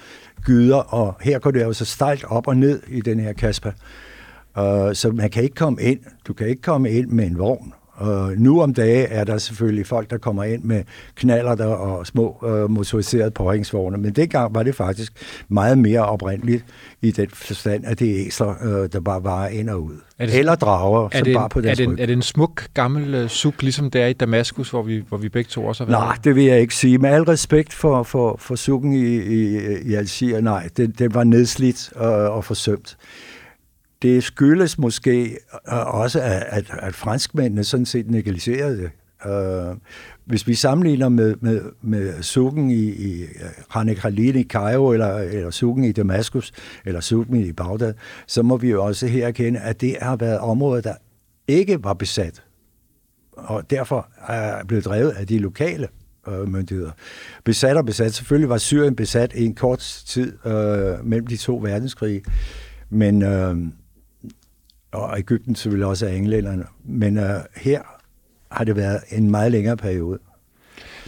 gyder, 0.44 0.76
og 0.76 1.14
her 1.20 1.38
går 1.38 1.50
det 1.50 1.62
jo 1.62 1.72
så 1.72 1.84
stejlt 1.84 2.24
op 2.24 2.48
og 2.48 2.56
ned 2.56 2.82
i 2.88 3.00
den 3.00 3.20
her 3.20 3.32
Kasper. 3.32 3.70
Øh, 4.58 4.94
så 4.94 5.10
man 5.14 5.30
kan 5.30 5.42
ikke 5.42 5.54
komme 5.54 5.82
ind. 5.82 6.00
Du 6.26 6.32
kan 6.32 6.48
ikke 6.48 6.62
komme 6.62 6.90
ind 6.90 7.10
med 7.10 7.26
en 7.26 7.38
vogn. 7.38 7.72
Uh, 8.00 8.30
nu 8.30 8.62
om 8.62 8.74
dage 8.74 9.06
er 9.06 9.24
der 9.24 9.38
selvfølgelig 9.38 9.86
folk, 9.86 10.10
der 10.10 10.18
kommer 10.18 10.44
ind 10.44 10.62
med 10.62 10.82
knaller 11.14 11.54
der 11.54 11.66
og 11.66 12.06
små 12.06 12.38
uh, 12.42 12.70
motoriserede 12.70 13.30
påhængsvogne, 13.30 13.98
men 13.98 14.12
dengang 14.12 14.54
var 14.54 14.62
det 14.62 14.74
faktisk 14.74 15.12
meget 15.48 15.78
mere 15.78 16.06
oprindeligt 16.06 16.64
i 17.02 17.10
den 17.10 17.28
forstand, 17.32 17.84
at 17.86 17.98
det 17.98 18.20
er 18.20 18.26
æsler, 18.26 18.54
uh, 18.64 18.86
der 18.92 19.00
bare 19.00 19.24
var 19.24 19.46
ind 19.46 19.70
og 19.70 19.82
ud. 19.82 19.94
Er 20.18 20.26
det, 20.26 20.38
Eller 20.38 20.54
drager, 20.54 21.08
er 21.12 21.18
som 21.18 21.24
det 21.24 21.34
bare 21.34 21.48
på 21.48 21.58
er 21.58 21.62
deres 21.62 21.78
det, 21.78 21.84
en, 21.84 21.92
ryg. 21.92 22.00
er 22.00 22.06
det 22.06 22.12
en 22.12 22.22
smuk 22.22 22.66
gammel 22.74 23.22
uh, 23.24 23.30
suk, 23.30 23.62
ligesom 23.62 23.90
det 23.90 24.02
er 24.02 24.06
i 24.06 24.12
Damaskus, 24.12 24.70
hvor 24.70 24.82
vi, 24.82 25.04
hvor 25.08 25.18
vi 25.18 25.28
begge 25.28 25.48
to 25.48 25.66
også 25.66 25.84
har 25.84 25.90
været? 25.90 26.04
Nej, 26.04 26.16
det 26.24 26.34
vil 26.36 26.44
jeg 26.44 26.60
ikke 26.60 26.74
sige. 26.74 26.98
Med 26.98 27.10
al 27.10 27.22
respekt 27.22 27.74
for, 27.74 28.02
for, 28.02 28.36
for 28.40 28.54
sukken 28.54 28.92
i, 28.92 29.16
i, 29.16 29.58
i 29.82 29.94
Algier, 29.94 30.40
nej, 30.40 30.68
den, 30.76 30.94
den 30.98 31.14
var 31.14 31.24
nedslidt 31.24 31.92
og, 31.96 32.12
og 32.12 32.44
forsømt. 32.44 32.96
Det 34.02 34.24
skyldes 34.24 34.78
måske 34.78 35.38
øh, 35.68 35.94
også, 35.94 36.20
at, 36.20 36.70
at, 36.78 36.94
franskmændene 36.94 37.64
sådan 37.64 37.86
set 37.86 38.10
negligerede 38.10 38.78
det. 38.78 38.90
Uh, 39.24 39.76
hvis 40.24 40.46
vi 40.46 40.54
sammenligner 40.54 41.08
med, 41.08 41.34
med, 41.40 41.62
med 41.82 42.22
sukken 42.22 42.70
i, 42.70 42.84
i 42.84 43.22
øh, 43.22 43.28
Rane 43.76 43.94
Khalil 43.94 44.36
i 44.36 44.42
Cairo, 44.42 44.92
eller, 44.92 45.18
eller 45.18 45.50
sukken 45.50 45.84
i 45.84 45.92
Damaskus, 45.92 46.52
eller 46.84 47.00
sukken 47.00 47.36
i 47.36 47.52
Bagdad, 47.52 47.94
så 48.26 48.42
må 48.42 48.56
vi 48.56 48.70
jo 48.70 48.84
også 48.84 49.06
her 49.06 49.26
erkende, 49.26 49.60
at 49.60 49.80
det 49.80 49.96
har 50.02 50.16
været 50.16 50.38
områder, 50.38 50.80
der 50.80 50.94
ikke 51.48 51.84
var 51.84 51.94
besat, 51.94 52.42
og 53.32 53.70
derfor 53.70 54.08
er 54.28 54.64
blevet 54.64 54.84
drevet 54.84 55.10
af 55.10 55.26
de 55.26 55.38
lokale 55.38 55.88
øh, 56.28 56.48
myndigheder. 56.48 56.90
Besat 57.44 57.76
og 57.76 57.86
besat. 57.86 58.14
Selvfølgelig 58.14 58.48
var 58.48 58.58
Syrien 58.58 58.96
besat 58.96 59.32
i 59.34 59.44
en 59.44 59.54
kort 59.54 60.02
tid 60.06 60.46
øh, 60.46 61.04
mellem 61.04 61.26
de 61.26 61.36
to 61.36 61.56
verdenskrige, 61.56 62.22
men 62.90 63.22
øh, 63.22 63.56
og 64.92 65.18
Ægypten 65.18 65.54
selvfølgelig 65.54 65.86
også 65.86 66.06
af 66.06 66.14
englænderne. 66.14 66.64
Men 66.84 67.18
øh, 67.18 67.40
her 67.56 67.82
har 68.52 68.64
det 68.64 68.76
været 68.76 69.00
en 69.10 69.30
meget 69.30 69.52
længere 69.52 69.76
periode. 69.76 70.18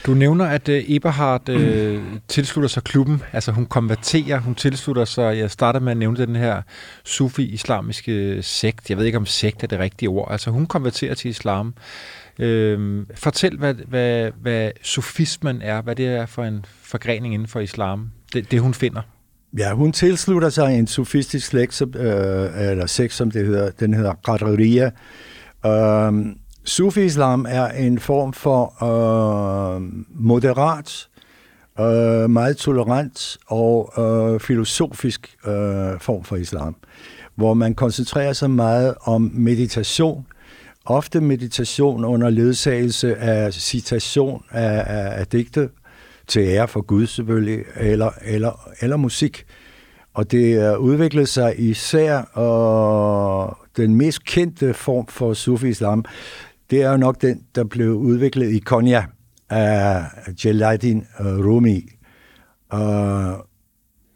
Du 0.07 0.14
nævner, 0.14 0.45
at 0.45 0.69
uh, 0.69 0.75
Eberhard 0.75 1.49
uh, 1.49 2.03
tilslutter 2.29 2.69
sig 2.69 2.83
klubben, 2.83 3.23
altså 3.33 3.53
hun 3.53 3.67
konverterer, 3.67 4.38
hun 4.41 4.55
tilslutter 4.55 5.05
sig, 5.05 5.38
jeg 5.38 5.51
startede 5.51 5.85
med 5.85 5.93
at 5.93 5.97
nævne 5.97 6.17
den 6.17 6.37
her 6.37 6.62
sufi-islamiske 7.05 8.12
øh, 8.12 8.45
sekt, 8.45 8.91
jeg 8.91 8.99
ved 8.99 9.05
ikke 9.05 9.19
om 9.19 9.27
sekt 9.27 9.62
er 9.62 9.67
det 9.67 9.79
rigtige 9.79 10.09
ord, 10.09 10.29
altså 10.31 10.51
hun 10.51 10.67
konverterer 10.67 11.14
til 11.14 11.29
islam. 11.29 11.75
Øh, 12.38 13.07
fortæl, 13.14 13.57
hvad, 13.57 13.75
hvad, 13.75 14.31
hvad 14.41 14.71
sufismen 14.83 15.62
er, 15.62 15.83
hvad 15.83 15.97
det 15.97 16.07
er 16.07 16.27
for 16.27 16.45
en 16.45 16.64
forgrening 16.83 17.35
inden 17.35 17.49
for 17.49 17.61
islam, 17.61 18.11
det, 18.33 18.51
det 18.51 18.61
hun 18.61 18.75
finder. 18.75 19.03
Ja, 19.56 19.74
hun 19.74 19.92
tilslutter 19.92 20.48
sig 20.48 20.78
en 20.78 20.87
sofistisk 20.87 21.46
slægt, 21.46 21.82
øh, 21.82 22.70
eller 22.70 22.87
sekt, 22.87 23.14
som 23.14 23.30
det 23.30 23.46
hedder. 23.46 23.70
Den 23.70 23.94
hedder 23.94 24.14
Qadriya. 24.24 24.90
Øh, 25.66 26.34
Sufi-islam 26.64 27.46
er 27.48 27.68
en 27.68 27.98
form 27.98 28.32
for 28.32 28.84
øh, 28.84 29.82
moderat, 30.11 31.08
øh, 31.80 32.30
meget 32.30 32.56
tolerant 32.56 33.38
og 33.46 33.92
øh, 33.98 34.40
filosofisk 34.40 35.37
øh, 35.46 35.52
form 36.00 36.24
for 36.24 36.37
islam, 36.37 36.76
hvor 37.34 37.54
man 37.54 37.74
koncentrerer 37.74 38.32
sig 38.32 38.50
meget 38.50 38.94
om 39.00 39.30
meditation, 39.34 40.26
ofte 40.84 41.20
meditation 41.20 42.04
under 42.04 42.30
ledsagelse 42.30 43.16
af 43.16 43.52
citation 43.52 44.42
af, 44.50 44.84
af, 44.87 45.20
af 45.20 45.26
digte, 45.26 45.68
til 46.29 46.43
ære 46.43 46.69
for 46.69 46.81
Gud 46.81 47.07
selvfølgelig, 47.07 47.64
eller, 47.77 48.11
eller, 48.23 48.71
eller 48.81 48.97
musik. 48.97 49.45
Og 50.14 50.31
det 50.31 50.53
er 50.53 50.77
udviklet 50.77 51.29
sig 51.29 51.55
især, 51.59 52.19
og 52.19 53.59
den 53.77 53.95
mest 53.95 54.25
kendte 54.25 54.75
form 54.75 55.07
for 55.07 55.35
sufi-islam, 55.35 56.05
det 56.71 56.83
er 56.83 56.91
jo 56.91 56.97
nok 56.97 57.23
den, 57.23 57.43
der 57.55 57.64
blev 57.64 57.93
udviklet 57.93 58.53
i 58.53 58.59
Konya 58.59 59.05
af 59.51 60.05
Jalaluddin 60.45 61.07
øh, 61.21 61.27
Rumi. 61.27 61.88
Og 62.69 63.47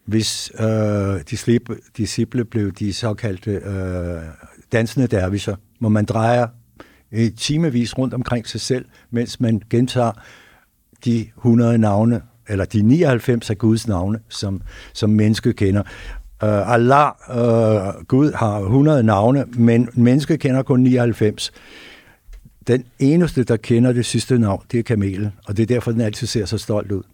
hvis 0.06 0.52
øh, 0.60 1.20
disciple, 1.30 1.76
disciple 1.96 2.44
blev 2.44 2.72
de 2.72 2.92
såkaldte 2.92 3.50
øh, 3.50 4.22
dansende 4.72 5.06
dervisher, 5.06 5.56
hvor 5.78 5.88
man 5.88 6.04
drejer 6.04 6.46
et 7.12 7.38
timevis 7.38 7.98
rundt 7.98 8.14
omkring 8.14 8.46
sig 8.46 8.60
selv, 8.60 8.84
mens 9.10 9.40
man 9.40 9.62
gentager 9.70 10.12
de 11.04 11.26
100 11.36 11.78
navne, 11.78 12.20
eller 12.48 12.64
de 12.64 12.82
99 12.82 13.50
af 13.50 13.58
Guds 13.58 13.88
navne, 13.88 14.18
som, 14.28 14.62
som 14.92 15.10
menneske 15.10 15.52
kender. 15.52 15.82
Uh, 16.42 16.72
Allah, 16.72 17.10
uh, 17.30 18.04
Gud, 18.08 18.32
har 18.32 18.58
100 18.60 19.02
navne, 19.02 19.44
men 19.54 19.88
menneske 19.94 20.38
kender 20.38 20.62
kun 20.62 20.80
99. 20.80 21.52
Den 22.66 22.84
eneste, 22.98 23.44
der 23.44 23.56
kender 23.56 23.92
det 23.92 24.06
sidste 24.06 24.38
navn, 24.38 24.62
det 24.72 24.78
er 24.78 24.82
kamelen, 24.82 25.32
og 25.46 25.56
det 25.56 25.62
er 25.62 25.66
derfor, 25.66 25.92
den 25.92 26.00
altid 26.00 26.26
ser 26.26 26.44
så 26.44 26.58
stolt 26.58 26.92
ud. 26.92 27.02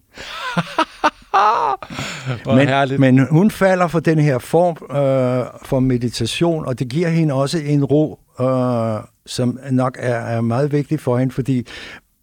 men, 2.57 3.01
men 3.01 3.27
hun 3.31 3.51
falder 3.51 3.89
for 3.89 4.01
den 4.01 4.19
her 4.19 4.39
form 4.39 4.97
øh, 4.97 5.47
for 5.65 5.81
meditation, 5.81 6.67
og 6.67 6.79
det 6.79 6.89
giver 6.89 7.09
hende 7.09 7.35
også 7.35 7.59
en 7.59 7.85
ro, 7.85 8.21
øh, 8.41 9.01
som 9.27 9.59
nok 9.71 9.97
er, 10.01 10.15
er 10.17 10.41
meget 10.41 10.73
vigtig 10.73 11.01
for 11.01 11.19
hende, 11.19 11.33
fordi 11.33 11.67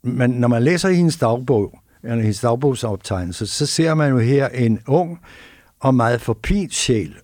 man, 0.05 0.29
når 0.29 0.47
man 0.47 0.63
læser 0.63 0.89
i 0.89 0.95
hendes 0.95 1.17
dagbog, 1.17 1.79
eller 2.03 2.21
hendes 2.21 2.39
dagbogsoptegnelse, 2.39 3.47
så 3.47 3.65
ser 3.65 3.93
man 3.93 4.09
jo 4.09 4.17
her 4.17 4.47
en 4.47 4.79
ung 4.87 5.19
og 5.79 5.95
meget 5.95 6.21
forpint 6.21 6.73
sjæl, 6.73 7.15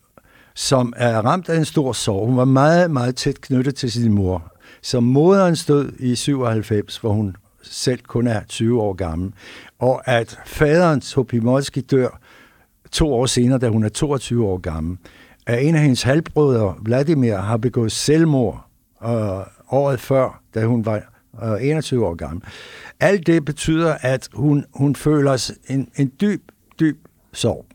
som 0.56 0.94
er 0.98 1.22
ramt 1.22 1.50
af 1.50 1.58
en 1.58 1.66
stor 1.66 1.94
sorg. 1.94 2.28
Hun 2.28 2.38
var 2.38 2.46
meget, 2.46 2.92
meget 2.92 3.16
tæt 3.16 3.42
knyttet 3.42 3.76
til 3.76 3.92
sin 3.92 4.14
mor. 4.14 4.52
Så 4.82 5.00
moderen 5.00 5.56
stod 5.56 5.92
i 6.00 6.16
97, 6.16 6.98
hvor 6.98 7.12
hun 7.12 7.36
selv 7.64 8.00
kun 8.00 8.28
er 8.28 8.44
20 8.44 8.82
år 8.82 8.94
gammel, 8.94 9.34
og 9.80 10.08
at 10.08 10.40
faderen, 10.46 11.02
Topimolski, 11.02 11.82
dør 11.82 12.20
to 12.92 13.14
år 13.14 13.26
senere, 13.26 13.60
da 13.60 13.70
hun 13.70 13.84
er 13.84 13.90
22 13.90 14.46
år 14.48 14.58
gammel, 14.58 14.98
at 15.48 15.66
en 15.66 15.76
af 15.76 15.82
hendes 15.82 16.04
halvbrødre, 16.04 16.76
Vladimir, 16.82 17.36
har 17.36 17.58
begået 17.58 17.92
selvmord 17.92 18.66
øh, 19.04 19.10
året 19.72 20.00
før, 20.00 20.42
da 20.56 20.66
hun 20.66 20.86
var 20.86 21.02
øh, 21.44 21.68
21 21.68 22.06
år 22.08 22.16
gammel. 22.16 22.44
Alt 23.00 23.28
det 23.28 23.46
betyder, 23.46 23.96
at 24.02 24.30
hun, 24.34 24.66
hun 24.74 24.96
føler 24.96 25.52
en, 25.70 25.90
en 25.96 26.12
dyb, 26.22 26.42
dyb 26.80 26.98
sorg. 27.34 27.66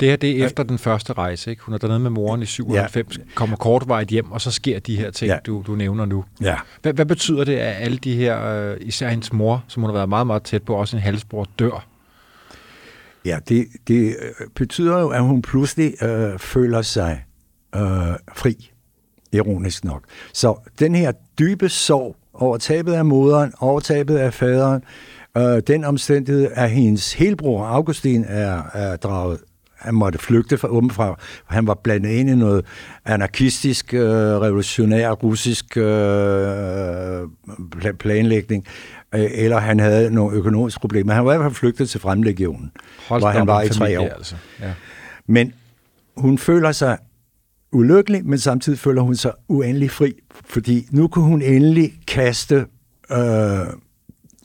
Det 0.00 0.08
her, 0.08 0.16
det 0.16 0.40
er 0.40 0.46
efter 0.46 0.62
den 0.62 0.78
første 0.78 1.12
rejse, 1.12 1.50
ikke? 1.50 1.62
Hun 1.62 1.74
er 1.74 1.78
dernede 1.78 2.00
med 2.00 2.10
moren 2.10 2.42
i 2.42 2.46
97, 2.46 3.18
ja. 3.18 3.22
kommer 3.34 3.56
kortvejt 3.56 4.08
hjem, 4.08 4.32
og 4.32 4.40
så 4.40 4.50
sker 4.50 4.78
de 4.78 4.96
her 4.96 5.10
ting, 5.10 5.28
ja. 5.28 5.38
du, 5.46 5.64
du 5.66 5.74
nævner 5.74 6.04
nu. 6.04 6.24
Ja. 6.40 6.56
Hvad, 6.82 6.92
hvad 6.92 7.06
betyder 7.06 7.44
det, 7.44 7.56
at 7.56 7.82
alle 7.82 7.98
de 7.98 8.16
her, 8.16 8.44
øh, 8.44 8.76
især 8.80 9.08
hendes 9.08 9.32
mor, 9.32 9.64
som 9.68 9.82
hun 9.82 9.90
har 9.90 9.94
været 9.94 10.08
meget, 10.08 10.26
meget 10.26 10.42
tæt 10.42 10.62
på, 10.62 10.74
også 10.74 10.96
en 10.96 11.02
halsbror, 11.02 11.48
dør? 11.58 11.86
Ja, 13.24 13.38
det, 13.48 13.66
det 13.88 14.16
betyder 14.54 14.98
jo, 14.98 15.08
at 15.08 15.22
hun 15.22 15.42
pludselig 15.42 16.02
øh, 16.02 16.38
føler 16.38 16.82
sig 16.82 17.24
øh, 17.74 17.82
fri, 18.34 18.70
ironisk 19.32 19.84
nok. 19.84 20.04
Så 20.32 20.70
den 20.78 20.94
her 20.94 21.12
dybe 21.38 21.68
sorg 21.68 22.16
over 22.34 22.56
tabet 22.56 22.92
af 22.92 23.04
moderen, 23.04 23.52
over 23.60 23.80
tabet 23.80 24.16
af 24.16 24.34
faderen, 24.34 24.82
øh, 25.36 25.62
den 25.66 25.84
omstændighed, 25.84 26.48
at 26.54 26.70
hendes 26.70 27.12
helbror 27.12 27.64
Augustin 27.66 28.24
er, 28.28 28.62
er 28.74 28.96
draget 28.96 29.38
han 29.84 29.94
måtte 29.94 30.18
flygte 30.18 30.58
fra 30.58 30.68
ovenfra. 30.72 31.18
Han 31.46 31.66
var 31.66 31.74
blandet 31.74 32.10
ind 32.10 32.30
i 32.30 32.34
noget 32.34 32.64
anarkistisk, 33.04 33.94
øh, 33.94 34.00
revolutionær, 34.40 35.10
russisk 35.10 35.76
øh, 35.76 37.28
planlægning, 37.98 38.66
øh, 39.14 39.30
eller 39.32 39.58
han 39.58 39.80
havde 39.80 40.10
nogle 40.10 40.36
økonomiske 40.36 40.80
problemer. 40.80 41.12
Han 41.12 41.24
var 41.24 41.34
i 41.34 41.36
hvert 41.36 41.46
fald 41.46 41.54
flygtet 41.54 41.90
til 41.90 42.00
Fremlegionen, 42.00 42.70
Hold 43.08 43.20
hvor 43.20 43.28
han 43.28 43.46
var 43.46 43.62
i 43.62 43.68
tre 43.68 44.00
år. 44.00 44.08
Altså. 44.08 44.36
Ja. 44.60 44.72
Men 45.26 45.52
hun 46.16 46.38
føler 46.38 46.72
sig 46.72 46.98
ulykkelig, 47.74 48.26
men 48.26 48.38
samtidig 48.38 48.78
føler 48.78 49.02
hun 49.02 49.16
sig 49.16 49.32
uendelig 49.48 49.90
fri, 49.90 50.12
fordi 50.44 50.86
nu 50.90 51.08
kunne 51.08 51.24
hun 51.24 51.42
endelig 51.42 51.92
kaste 52.06 52.66
øh, 53.10 53.66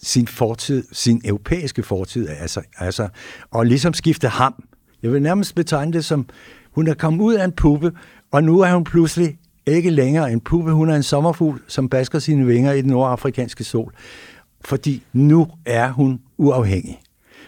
sin 0.01 0.27
fortid, 0.27 0.83
sin 0.91 1.21
europæiske 1.25 1.83
fortid 1.83 2.29
altså, 2.29 2.61
altså, 2.77 3.07
og 3.51 3.65
ligesom 3.65 3.93
skifte 3.93 4.27
ham. 4.27 4.63
Jeg 5.03 5.11
vil 5.11 5.21
nærmest 5.21 5.55
betegne 5.55 5.93
det 5.93 6.05
som, 6.05 6.25
hun 6.71 6.87
er 6.87 6.93
kommet 6.93 7.23
ud 7.23 7.33
af 7.33 7.45
en 7.45 7.51
puppe, 7.51 7.91
og 8.31 8.43
nu 8.43 8.59
er 8.59 8.73
hun 8.73 8.83
pludselig 8.83 9.37
ikke 9.65 9.89
længere 9.89 10.31
en 10.31 10.41
puppe, 10.41 10.71
hun 10.71 10.89
er 10.89 10.95
en 10.95 11.03
sommerfugl, 11.03 11.61
som 11.67 11.89
basker 11.89 12.19
sine 12.19 12.45
vinger 12.45 12.71
i 12.71 12.81
den 12.81 12.89
nordafrikanske 12.89 13.63
sol. 13.63 13.93
Fordi 14.65 15.03
nu 15.13 15.47
er 15.65 15.91
hun 15.91 16.19
uafhængig. 16.37 17.01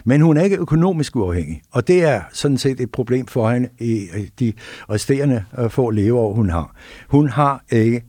Men 0.04 0.20
hun 0.20 0.36
er 0.36 0.42
ikke 0.42 0.56
økonomisk 0.56 1.16
uafhængig, 1.16 1.62
og 1.70 1.88
det 1.88 2.04
er 2.04 2.22
sådan 2.32 2.58
set 2.58 2.80
et 2.80 2.90
problem 2.90 3.26
for 3.26 3.50
hende 3.50 3.68
i 3.78 4.08
de 4.38 4.52
resterende 4.90 5.44
øh, 5.58 5.70
få 5.70 5.90
leveår, 5.90 6.34
hun 6.34 6.50
har. 6.50 6.76
Hun 7.08 7.28
har 7.28 7.64
ikke 7.70 8.02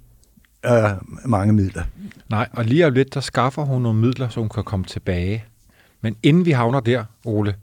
øh, 0.66 0.90
mange 1.26 1.54
midler. 1.54 1.84
Nej, 2.30 2.48
og 2.54 2.66
lige 2.66 2.88
om 2.88 2.94
lidt, 2.94 3.14
der 3.14 3.20
skaffer 3.20 3.64
hun 3.64 3.82
nogle 3.82 4.00
midler, 4.00 4.30
så 4.30 4.40
hun 4.40 4.50
kan 4.50 4.64
komme 4.64 4.86
tilbage. 4.86 5.44
Men 6.02 6.16
inden 6.24 6.46
vi 6.46 6.52
havner 6.52 6.80
der, 6.80 7.04
Ole, 7.26 7.56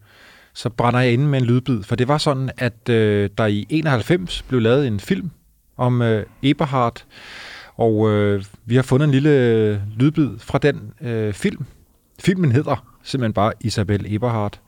så 0.54 0.70
brænder 0.70 1.00
jeg 1.00 1.12
inde 1.12 1.26
med 1.26 1.38
en 1.38 1.44
lydbid. 1.44 1.82
For 1.82 1.96
det 1.96 2.08
var 2.08 2.18
sådan, 2.18 2.50
at 2.58 2.88
øh, 2.88 3.30
der 3.38 3.46
i 3.46 3.66
91 3.68 4.42
blev 4.42 4.60
lavet 4.60 4.86
en 4.86 5.00
film 5.00 5.30
om 5.76 6.02
øh, 6.02 6.26
Eberhard, 6.42 7.04
og 7.76 8.10
øh, 8.10 8.44
vi 8.64 8.76
har 8.76 8.82
fundet 8.82 9.04
en 9.04 9.10
lille 9.10 9.30
øh, 9.30 9.78
lydbid 9.96 10.38
fra 10.38 10.58
den 10.58 10.92
øh, 11.00 11.32
film. 11.32 11.64
Filmen 12.18 12.52
hedder 12.52 12.89
simpelthen 13.02 13.32
bare 13.32 13.52
Isabel 13.60 14.14
Eberhardt. 14.14 14.60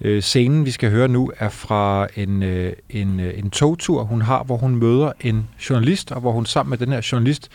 Øh, 0.00 0.22
scenen, 0.22 0.66
vi 0.66 0.70
skal 0.70 0.90
høre 0.90 1.08
nu, 1.08 1.32
er 1.38 1.48
fra 1.48 2.08
en, 2.16 2.42
øh, 2.42 2.72
en, 2.90 3.20
øh, 3.20 3.38
en 3.38 3.50
togtur, 3.50 4.02
hun 4.02 4.22
har, 4.22 4.42
hvor 4.42 4.56
hun 4.56 4.74
møder 4.74 5.12
en 5.20 5.48
journalist, 5.70 6.12
og 6.12 6.20
hvor 6.20 6.32
hun 6.32 6.46
sammen 6.46 6.70
med 6.70 6.78
den 6.78 6.92
her 6.92 7.08
journalist 7.12 7.48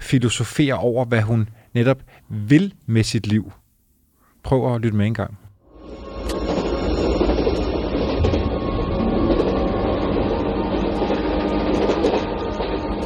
filosoferer 0.00 0.74
over, 0.74 1.04
hvad 1.04 1.22
hun 1.22 1.48
netop 1.74 1.98
vil 2.28 2.74
med 2.86 3.02
sit 3.02 3.26
liv. 3.26 3.52
Prøv 4.42 4.74
at 4.74 4.80
lytte 4.80 4.96
med 4.96 5.06
en 5.06 5.14
gang. 5.14 5.38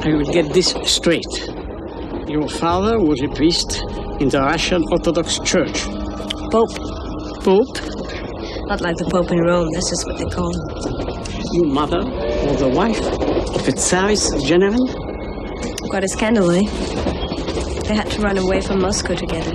I 0.05 0.15
will 0.15 0.33
get 0.33 0.53
this 0.53 0.75
straight. 0.85 1.33
Your 2.29 2.49
father 2.49 2.99
was 2.99 3.23
a 3.23 3.29
priest 3.29 3.83
in 4.21 4.31
the 4.31 4.41
Russian 4.41 4.83
Orthodox 4.91 5.39
Church. 5.45 6.02
Pope. 6.53 6.77
Pope? 7.41 7.81
Not 8.69 8.83
like 8.83 8.99
the 8.99 9.09
Pope 9.11 9.31
in 9.33 9.39
Rome, 9.39 9.71
that's 9.73 9.89
just 9.89 10.07
what 10.07 10.19
they 10.19 10.29
call 10.29 10.53
him. 10.53 10.61
Your 11.55 11.65
mother 11.65 12.01
or 12.01 12.55
the 12.61 12.69
wife 12.69 13.01
of 13.57 13.67
a 13.67 13.73
Tsarist 13.73 14.45
general? 14.45 14.87
Quite 15.89 16.05
a 16.05 16.09
scandal, 16.09 16.51
eh? 16.51 16.69
They 17.89 17.95
had 17.95 18.11
to 18.11 18.21
run 18.21 18.37
away 18.37 18.61
from 18.61 18.83
Moscow 18.83 19.15
together 19.15 19.55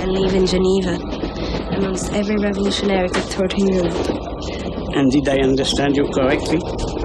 and 0.00 0.10
leave 0.10 0.32
in 0.32 0.46
Geneva 0.46 0.96
amongst 1.76 2.14
every 2.14 2.36
revolutionary 2.36 3.10
cutthroat 3.10 3.52
in 3.58 3.68
Europe. 3.68 3.92
And 4.96 5.12
did 5.12 5.28
I 5.28 5.36
understand 5.40 5.98
you 5.98 6.08
correctly? 6.08 6.60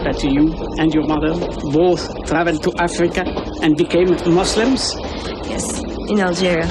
That 0.08 0.24
you 0.24 0.56
and 0.80 0.94
your 0.94 1.06
mother 1.06 1.36
both 1.74 2.08
traveled 2.26 2.64
to 2.64 2.72
Africa 2.80 3.26
and 3.62 3.76
became 3.76 4.08
Muslims? 4.34 4.96
Yes, 5.52 5.84
in 6.08 6.22
Algeria. 6.22 6.70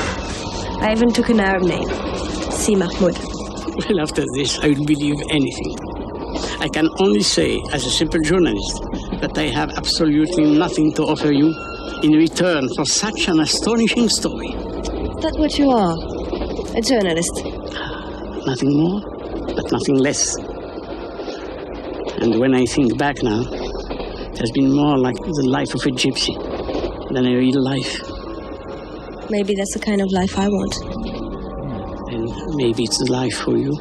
I 0.80 0.92
even 0.92 1.12
took 1.12 1.28
an 1.28 1.40
Arab 1.40 1.62
name, 1.62 1.88
Si 2.56 2.74
Mahmoud. 2.74 3.16
Well, 3.88 4.00
after 4.00 4.24
this, 4.34 4.58
I 4.58 4.68
will 4.68 4.84
believe 4.84 5.20
anything. 5.30 5.76
I 6.58 6.68
can 6.68 6.88
only 6.98 7.22
say, 7.22 7.62
as 7.72 7.86
a 7.86 7.90
simple 7.90 8.20
journalist, 8.20 8.82
that 9.20 9.36
I 9.36 9.44
have 9.44 9.70
absolutely 9.76 10.58
nothing 10.58 10.92
to 10.94 11.04
offer 11.04 11.30
you 11.30 11.54
in 12.02 12.12
return 12.12 12.68
for 12.74 12.84
such 12.84 13.28
an 13.28 13.40
astonishing 13.40 14.08
story. 14.08 14.52
That's 15.20 15.38
what 15.38 15.58
you 15.58 15.70
are, 15.70 15.96
a 16.74 16.80
journalist. 16.80 17.44
Nothing 18.46 18.76
more, 18.76 19.00
but 19.54 19.70
nothing 19.70 19.98
less. 19.98 20.36
And 22.22 22.40
when 22.40 22.54
I 22.54 22.64
think 22.66 22.96
back 22.98 23.22
now, 23.22 23.42
it 23.42 24.38
has 24.38 24.50
been 24.52 24.72
more 24.72 24.98
like 24.98 25.16
the 25.16 25.46
life 25.48 25.74
of 25.74 25.82
a 25.86 25.90
gypsy 25.90 26.34
than 27.12 27.26
a 27.26 27.36
real 27.36 27.62
life. 27.62 28.00
Maybe 29.30 29.54
that's 29.54 29.74
the 29.74 29.80
kind 29.80 30.00
of 30.00 30.10
life 30.10 30.38
I 30.38 30.48
want. 30.48 31.15
Maybe 32.57 32.83
it's 32.83 32.99
the 33.05 33.25
life 33.25 33.37
for 33.44 33.53
you. 33.53 33.75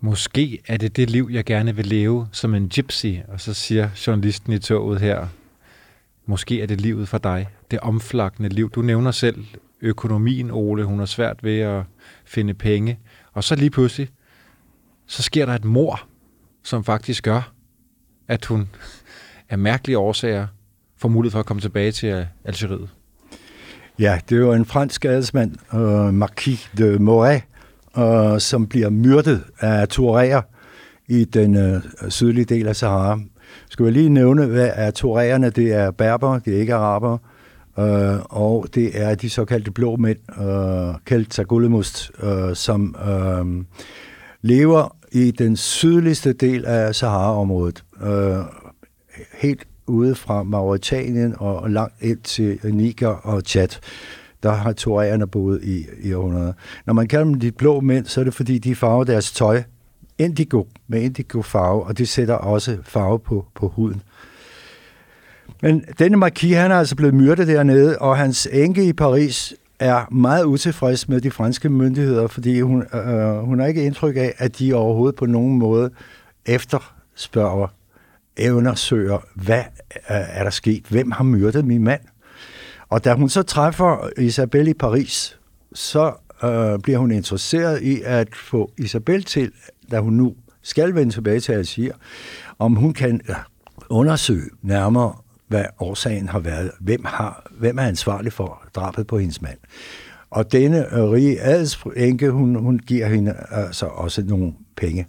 Måske 0.00 0.62
er 0.68 0.76
det 0.76 0.96
det 0.96 1.10
liv, 1.10 1.28
jeg 1.32 1.44
gerne 1.44 1.76
vil 1.76 1.86
leve 1.86 2.28
som 2.32 2.54
en 2.54 2.68
gypsy, 2.68 3.06
og 3.28 3.40
så 3.40 3.54
siger 3.54 3.88
journalisten 4.06 4.52
i 4.52 4.58
toget 4.58 5.00
her, 5.00 5.26
måske 6.26 6.62
er 6.62 6.66
det 6.66 6.80
livet 6.80 7.08
for 7.08 7.18
dig, 7.18 7.48
det 7.70 7.80
omflakkende 7.80 8.48
liv. 8.48 8.70
Du 8.70 8.82
nævner 8.82 9.10
selv 9.10 9.44
økonomien, 9.80 10.50
Ole, 10.50 10.84
hun 10.84 10.98
har 10.98 11.06
svært 11.06 11.44
ved 11.44 11.58
at 11.58 11.82
finde 12.24 12.54
penge, 12.54 12.98
og 13.32 13.44
så 13.44 13.54
lige 13.54 13.70
pludselig, 13.70 14.08
så 15.06 15.22
sker 15.22 15.46
der 15.46 15.54
et 15.54 15.64
mor, 15.64 16.00
som 16.62 16.84
faktisk 16.84 17.24
gør, 17.24 17.52
at 18.28 18.44
hun 18.44 18.68
af 19.48 19.58
mærkelige 19.58 19.98
årsager 19.98 20.46
får 20.96 21.08
mulighed 21.08 21.32
for 21.32 21.40
at 21.40 21.46
komme 21.46 21.60
tilbage 21.60 21.92
til 21.92 22.26
Algeriet. 22.44 22.88
Ja, 24.02 24.18
det 24.28 24.36
er 24.36 24.40
jo 24.40 24.52
en 24.52 24.64
fransk 24.64 25.04
adelsmand, 25.04 25.52
øh, 25.74 26.14
Marquis 26.14 26.70
de 26.78 26.98
Moret, 26.98 27.42
øh, 27.98 28.40
som 28.40 28.66
bliver 28.66 28.90
myrdet 28.90 29.44
af 29.60 29.88
Touareger 29.88 30.42
i 31.08 31.24
den 31.24 31.56
øh, 31.56 31.80
sydlige 32.08 32.44
del 32.44 32.68
af 32.68 32.76
Sahara. 32.76 33.20
Skal 33.70 33.86
vi 33.86 33.90
lige 33.90 34.08
nævne, 34.08 34.46
hvad 34.46 34.70
er 34.74 34.90
Touarerne? 34.90 35.50
Det 35.50 35.72
er 35.72 35.90
berber, 35.90 36.38
det 36.38 36.54
er 36.56 36.60
ikke 36.60 36.74
araber, 36.74 37.18
øh, 37.78 38.20
og 38.24 38.66
det 38.74 39.02
er 39.02 39.14
de 39.14 39.30
såkaldte 39.30 39.70
blå 39.70 39.96
mænd, 39.96 40.18
øh, 40.42 40.94
kaldt 41.06 41.34
Sagullemust, 41.34 42.10
øh, 42.22 42.54
som 42.54 42.96
øh, 43.08 43.64
lever 44.42 44.96
i 45.12 45.30
den 45.30 45.56
sydligste 45.56 46.32
del 46.32 46.64
af 46.64 46.94
Sahara-området. 46.94 47.84
Øh, 48.02 48.36
helt 49.32 49.66
ude 49.86 50.14
fra 50.14 50.42
Mauritanien 50.42 51.34
og 51.38 51.70
langt 51.70 51.94
ind 52.00 52.18
til 52.18 52.58
Niger 52.64 53.08
og 53.08 53.42
Chad. 53.46 53.68
Der 54.42 54.52
har 54.52 54.72
toræerne 54.72 55.26
boet 55.26 55.60
i, 55.62 55.86
i 56.02 56.12
århundreder. 56.12 56.52
Når 56.86 56.92
man 56.92 57.08
kalder 57.08 57.24
dem 57.24 57.34
de 57.34 57.52
blå 57.52 57.80
mænd, 57.80 58.06
så 58.06 58.20
er 58.20 58.24
det 58.24 58.34
fordi, 58.34 58.58
de 58.58 58.74
farver 58.74 59.04
deres 59.04 59.32
tøj 59.32 59.62
indigo, 60.18 60.64
med 60.88 61.02
indigo 61.02 61.42
farve, 61.42 61.84
og 61.84 61.98
det 61.98 62.08
sætter 62.08 62.34
også 62.34 62.78
farve 62.84 63.18
på, 63.18 63.46
på 63.54 63.68
huden. 63.68 64.02
Men 65.62 65.84
denne 65.98 66.16
marquis, 66.16 66.56
han 66.56 66.70
er 66.70 66.76
altså 66.76 66.96
blevet 66.96 67.14
myrdet 67.14 67.48
dernede, 67.48 67.98
og 67.98 68.16
hans 68.16 68.48
enke 68.52 68.84
i 68.84 68.92
Paris 68.92 69.54
er 69.78 70.14
meget 70.14 70.44
utilfreds 70.44 71.08
med 71.08 71.20
de 71.20 71.30
franske 71.30 71.68
myndigheder, 71.68 72.26
fordi 72.26 72.60
hun, 72.60 72.84
øh, 72.94 73.08
øh 73.08 73.38
hun 73.38 73.60
har 73.60 73.66
ikke 73.66 73.84
indtryk 73.84 74.16
af, 74.16 74.34
at 74.38 74.58
de 74.58 74.74
overhovedet 74.74 75.16
på 75.16 75.26
nogen 75.26 75.58
måde 75.58 75.90
efterspørger 76.46 77.68
undersøger, 78.40 79.18
hvad 79.34 79.62
er 80.06 80.42
der 80.42 80.50
sket? 80.50 80.84
Hvem 80.88 81.10
har 81.10 81.24
myrdet 81.24 81.64
min 81.64 81.84
mand? 81.84 82.00
Og 82.88 83.04
da 83.04 83.14
hun 83.14 83.28
så 83.28 83.42
træffer 83.42 84.08
Isabel 84.18 84.68
i 84.68 84.74
Paris, 84.74 85.38
så 85.74 86.12
øh, 86.44 86.78
bliver 86.78 86.98
hun 86.98 87.10
interesseret 87.10 87.82
i 87.82 88.02
at 88.04 88.28
få 88.34 88.72
Isabel 88.78 89.22
til, 89.22 89.52
da 89.90 90.00
hun 90.00 90.12
nu 90.12 90.34
skal 90.62 90.94
vende 90.94 91.12
tilbage 91.12 91.40
til 91.40 91.52
Algier, 91.52 91.94
om 92.58 92.74
hun 92.74 92.92
kan 92.92 93.20
undersøge 93.88 94.50
nærmere, 94.62 95.14
hvad 95.48 95.64
årsagen 95.80 96.28
har 96.28 96.38
været. 96.38 96.70
Hvem, 96.80 97.04
har, 97.04 97.50
hvem 97.50 97.78
er 97.78 97.82
ansvarlig 97.82 98.32
for 98.32 98.62
drabet 98.74 99.06
på 99.06 99.18
hendes 99.18 99.42
mand? 99.42 99.58
Og 100.30 100.52
denne 100.52 100.94
øh, 100.94 101.10
rige 101.10 101.40
adelsenke, 101.40 102.30
hun, 102.30 102.54
hun 102.54 102.78
giver 102.78 103.06
hende 103.06 103.34
altså 103.50 103.86
også 103.86 104.22
nogle 104.22 104.52
penge. 104.76 105.06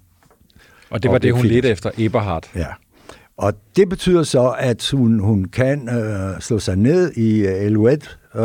Og 0.89 1.03
det 1.03 1.09
var 1.09 1.15
og 1.15 1.21
det, 1.21 1.27
det 1.27 1.35
hun 1.35 1.45
ledte 1.45 1.69
efter, 1.69 1.91
Eberhard. 1.97 2.49
Ja. 2.55 2.67
Og 3.37 3.53
det 3.75 3.89
betyder 3.89 4.23
så, 4.23 4.55
at 4.59 4.89
hun, 4.93 5.19
hun 5.19 5.45
kan 5.45 5.89
øh, 5.89 6.39
slå 6.39 6.59
sig 6.59 6.75
ned 6.75 7.11
i 7.11 7.47
øh, 7.47 7.65
Elouet. 7.65 8.17
Øh, 8.35 8.41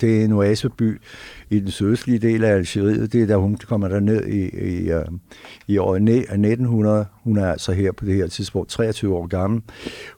det 0.00 0.20
er 0.20 0.24
en 0.24 0.32
oaseby 0.32 1.00
i 1.52 1.60
den 1.60 1.70
sydøstlige 1.70 2.18
del 2.18 2.44
af 2.44 2.54
Algeriet. 2.54 3.12
Det 3.12 3.22
er 3.22 3.26
da 3.26 3.36
hun 3.36 3.56
kommer 3.68 3.88
der 3.88 4.00
ned 4.00 4.26
i, 4.26 4.48
i, 4.48 4.90
øh, 4.90 5.04
i 5.66 5.78
år 5.78 5.94
1900. 5.94 7.06
Hun 7.24 7.36
er 7.36 7.50
altså 7.50 7.72
her 7.72 7.92
på 7.92 8.04
det 8.04 8.14
her 8.14 8.26
tidspunkt 8.26 8.70
23 8.70 9.14
år 9.14 9.26
gammel. 9.26 9.62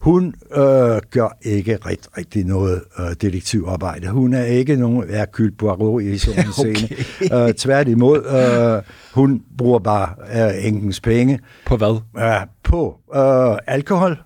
Hun 0.00 0.34
øh, 0.56 1.00
gør 1.10 1.38
ikke 1.42 1.76
rigtig, 1.76 2.18
rigtig 2.18 2.44
noget 2.44 2.82
øh, 2.98 3.06
detektivarbejde. 3.20 4.08
Hun 4.08 4.34
er 4.34 4.44
ikke 4.44 4.76
nogen 4.76 5.10
Hercule 5.10 5.52
Poirot 5.52 6.02
i 6.02 6.18
sådan 6.18 6.44
en 6.44 6.50
okay. 6.58 6.74
scene. 6.74 7.46
Øh, 7.46 7.54
tværtimod, 7.54 8.24
øh, 8.26 8.82
hun 9.14 9.42
bruger 9.58 9.78
bare 9.78 10.08
øh, 10.34 10.66
enkens 10.66 11.00
penge. 11.00 11.40
På 11.66 11.76
hvad? 11.76 12.00
Øh, 12.18 12.46
på 12.62 12.98
øh, 13.14 13.58
alkohol, 13.66 14.18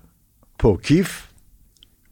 på 0.59 0.79
kif, 0.83 1.28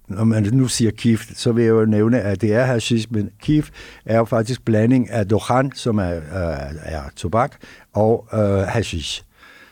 når 0.07 0.23
man 0.23 0.49
nu 0.53 0.67
siger 0.67 0.91
kif, 0.91 1.31
så 1.35 1.51
vil 1.51 1.63
jeg 1.63 1.71
jo 1.71 1.85
nævne, 1.85 2.21
at 2.21 2.41
det 2.41 2.53
er 2.53 2.63
hashish, 2.63 3.07
men 3.11 3.29
kif 3.41 3.69
er 4.05 4.17
jo 4.17 4.25
faktisk 4.25 4.65
blanding 4.65 5.09
af 5.09 5.27
dohan, 5.27 5.71
som 5.75 5.97
er, 5.97 6.15
øh, 6.15 6.75
er 6.83 7.01
tobak, 7.15 7.55
og 7.93 8.27
øh, 8.33 8.59
hashish. 8.59 9.23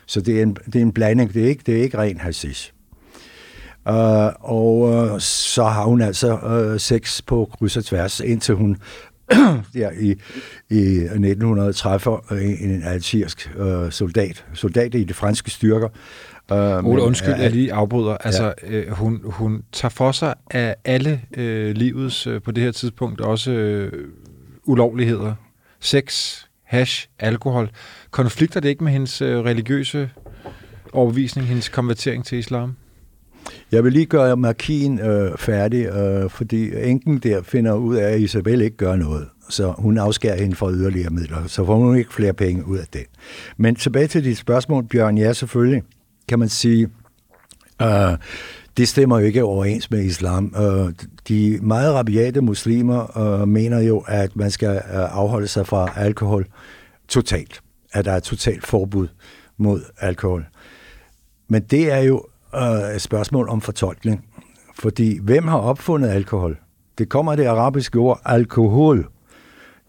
Så 0.06 0.21
det 0.21 0.38
er 0.38 0.43
en, 0.43 0.58
det 0.65 0.76
er 0.76 0.82
en 0.82 0.91
blanding, 0.91 1.34
det 1.34 1.43
er 1.43 1.48
ikke, 1.48 1.63
det 1.65 1.78
er 1.78 1.84
ikke 1.84 1.98
ren 1.98 2.17
hashish. 2.17 2.71
Uh, 3.89 3.93
og 4.39 4.80
uh, 4.80 5.19
så 5.19 5.63
har 5.63 5.84
hun 5.84 6.02
altså 6.02 6.38
uh, 6.38 6.80
sex 6.80 7.21
på 7.26 7.50
kryds 7.58 7.78
og 7.78 7.86
tværs, 7.86 8.19
indtil 8.19 8.56
hun 8.56 8.78
der 9.74 9.91
i, 10.00 10.15
i 10.69 10.98
1900 10.98 11.74
træffer 11.74 12.32
en, 12.32 12.69
en 12.69 12.84
algerisk 12.84 13.52
uh, 13.60 13.89
soldat, 13.89 14.45
soldat 14.54 14.95
i 14.95 15.04
de 15.04 15.13
franske 15.13 15.52
styrker. 15.52 15.89
Uh, 16.51 16.86
Ole, 16.86 17.01
undskyld, 17.01 17.34
uh, 17.34 17.39
jeg 17.39 17.51
lige 17.51 17.73
afbryder. 17.73 18.17
Altså, 18.17 18.53
ja. 18.71 18.81
uh, 18.81 18.91
hun, 18.91 19.21
hun 19.23 19.63
tager 19.71 19.89
for 19.89 20.12
sig 20.12 20.34
af 20.51 20.75
alle 20.86 21.21
uh, 21.38 21.43
livets 21.71 22.27
uh, 22.27 22.41
på 22.41 22.51
det 22.51 22.63
her 22.63 22.71
tidspunkt 22.71 23.21
også 23.21 23.51
uh, 23.93 23.99
ulovligheder. 24.63 25.36
Sex, 25.79 26.36
hash, 26.63 27.08
alkohol. 27.19 27.69
Konflikter 28.12 28.60
det 28.60 28.69
ikke 28.69 28.84
med 28.84 28.91
hendes 28.91 29.21
uh, 29.21 29.27
religiøse 29.27 30.10
overbevisning, 30.93 31.47
hendes 31.47 31.69
konvertering 31.69 32.25
til 32.25 32.38
islam? 32.38 32.75
Jeg 33.71 33.84
vil 33.84 33.93
lige 33.93 34.05
gøre 34.05 34.38
markien 34.38 34.99
øh, 34.99 35.38
færdig, 35.38 35.86
øh, 35.86 36.29
fordi 36.29 36.71
enken 36.89 37.17
der 37.19 37.41
finder 37.43 37.73
ud 37.73 37.95
af, 37.95 38.12
at 38.12 38.21
Isabel 38.21 38.62
ikke 38.62 38.77
gør 38.77 38.95
noget. 38.95 39.27
Så 39.49 39.73
hun 39.77 39.97
afskærer 39.97 40.41
hende 40.41 40.55
for 40.55 40.71
yderligere 40.71 41.10
midler, 41.10 41.47
så 41.47 41.65
får 41.65 41.75
hun 41.75 41.97
ikke 41.97 42.13
flere 42.13 42.34
penge 42.34 42.67
ud 42.67 42.77
af 42.77 42.86
det. 42.93 43.03
Men 43.58 43.75
tilbage 43.75 44.08
til 44.08 44.23
dit 44.23 44.38
spørgsmål, 44.38 44.84
Bjørn. 44.88 45.17
Ja, 45.17 45.34
selvfølgelig 45.34 45.84
kan 46.27 46.39
man 46.39 46.49
sige, 46.49 46.89
øh, 47.81 48.17
det 48.77 48.88
stemmer 48.88 49.19
jo 49.19 49.25
ikke 49.25 49.43
overens 49.43 49.91
med 49.91 50.03
islam. 50.03 50.53
Øh, 50.57 50.93
de 51.27 51.59
meget 51.61 51.93
rabiate 51.93 52.41
muslimer 52.41 53.17
øh, 53.17 53.47
mener 53.47 53.79
jo, 53.79 54.03
at 54.07 54.35
man 54.35 54.51
skal 54.51 54.75
øh, 54.75 55.17
afholde 55.17 55.47
sig 55.47 55.67
fra 55.67 55.93
alkohol 55.95 56.45
totalt. 57.07 57.61
At 57.93 58.05
der 58.05 58.11
er 58.11 58.19
totalt 58.19 58.65
forbud 58.65 59.07
mod 59.57 59.81
alkohol. 59.99 60.45
Men 61.47 61.61
det 61.61 61.91
er 61.91 61.99
jo 61.99 62.25
øh, 62.55 62.95
et 62.95 63.01
spørgsmål 63.01 63.49
om 63.49 63.61
fortolkning. 63.61 64.25
Fordi 64.79 65.19
hvem 65.21 65.47
har 65.47 65.57
opfundet 65.57 66.09
alkohol? 66.09 66.57
Det 66.97 67.09
kommer 67.09 67.31
af 67.31 67.38
det 67.38 67.45
arabiske 67.45 67.99
ord 67.99 68.21
alkohol, 68.25 69.07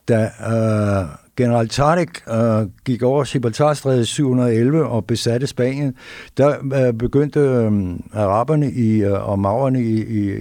der 0.09 0.25
øh, 0.25 1.09
general 1.37 1.69
Tarek 1.69 2.29
øh, 2.29 2.69
gik 2.85 3.03
over 3.03 3.25
Gibraltarstrædet 3.25 4.09
711 4.09 4.87
og 4.87 5.07
besatte 5.07 5.47
Spanien. 5.47 5.95
Der 6.37 6.57
øh, 6.75 6.95
begyndte 6.95 7.41
øh, 7.41 7.73
araberne 8.13 8.73
i, 8.73 9.03
øh, 9.03 9.29
og 9.29 9.39
maurerne 9.39 9.83
i, 9.83 10.03
i, 10.03 10.35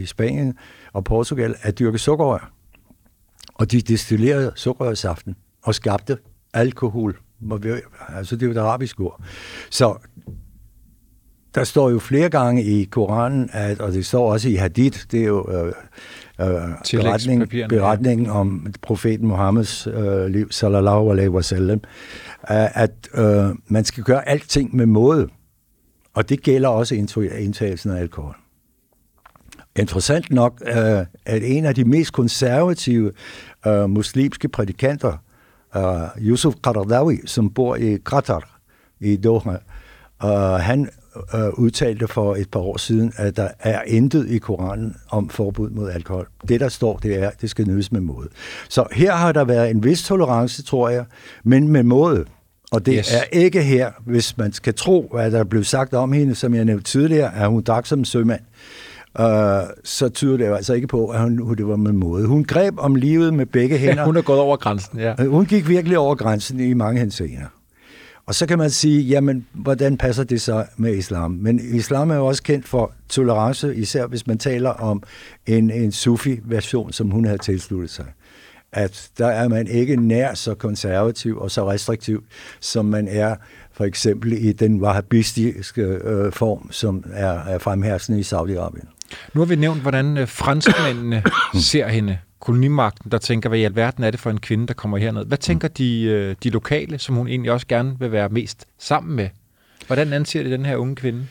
i 0.00 0.06
Spanien 0.06 0.58
og 0.92 1.04
Portugal 1.04 1.54
at 1.62 1.78
dyrke 1.78 1.98
sukkerrør. 1.98 2.52
Og 3.54 3.72
de 3.72 3.80
destillerede 3.80 4.52
sukkerrørsaften 4.56 5.36
og 5.62 5.74
skabte 5.74 6.18
alkohol. 6.54 7.16
Altså 8.08 8.36
det 8.36 8.42
er 8.42 8.46
jo 8.46 8.52
et 8.52 8.58
arabisk 8.58 9.00
ord. 9.00 9.20
Så 9.70 9.96
der 11.54 11.64
står 11.64 11.90
jo 11.90 11.98
flere 11.98 12.30
gange 12.30 12.64
i 12.64 12.84
Koranen, 12.84 13.50
at, 13.52 13.80
og 13.80 13.92
det 13.92 14.06
står 14.06 14.32
også 14.32 14.48
i 14.48 14.54
Hadith, 14.54 14.98
det 15.10 15.20
er 15.20 15.26
jo 15.26 15.66
øh, 15.66 15.72
øh, 16.40 16.46
beretning, 16.92 17.48
beretningen 17.68 18.30
om 18.30 18.66
profeten 18.82 19.28
Muhammeds 19.28 19.86
øh, 19.86 20.26
liv, 20.26 20.50
sallallahu 20.50 21.10
alaihi 21.10 21.28
wasallam, 21.28 21.80
at 22.48 23.08
øh, 23.14 23.46
man 23.66 23.84
skal 23.84 24.04
gøre 24.04 24.28
alting 24.28 24.76
med 24.76 24.86
måde. 24.86 25.28
Og 26.14 26.28
det 26.28 26.42
gælder 26.42 26.68
også 26.68 26.94
indtagelsen 26.94 27.90
af 27.90 28.00
alkohol. 28.00 28.36
Interessant 29.76 30.30
nok, 30.30 30.62
øh, 30.66 31.06
at 31.26 31.42
en 31.42 31.64
af 31.64 31.74
de 31.74 31.84
mest 31.84 32.12
konservative 32.12 33.12
øh, 33.66 33.90
muslimske 33.90 34.48
prædikanter, 34.48 35.16
øh, 35.76 35.82
Yusuf 36.18 36.54
Qaradawi, 36.62 37.20
som 37.26 37.50
bor 37.50 37.76
i 37.76 37.98
Qatar, 38.10 38.58
i 39.00 39.16
Doha, 39.16 39.56
øh, 40.24 40.30
han 40.60 40.88
øh, 41.34 41.58
udtalte 41.58 42.08
for 42.08 42.34
et 42.34 42.50
par 42.50 42.60
år 42.60 42.76
siden, 42.76 43.12
at 43.16 43.36
der 43.36 43.48
er 43.60 43.82
intet 43.86 44.30
i 44.30 44.38
Koranen 44.38 44.96
om 45.10 45.28
forbud 45.28 45.70
mod 45.70 45.90
alkohol. 45.90 46.28
Det, 46.48 46.60
der 46.60 46.68
står, 46.68 46.96
det 46.96 47.22
er, 47.22 47.28
at 47.28 47.40
det 47.40 47.50
skal 47.50 47.66
nydes 47.68 47.92
med 47.92 48.00
måde. 48.00 48.28
Så 48.68 48.86
her 48.92 49.12
har 49.12 49.32
der 49.32 49.44
været 49.44 49.70
en 49.70 49.84
vis 49.84 50.02
tolerance, 50.02 50.62
tror 50.62 50.88
jeg, 50.88 51.04
men 51.44 51.68
med 51.68 51.82
måde. 51.82 52.24
Og 52.72 52.86
det 52.86 52.94
yes. 52.98 53.14
er 53.14 53.22
ikke 53.32 53.62
her, 53.62 53.90
hvis 54.06 54.36
man 54.36 54.52
skal 54.52 54.74
tro, 54.74 55.08
hvad 55.12 55.30
der 55.30 55.44
blev 55.44 55.64
sagt 55.64 55.94
om 55.94 56.12
hende, 56.12 56.34
som 56.34 56.54
jeg 56.54 56.64
nævnte 56.64 56.84
tidligere, 56.84 57.36
at 57.36 57.48
hun 57.48 57.62
drak 57.62 57.86
som 57.86 58.04
sømand. 58.04 58.40
Uh, 59.18 59.24
så 59.84 60.08
tyder 60.08 60.36
det 60.36 60.46
jo 60.46 60.54
altså 60.54 60.74
ikke 60.74 60.86
på, 60.86 61.06
at 61.06 61.20
hun, 61.20 61.56
det 61.56 61.66
var 61.66 61.76
med 61.76 61.92
måde. 61.92 62.26
Hun 62.26 62.44
greb 62.44 62.74
om 62.78 62.94
livet 62.94 63.34
med 63.34 63.46
begge 63.46 63.78
hænder. 63.84 64.00
Ja, 64.00 64.04
hun 64.04 64.16
er 64.16 64.22
gået 64.22 64.40
over 64.40 64.56
grænsen, 64.56 64.98
ja. 64.98 65.14
Hun 65.26 65.46
gik 65.46 65.68
virkelig 65.68 65.98
over 65.98 66.14
grænsen 66.14 66.60
i 66.60 66.74
mange 66.74 67.00
henseender. 67.00 67.46
Og 68.26 68.34
så 68.34 68.46
kan 68.46 68.58
man 68.58 68.70
sige, 68.70 69.02
jamen, 69.02 69.46
hvordan 69.52 69.96
passer 69.96 70.24
det 70.24 70.40
så 70.40 70.64
med 70.76 70.94
islam? 70.94 71.30
Men 71.30 71.60
islam 71.76 72.10
er 72.10 72.14
jo 72.14 72.26
også 72.26 72.42
kendt 72.42 72.68
for 72.68 72.92
tolerance, 73.08 73.76
især 73.76 74.06
hvis 74.06 74.26
man 74.26 74.38
taler 74.38 74.70
om 74.70 75.02
en, 75.46 75.70
en 75.70 75.92
sufi-version, 75.92 76.92
som 76.92 77.10
hun 77.10 77.24
havde 77.24 77.38
tilsluttet 77.38 77.90
sig. 77.90 78.06
At 78.72 79.10
der 79.18 79.26
er 79.26 79.48
man 79.48 79.66
ikke 79.66 79.96
nær 79.96 80.34
så 80.34 80.54
konservativ 80.54 81.38
og 81.38 81.50
så 81.50 81.70
restriktiv, 81.70 82.24
som 82.60 82.84
man 82.84 83.08
er 83.08 83.36
for 83.72 83.84
eksempel 83.84 84.32
i 84.32 84.52
den 84.52 84.82
wahhabistiske 84.82 85.82
øh, 85.82 86.32
form, 86.32 86.72
som 86.72 87.04
er, 87.12 87.30
er 87.30 87.58
fremherskende 87.58 88.20
i 88.20 88.22
Saudi-Arabien. 88.22 88.88
Nu 89.34 89.40
har 89.40 89.46
vi 89.46 89.56
nævnt, 89.56 89.82
hvordan 89.82 90.18
øh, 90.18 90.28
franskmændene 90.28 91.22
ser 91.70 91.88
hende 91.88 92.18
kolonimagten, 92.44 93.10
der 93.10 93.18
tænker, 93.18 93.48
hvad 93.48 93.58
i 93.58 93.64
alverden 93.64 94.04
er 94.04 94.10
det 94.10 94.20
for 94.20 94.30
en 94.30 94.40
kvinde, 94.40 94.66
der 94.66 94.74
kommer 94.74 94.98
herned? 94.98 95.26
Hvad 95.26 95.38
tænker 95.38 95.68
de, 95.68 96.02
øh, 96.02 96.36
de 96.42 96.50
lokale, 96.50 96.98
som 96.98 97.14
hun 97.14 97.28
egentlig 97.28 97.52
også 97.52 97.66
gerne 97.66 97.96
vil 97.98 98.12
være 98.12 98.28
mest 98.28 98.66
sammen 98.78 99.16
med? 99.16 99.28
Hvordan 99.86 100.12
anser 100.12 100.42
de 100.42 100.50
den 100.50 100.66
her 100.66 100.76
unge 100.76 100.94
kvinde? 100.94 101.26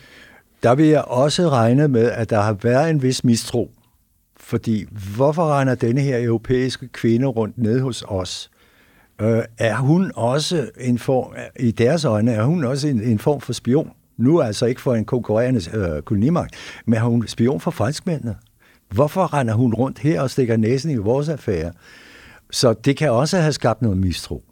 Der 0.63 0.76
vil 0.76 0.86
jeg 0.86 1.02
også 1.02 1.49
regne 1.49 1.88
med, 1.88 2.12
at 2.12 2.30
der 2.30 2.41
har 2.41 2.54
været 2.54 2.89
en 2.89 3.02
vis 3.02 3.23
mistro. 3.23 3.71
Fordi 4.38 4.86
hvorfor 5.15 5.47
regner 5.47 5.76
denne 5.76 6.02
her 6.02 6.26
europæiske 6.26 6.88
kvinde 6.88 7.28
rundt 7.28 7.58
ned 7.58 7.82
hos 7.82 8.04
os? 8.08 8.52
Øh, 9.21 9.43
er 9.58 9.76
hun 9.76 10.12
også 10.15 10.69
en 10.80 10.99
form, 10.99 11.34
i 11.60 11.71
deres 11.71 12.06
øjne, 12.06 12.32
er 12.32 12.43
hun 12.43 12.63
også 12.63 12.88
en, 12.88 13.02
en 13.02 13.19
form 13.19 13.41
for 13.41 13.54
spion? 13.54 13.91
Nu 14.17 14.41
altså 14.41 14.65
ikke 14.65 14.82
for 14.82 14.95
en 14.95 15.06
konkurrerende 15.06 15.78
øh, 15.78 16.02
kolonimagt, 16.02 16.56
men 16.86 16.99
er 16.99 17.04
hun 17.04 17.28
spion 17.28 17.60
for 17.60 17.71
franskmændene? 17.71 18.36
Hvorfor 18.89 19.34
render 19.34 19.54
hun 19.54 19.74
rundt 19.74 20.00
her 20.00 20.22
og 20.22 20.30
stikker 20.30 20.58
næsen 20.58 20.91
i 20.91 20.96
vores 20.96 21.30
affære? 21.30 21.72
Så 22.52 22.74
det 22.74 22.98
kan 22.98 23.12
også 23.12 23.38
have 23.38 23.54
skabt 23.54 23.82
noget 23.82 23.98
mistro. 23.98 24.43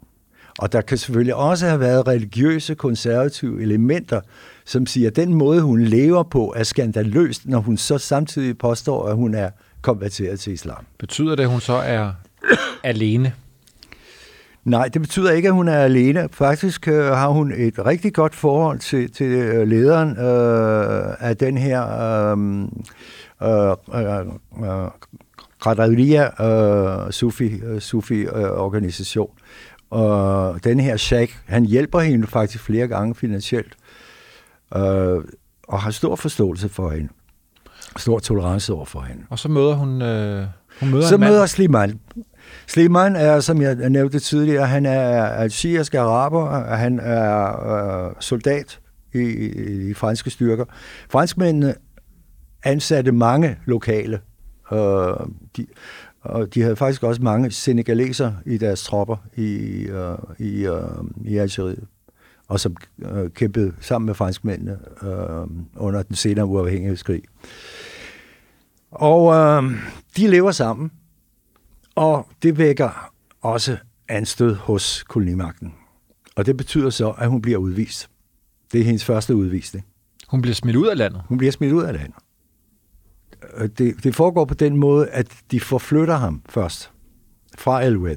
Og 0.58 0.72
der 0.72 0.80
kan 0.80 0.98
selvfølgelig 0.98 1.34
også 1.34 1.66
have 1.66 1.80
været 1.80 2.06
religiøse, 2.06 2.74
konservative 2.74 3.62
elementer, 3.62 4.20
som 4.64 4.86
siger, 4.86 5.10
at 5.10 5.16
den 5.16 5.34
måde, 5.34 5.62
hun 5.62 5.80
lever 5.80 6.22
på, 6.22 6.54
er 6.56 6.62
skandaløst, 6.62 7.46
når 7.46 7.58
hun 7.58 7.76
så 7.76 7.98
samtidig 7.98 8.58
påstår, 8.58 9.06
at 9.06 9.16
hun 9.16 9.34
er 9.34 9.50
konverteret 9.82 10.40
til 10.40 10.52
islam. 10.52 10.86
Betyder 10.98 11.36
det, 11.36 11.42
at 11.42 11.48
hun 11.48 11.60
så 11.60 11.72
er 11.74 12.12
alene? 12.84 13.32
Nej, 14.64 14.88
det 14.88 15.02
betyder 15.02 15.30
ikke, 15.30 15.48
at 15.48 15.54
hun 15.54 15.68
er 15.68 15.78
alene. 15.78 16.28
Faktisk 16.32 16.88
øh, 16.88 17.04
har 17.04 17.28
hun 17.28 17.52
et 17.52 17.86
rigtig 17.86 18.14
godt 18.14 18.34
forhold 18.34 18.78
til, 18.78 19.12
til 19.12 19.26
øh, 19.26 19.68
lederen 19.68 20.10
øh, 20.10 21.14
af 21.20 21.36
den 21.36 21.58
her 21.58 21.82
øh, 22.32 22.68
Qadariya 25.64 26.44
øh, 27.06 27.10
Sufi, 27.12 27.60
øh, 27.64 27.80
Sufi 27.80 28.14
øh, 28.20 28.50
organisation. 28.50 29.30
Og 29.90 30.64
den 30.64 30.80
her 30.80 30.96
sheikh, 30.96 31.34
han 31.46 31.64
hjælper 31.64 32.00
hende 32.00 32.26
faktisk 32.26 32.62
flere 32.64 32.88
gange 32.88 33.14
finansielt, 33.14 33.74
øh, 34.76 35.24
og 35.68 35.80
har 35.80 35.90
stor 35.90 36.16
forståelse 36.16 36.68
for 36.68 36.90
hende. 36.90 37.08
Stor 37.96 38.18
tolerance 38.18 38.72
over 38.72 38.84
for 38.84 39.00
hende. 39.00 39.22
Og 39.30 39.38
så 39.38 39.48
møder 39.48 39.74
hun, 39.74 40.02
øh, 40.02 40.46
hun 40.80 40.90
møder 40.90 41.08
Så 41.08 41.14
en 41.14 41.20
mand. 41.20 41.32
møder 41.32 41.46
Sliman. 41.46 42.00
Sliman 42.66 43.16
er, 43.16 43.40
som 43.40 43.62
jeg 43.62 43.74
nævnte 43.74 44.18
tidligere, 44.18 44.66
han 44.66 44.86
er 44.86 45.24
algerisk 45.24 45.94
araber, 45.94 46.74
han 46.74 47.00
er 47.02 48.06
øh, 48.06 48.12
soldat 48.20 48.80
i, 49.14 49.18
i, 49.18 49.90
i 49.90 49.94
franske 49.94 50.30
styrker. 50.30 50.64
Franskmændene 51.10 51.74
ansatte 52.62 53.12
mange 53.12 53.58
lokale. 53.64 54.20
Og 54.64 55.28
de, 55.56 55.66
og 56.20 56.54
de 56.54 56.62
havde 56.62 56.76
faktisk 56.76 57.02
også 57.02 57.22
mange 57.22 57.50
senegaleser 57.50 58.32
i 58.46 58.58
deres 58.58 58.84
tropper 58.84 59.16
i, 59.36 59.86
uh, 59.90 60.46
i, 60.46 60.68
uh, 60.68 60.76
i 61.24 61.36
Algeriet, 61.36 61.84
og 62.48 62.60
som 62.60 62.76
uh, 62.98 63.28
kæmpede 63.28 63.72
sammen 63.80 64.06
med 64.06 64.14
franskmændene 64.14 64.78
uh, 65.02 65.48
under 65.76 66.02
den 66.02 66.16
senere 66.16 66.46
uafhængighedskrig. 66.46 67.22
Og 68.90 69.24
uh, 69.24 69.72
de 70.16 70.26
lever 70.26 70.50
sammen, 70.50 70.90
og 71.94 72.26
det 72.42 72.58
vækker 72.58 73.12
også 73.40 73.76
anstød 74.08 74.54
hos 74.54 75.02
kolonimagten. 75.08 75.74
Og 76.36 76.46
det 76.46 76.56
betyder 76.56 76.90
så, 76.90 77.10
at 77.10 77.28
hun 77.28 77.42
bliver 77.42 77.58
udvist. 77.58 78.10
Det 78.72 78.80
er 78.80 78.84
hendes 78.84 79.04
første 79.04 79.36
udvisning. 79.36 79.86
Hun 80.28 80.42
bliver 80.42 80.54
smidt 80.54 80.76
ud 80.76 80.86
af 80.86 80.96
landet? 80.96 81.22
Hun 81.28 81.38
bliver 81.38 81.52
smidt 81.52 81.72
ud 81.72 81.82
af 81.82 81.92
landet. 81.92 82.16
Øh, 83.56 83.68
det, 83.78 84.04
det 84.04 84.14
foregår 84.14 84.44
på 84.44 84.54
den 84.54 84.76
måde, 84.76 85.08
at 85.08 85.26
de 85.50 85.60
forflytter 85.60 86.16
ham 86.16 86.42
først 86.48 86.90
fra 87.58 87.82
Elwed 87.82 88.16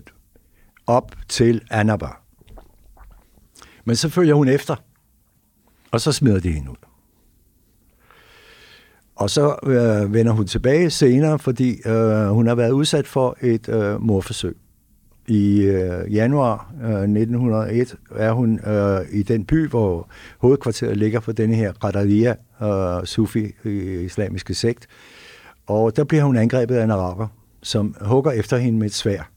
op 0.88 1.15
til 1.28 1.61
Annaba. 1.71 2.09
Men 3.86 3.95
så 3.95 4.09
følger 4.09 4.36
hun 4.36 4.47
efter 4.47 4.76
Og 5.91 6.01
så 6.01 6.11
smider 6.11 6.39
de 6.39 6.51
hende 6.51 6.71
ud. 6.71 6.76
Og 9.15 9.30
så 9.30 9.55
øh, 9.63 10.13
vender 10.13 10.32
hun 10.32 10.47
tilbage 10.47 10.89
senere, 10.89 11.39
fordi 11.39 11.78
øh, 11.86 12.28
hun 12.28 12.47
har 12.47 12.55
været 12.55 12.71
udsat 12.71 13.07
for 13.07 13.38
et 13.41 13.69
øh, 13.69 14.01
morforsøg. 14.01 14.57
I 15.28 15.61
øh, 15.61 16.13
januar 16.13 16.73
øh, 16.84 16.89
1901 16.89 17.95
er 18.15 18.32
hun 18.32 18.59
øh, 18.67 19.01
i 19.11 19.23
den 19.23 19.45
by, 19.45 19.67
hvor 19.67 20.09
hovedkvarteret 20.38 20.97
ligger 20.97 21.19
for 21.19 21.32
denne 21.32 21.55
her 21.55 21.73
Qadariya, 21.73 22.36
øh, 22.61 23.05
sufi-islamiske 23.05 24.53
sekt. 24.53 24.88
Og 25.68 25.95
der 25.95 26.03
bliver 26.03 26.24
hun 26.24 26.38
angrebet 26.38 26.76
af 26.76 26.84
en 26.84 26.91
araber, 26.91 27.28
som 27.63 27.95
hugger 28.01 28.32
efter 28.32 28.57
hende 28.57 28.80
med 28.80 28.88
et 28.88 28.93
svær. 28.93 29.30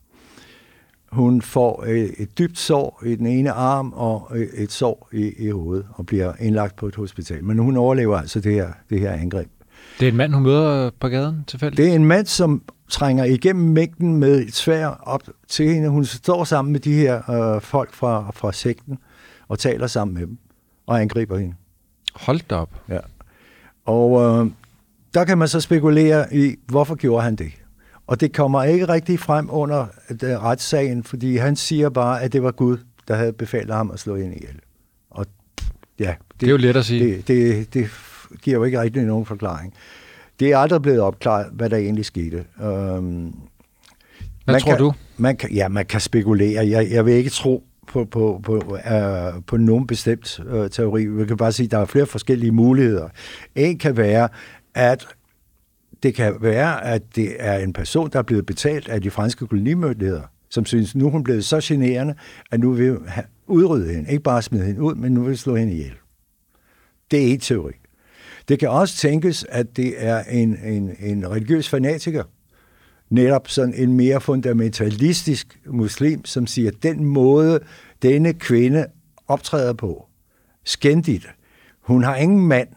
Hun 1.13 1.43
får 1.43 1.85
et, 1.85 2.15
et 2.19 2.39
dybt 2.39 2.59
sår 2.59 3.03
i 3.07 3.15
den 3.15 3.27
ene 3.27 3.53
arm 3.53 3.93
og 3.93 4.31
et 4.55 4.73
sår 4.73 5.09
i, 5.13 5.33
i 5.39 5.51
hovedet 5.51 5.87
og 5.95 6.07
bliver 6.07 6.33
indlagt 6.41 6.77
på 6.77 6.87
et 6.87 6.97
hospital. 6.97 7.45
Men 7.45 7.59
hun 7.59 7.77
overlever 7.77 8.19
altså 8.19 8.41
det 8.41 8.53
her, 8.53 8.69
det 8.91 9.01
her 9.01 9.13
angreb. 9.13 9.49
Det 10.01 10.09
er 10.09 10.11
en 10.11 10.17
mand, 10.17 10.33
hun 10.35 10.43
møder 10.43 10.91
på 11.01 11.09
gaden 11.09 11.45
tilfældigt? 11.47 11.77
Det 11.77 11.91
er 11.91 11.95
en 11.95 12.05
mand, 12.05 12.27
som 12.27 12.63
trænger 12.89 13.25
igennem 13.25 13.73
mængden 13.73 14.17
med 14.17 14.41
et 14.41 14.55
svær 14.55 14.87
op 14.87 15.23
til 15.49 15.75
hende. 15.75 15.89
Hun 15.89 16.05
står 16.05 16.45
sammen 16.45 16.73
med 16.73 16.81
de 16.81 16.93
her 16.93 17.31
øh, 17.31 17.61
folk 17.61 17.95
fra, 17.95 18.31
fra 18.35 18.53
sekten 18.53 18.99
og 19.49 19.59
taler 19.59 19.87
sammen 19.87 20.15
med 20.15 20.27
dem 20.27 20.39
og 20.87 21.01
angriber 21.01 21.39
hende. 21.39 21.55
Hold 22.15 22.41
da 22.51 22.55
op. 22.55 22.71
Ja. 22.89 22.99
Og 23.85 24.23
øh, 24.23 24.51
der 25.15 25.25
kan 25.25 25.39
man 25.39 25.49
så 25.49 25.61
spekulere 25.61 26.35
i, 26.35 26.57
hvorfor 26.67 26.95
gjorde 26.95 27.25
han 27.25 27.37
det? 27.37 27.53
Og 28.07 28.21
det 28.21 28.33
kommer 28.33 28.63
ikke 28.63 28.89
rigtig 28.89 29.21
frem 29.21 29.49
under 29.51 29.87
øh, 30.11 30.43
retssagen, 30.43 31.05
fordi 31.05 31.37
han 31.37 31.57
siger 31.57 31.91
bare, 31.91 32.23
at 32.23 32.33
det 32.33 32.43
var 32.43 32.51
Gud, 32.51 32.79
der 33.09 33.15
havde 33.15 33.33
befalet 33.33 33.75
ham 33.75 33.91
at 33.91 34.01
slå 34.01 34.17
hende 34.17 34.37
ihjel. 34.37 34.61
Og 35.11 35.27
ja, 35.99 36.15
det, 36.33 36.41
det 36.41 36.47
er 36.47 36.51
jo 36.51 36.57
let 36.57 36.77
at 36.77 36.85
sige. 36.85 37.17
Det, 37.17 37.29
det, 37.29 37.75
det 37.75 37.91
giver 38.43 38.57
jo 38.57 38.65
ikke 38.65 38.81
rigtig 38.81 39.03
nogen 39.03 39.27
forklaring. 39.27 39.75
Det 40.41 40.53
er 40.53 40.59
aldrig 40.59 40.83
blevet 40.83 41.01
opklaret, 41.01 41.47
hvad 41.53 41.71
der 41.71 41.77
egentlig 41.77 42.05
skete. 42.05 42.45
Øhm, 42.63 43.35
hvad 44.45 44.61
tror 44.61 44.71
kan, 44.71 44.79
du? 44.79 44.93
Man 45.17 45.37
kan, 45.37 45.53
ja, 45.53 45.69
man 45.69 45.87
kan 45.87 46.01
spekulere. 46.01 46.69
Jeg, 46.69 46.91
jeg 46.91 47.07
vil 47.07 47.15
ikke 47.15 47.31
tro 47.31 47.65
på, 47.87 48.05
på, 48.05 48.41
på, 48.45 48.57
uh, 48.57 49.43
på 49.47 49.57
nogen 49.57 49.87
bestemt 49.87 50.41
uh, 50.53 50.69
teori. 50.71 51.07
Vi 51.07 51.27
kan 51.27 51.37
bare 51.37 51.53
sige, 51.53 51.65
at 51.65 51.71
der 51.71 51.79
er 51.79 51.85
flere 51.85 52.07
forskellige 52.07 52.53
muligheder. 52.53 53.09
En 53.55 53.79
kan 53.79 53.97
være, 53.97 54.29
at 54.75 55.07
det 56.03 56.15
kan 56.15 56.37
være, 56.41 56.85
at 56.85 57.03
det 57.17 57.37
er 57.39 57.59
en 57.59 57.73
person, 57.73 58.11
der 58.11 58.19
er 58.19 58.23
blevet 58.23 58.47
betalt 58.47 58.89
af 58.89 59.03
de 59.03 59.11
franske 59.11 59.47
kolonimyndigheder, 59.47 60.23
som 60.51 60.65
synes, 60.65 60.95
nu 60.95 61.07
er 61.07 61.11
hun 61.11 61.25
blevet 61.25 61.45
så 61.45 61.61
generende, 61.63 62.15
at 62.51 62.61
nu 62.61 62.73
vil 62.73 62.99
udrydde 63.47 63.95
hende. 63.95 64.11
Ikke 64.11 64.23
bare 64.23 64.43
smide 64.43 64.65
hende 64.65 64.83
ud, 64.83 64.95
men 64.95 65.13
nu 65.13 65.23
vil 65.23 65.39
slå 65.39 65.57
hende 65.57 65.73
ihjel. 65.73 65.95
Det 67.11 67.29
er 67.29 67.35
et 67.35 67.43
teori. 67.43 67.73
Det 68.49 68.59
kan 68.59 68.71
også 68.71 68.97
tænkes, 68.97 69.47
at 69.49 69.77
det 69.77 69.95
er 69.97 70.23
en, 70.23 70.59
en, 70.65 70.97
en 71.01 71.31
religiøs 71.31 71.69
fanatiker, 71.69 72.25
netop 73.11 73.49
sådan 73.49 73.75
en 73.75 73.93
mere 73.93 74.21
fundamentalistisk 74.21 75.59
muslim, 75.67 76.25
som 76.25 76.47
siger, 76.47 76.71
at 76.71 76.83
den 76.83 77.05
måde, 77.05 77.61
denne 78.03 78.33
kvinde 78.35 78.87
optræder 79.29 79.73
på, 79.73 80.07
skændigt, 80.65 81.29
hun 81.81 82.05
har 82.05 82.17
ingen 82.17 82.47
mand, 82.47 82.69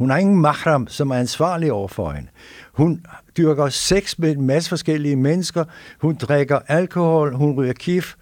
hun 0.00 0.10
har 0.10 0.18
ingen 0.18 0.40
mahram, 0.40 0.86
som 0.86 1.10
er 1.10 1.14
ansvarlig 1.14 1.72
over 1.72 1.88
for 1.88 2.10
hende. 2.10 2.28
Hun 2.72 3.04
dyrker 3.36 3.68
sex 3.68 4.18
med 4.18 4.30
en 4.30 4.46
masse 4.46 4.68
forskellige 4.68 5.16
mennesker, 5.16 5.64
hun 6.00 6.14
drikker 6.14 6.58
alkohol, 6.66 7.34
hun 7.34 7.54
ryger 7.54 7.72
kif, 7.72 8.14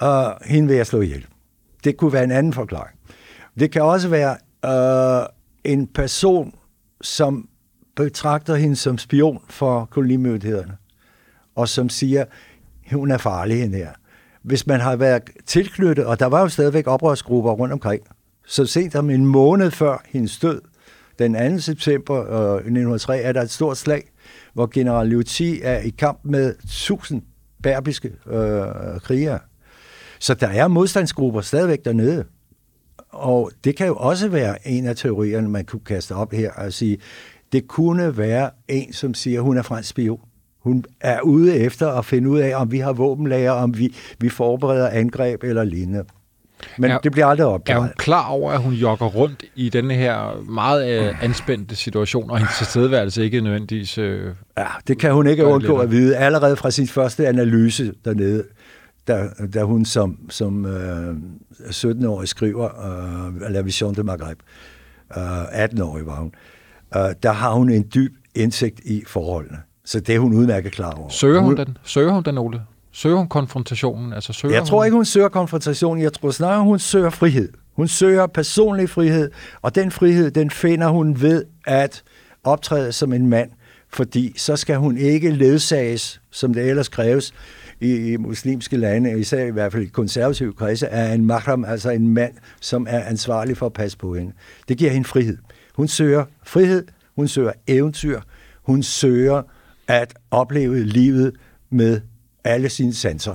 og 0.00 0.38
hende 0.44 0.68
vil 0.68 0.76
jeg 0.76 0.86
slå 0.86 1.00
ihjel. 1.00 1.26
Det 1.84 1.96
kunne 1.96 2.12
være 2.12 2.24
en 2.24 2.30
anden 2.30 2.52
forklaring. 2.52 2.98
Det 3.58 3.70
kan 3.70 3.82
også 3.82 4.08
være 4.08 4.36
øh, 4.64 5.26
en 5.64 5.86
person, 5.86 6.54
som 7.00 7.48
betragter 7.96 8.54
hende 8.54 8.76
som 8.76 8.98
spion 8.98 9.42
for 9.48 9.84
kolonimyndighederne, 9.84 10.76
og 11.54 11.68
som 11.68 11.88
siger, 11.88 12.24
hun 12.92 13.10
er 13.10 13.18
farlig 13.18 13.60
hende 13.60 13.76
her. 13.76 13.92
Hvis 14.42 14.66
man 14.66 14.80
har 14.80 14.96
været 14.96 15.22
tilknyttet, 15.46 16.06
og 16.06 16.20
der 16.20 16.26
var 16.26 16.40
jo 16.40 16.48
stadigvæk 16.48 16.86
oprørsgrupper 16.86 17.52
rundt 17.52 17.72
omkring, 17.72 18.02
så 18.46 18.66
sent 18.66 18.94
om 18.94 19.10
en 19.10 19.26
måned 19.26 19.70
før 19.70 20.02
hendes 20.06 20.38
død, 20.38 20.60
den 21.18 21.52
2. 21.52 21.58
september 21.58 22.16
øh, 22.18 22.56
1903, 22.56 23.18
er 23.18 23.32
der 23.32 23.42
et 23.42 23.50
stort 23.50 23.76
slag, 23.76 24.10
hvor 24.54 24.66
general 24.66 25.08
Liuti 25.08 25.60
er 25.62 25.78
i 25.78 25.88
kamp 25.88 26.18
med 26.24 26.54
1000 26.64 27.22
berbiske 27.62 28.10
øh, 28.26 29.00
krigere. 29.00 29.38
Så 30.18 30.34
der 30.34 30.48
er 30.48 30.68
modstandsgrupper 30.68 31.40
stadigvæk 31.40 31.84
dernede. 31.84 32.24
Og 33.08 33.50
det 33.64 33.76
kan 33.76 33.86
jo 33.86 33.96
også 33.96 34.28
være 34.28 34.68
en 34.68 34.86
af 34.86 34.96
teorierne, 34.96 35.48
man 35.48 35.64
kunne 35.64 35.84
kaste 35.86 36.14
op 36.14 36.32
her 36.32 36.52
og 36.52 36.72
sige, 36.72 36.98
det 37.52 37.68
kunne 37.68 38.16
være 38.16 38.50
en, 38.68 38.92
som 38.92 39.14
siger, 39.14 39.40
hun 39.40 39.56
er 39.56 39.62
fransk 39.62 39.88
spion. 39.88 40.20
Hun 40.58 40.84
er 41.00 41.20
ude 41.20 41.56
efter 41.56 41.88
at 41.88 42.04
finde 42.04 42.28
ud 42.30 42.38
af, 42.38 42.56
om 42.56 42.72
vi 42.72 42.78
har 42.78 42.92
våbenlager, 42.92 43.50
om 43.50 43.78
vi, 43.78 43.94
vi 44.18 44.28
forbereder 44.28 44.88
angreb 44.88 45.44
eller 45.44 45.64
lignende. 45.64 46.04
Men 46.78 46.90
er, 46.90 46.98
det 46.98 47.12
bliver 47.12 47.26
aldrig 47.26 47.46
opklaret. 47.46 47.78
Er 47.78 47.80
hun 47.80 47.90
klar 47.96 48.28
over, 48.28 48.52
at 48.52 48.60
hun 48.62 48.72
jogger 48.72 49.06
rundt 49.06 49.44
i 49.54 49.68
denne 49.68 49.94
her 49.94 50.42
meget 50.50 51.08
øh, 51.08 51.24
anspændte 51.24 51.76
situation, 51.76 52.30
og 52.30 52.38
hendes 52.38 52.56
tilstedeværelse 52.56 53.24
ikke 53.24 53.40
nødvendigvis... 53.40 53.98
Øh, 53.98 54.34
ja, 54.58 54.66
det 54.88 54.98
kan 54.98 55.12
hun 55.12 55.26
ikke 55.26 55.44
undgå 55.46 55.76
at 55.76 55.90
vide. 55.90 56.16
Allerede 56.16 56.56
fra 56.56 56.70
sin 56.70 56.86
første 56.86 57.28
analyse 57.28 57.92
dernede, 58.04 58.44
da, 59.08 59.28
da 59.54 59.62
hun 59.62 59.84
som, 59.84 60.18
som 60.30 60.66
øh, 60.66 61.14
17-årig 61.60 62.28
skriver 62.28 62.64
øh, 62.64 63.50
La 63.50 63.60
Vision 63.60 63.94
de 63.94 64.02
Maghreb, 64.02 64.38
øh, 65.16 65.44
18-årig 65.44 66.06
var 66.06 66.16
hun, 66.16 66.32
øh, 66.96 67.02
der 67.22 67.32
har 67.32 67.52
hun 67.52 67.70
en 67.70 67.84
dyb 67.94 68.12
indsigt 68.34 68.80
i 68.84 69.02
forholdene. 69.06 69.58
Så 69.84 70.00
det 70.00 70.14
er 70.14 70.18
hun 70.18 70.34
udmærket 70.34 70.72
klar 70.72 70.90
over. 70.90 71.08
Søger 71.08 71.40
hun, 71.40 71.44
hun 71.44 71.66
den? 71.66 71.76
Søger 71.84 72.12
hun 72.12 72.22
den, 72.22 72.38
Ole? 72.38 72.62
Søger 72.92 73.16
hun 73.16 73.28
konfrontationen? 73.28 74.12
Altså, 74.12 74.32
søger 74.32 74.54
jeg 74.54 74.64
tror 74.64 74.78
hun... 74.78 74.86
ikke, 74.86 74.94
hun 74.94 75.04
søger 75.04 75.28
konfrontationen. 75.28 76.02
Jeg 76.02 76.12
tror 76.12 76.30
snarere, 76.30 76.62
hun 76.62 76.78
søger 76.78 77.10
frihed. 77.10 77.48
Hun 77.76 77.88
søger 77.88 78.26
personlig 78.26 78.90
frihed, 78.90 79.30
og 79.62 79.74
den 79.74 79.90
frihed, 79.90 80.30
den 80.30 80.50
finder 80.50 80.88
hun 80.88 81.20
ved 81.20 81.44
at 81.66 82.02
optræde 82.44 82.92
som 82.92 83.12
en 83.12 83.26
mand, 83.26 83.50
fordi 83.92 84.38
så 84.38 84.56
skal 84.56 84.76
hun 84.76 84.98
ikke 84.98 85.30
ledsages, 85.30 86.20
som 86.30 86.54
det 86.54 86.68
ellers 86.68 86.88
kræves, 86.88 87.34
i, 87.80 88.12
i 88.12 88.16
muslimske 88.16 88.76
lande, 88.76 89.20
især 89.20 89.44
i 89.44 89.50
hvert 89.50 89.72
fald 89.72 89.82
i 89.82 89.86
konservative 89.86 90.52
kredse, 90.52 90.86
er 90.86 91.12
en 91.12 91.26
mahram, 91.26 91.64
altså 91.64 91.90
en 91.90 92.08
mand, 92.08 92.32
som 92.60 92.86
er 92.90 93.00
ansvarlig 93.04 93.56
for 93.56 93.66
at 93.66 93.72
passe 93.72 93.98
på 93.98 94.14
hende. 94.14 94.32
Det 94.68 94.78
giver 94.78 94.90
hende 94.90 95.08
frihed. 95.08 95.38
Hun 95.74 95.88
søger 95.88 96.24
frihed, 96.42 96.86
hun 97.16 97.28
søger 97.28 97.52
eventyr, 97.66 98.20
hun 98.62 98.82
søger 98.82 99.42
at 99.88 100.14
opleve 100.30 100.84
livet 100.84 101.32
med 101.70 102.00
alle 102.44 102.68
sine 102.68 102.94
sanser. 102.94 103.34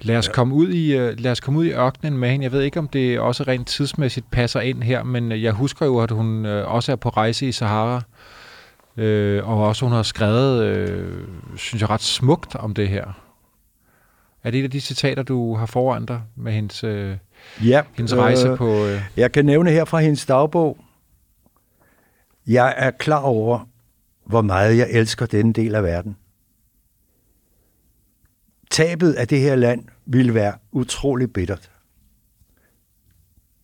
Lad 0.00 0.16
os, 0.16 0.28
komme 0.28 0.54
ud 0.54 0.68
i, 0.68 0.96
uh, 0.96 1.18
lad 1.18 1.30
os 1.32 1.40
komme 1.40 1.60
ud 1.60 1.64
i 1.64 1.72
ørkenen 1.72 2.18
med 2.18 2.30
hende. 2.30 2.44
Jeg 2.44 2.52
ved 2.52 2.62
ikke, 2.62 2.78
om 2.78 2.88
det 2.88 3.20
også 3.20 3.42
rent 3.42 3.68
tidsmæssigt 3.68 4.30
passer 4.30 4.60
ind 4.60 4.82
her, 4.82 5.02
men 5.02 5.32
jeg 5.32 5.52
husker 5.52 5.86
jo, 5.86 5.98
at 5.98 6.10
hun 6.10 6.46
uh, 6.46 6.74
også 6.74 6.92
er 6.92 6.96
på 6.96 7.08
rejse 7.08 7.48
i 7.48 7.52
Sahara. 7.52 8.02
Øh, 8.96 9.48
og 9.48 9.66
også 9.66 9.84
hun 9.84 9.92
har 9.92 10.02
skrevet, 10.02 10.64
øh, 10.64 11.24
synes 11.56 11.80
jeg, 11.80 11.90
ret 11.90 12.00
smukt 12.00 12.56
om 12.56 12.74
det 12.74 12.88
her. 12.88 13.04
Er 14.44 14.50
det 14.50 14.60
et 14.60 14.64
af 14.64 14.70
de 14.70 14.80
citater, 14.80 15.22
du 15.22 15.56
har 15.56 15.66
foran 15.66 16.06
dig 16.06 16.20
med 16.36 16.52
hendes, 16.52 16.84
øh, 16.84 17.16
ja, 17.64 17.82
hendes 17.92 18.16
rejse 18.16 18.48
øh, 18.48 18.56
på... 18.56 18.86
Øh... 18.86 19.00
Jeg 19.16 19.32
kan 19.32 19.44
nævne 19.44 19.70
her 19.70 19.84
fra 19.84 19.98
hendes 20.00 20.26
dagbog. 20.26 20.78
Jeg 22.46 22.74
er 22.76 22.90
klar 22.90 23.20
over, 23.20 23.68
hvor 24.24 24.42
meget 24.42 24.78
jeg 24.78 24.88
elsker 24.90 25.26
denne 25.26 25.52
del 25.52 25.74
af 25.74 25.82
verden. 25.82 26.16
Tabet 28.72 29.12
af 29.12 29.28
det 29.28 29.40
her 29.40 29.56
land 29.56 29.84
ville 30.06 30.34
være 30.34 30.58
utrolig 30.70 31.32
bittert. 31.32 31.70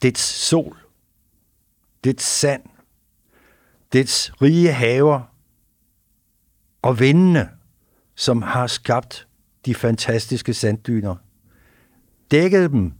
Dets 0.02 0.20
sol, 0.20 0.76
dets 2.04 2.24
sand, 2.24 2.62
dets 3.92 4.42
rige 4.42 4.72
haver 4.72 5.34
og 6.82 7.00
vindene, 7.00 7.50
som 8.14 8.42
har 8.42 8.66
skabt 8.66 9.28
de 9.66 9.74
fantastiske 9.74 10.54
sanddyner, 10.54 11.16
dækket 12.30 12.70
dem 12.70 12.92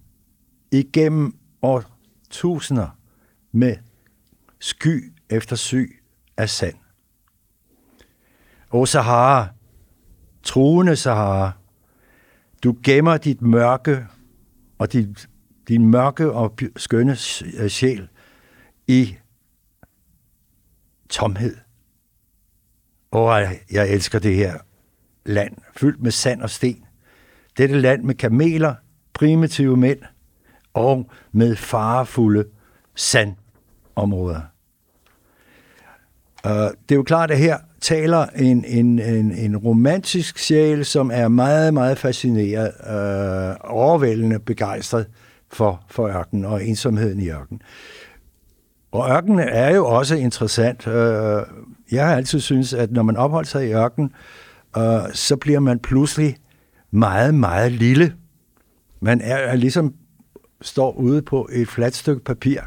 igennem 0.70 1.36
årtusinder 1.62 2.88
med 3.52 3.76
sky 4.58 5.12
efter 5.30 5.56
sy 5.56 5.84
af 6.36 6.50
sand. 6.50 6.76
O 8.70 8.86
Sahara, 8.86 9.48
truende 10.42 10.96
Sahara, 10.96 11.57
du 12.64 12.76
gemmer 12.82 13.16
dit 13.16 13.42
mørke 13.42 14.06
og 14.78 14.92
din, 14.92 15.16
din 15.68 15.86
mørke 15.86 16.32
og 16.32 16.58
skønne 16.76 17.16
øh, 17.58 17.68
sjæl 17.68 18.08
i 18.86 19.16
tomhed. 21.08 21.56
Og 23.10 23.42
jeg 23.70 23.88
elsker 23.88 24.18
det 24.18 24.34
her 24.34 24.58
land, 25.24 25.56
fyldt 25.76 26.02
med 26.02 26.10
sand 26.10 26.42
og 26.42 26.50
sten. 26.50 26.84
Dette 27.56 27.80
land 27.80 28.02
med 28.04 28.14
kameler, 28.14 28.74
primitive 29.12 29.76
mænd 29.76 29.98
og 30.74 31.10
med 31.32 31.56
farefulde 31.56 32.44
sandområder. 32.94 34.40
Uh, 36.44 36.50
det 36.52 36.90
er 36.90 36.94
jo 36.94 37.02
klart, 37.02 37.30
at 37.30 37.38
her 37.38 37.58
taler 37.80 38.26
en, 38.26 38.64
en, 38.64 38.98
en, 38.98 39.32
en 39.32 39.56
romantisk 39.56 40.38
sjæl, 40.38 40.84
som 40.84 41.10
er 41.14 41.28
meget, 41.28 41.74
meget 41.74 41.98
fascineret, 41.98 42.72
øh, 42.86 43.56
overvældende 43.60 44.38
begejstret 44.38 45.06
for, 45.52 45.84
for 45.90 46.08
ørkenen 46.08 46.44
og 46.44 46.64
ensomheden 46.64 47.20
i 47.20 47.30
ørkenen. 47.30 47.62
Og 48.92 49.10
ørkenen 49.10 49.38
er 49.38 49.74
jo 49.74 49.86
også 49.86 50.14
interessant. 50.14 50.86
Uh, 50.86 50.92
jeg 51.92 52.06
har 52.06 52.16
altid 52.16 52.40
synes, 52.40 52.74
at 52.74 52.92
når 52.92 53.02
man 53.02 53.16
opholder 53.16 53.48
sig 53.48 53.68
i 53.68 53.72
ørkenen, 53.72 54.12
øh, 54.76 55.12
så 55.12 55.36
bliver 55.36 55.60
man 55.60 55.78
pludselig 55.78 56.36
meget, 56.90 57.34
meget 57.34 57.72
lille. 57.72 58.14
Man 59.00 59.20
er, 59.20 59.36
er 59.36 59.56
ligesom 59.56 59.94
står 60.60 60.92
ude 60.92 61.22
på 61.22 61.48
et 61.52 61.68
fladt 61.68 61.94
stykke 61.94 62.24
papir, 62.24 62.60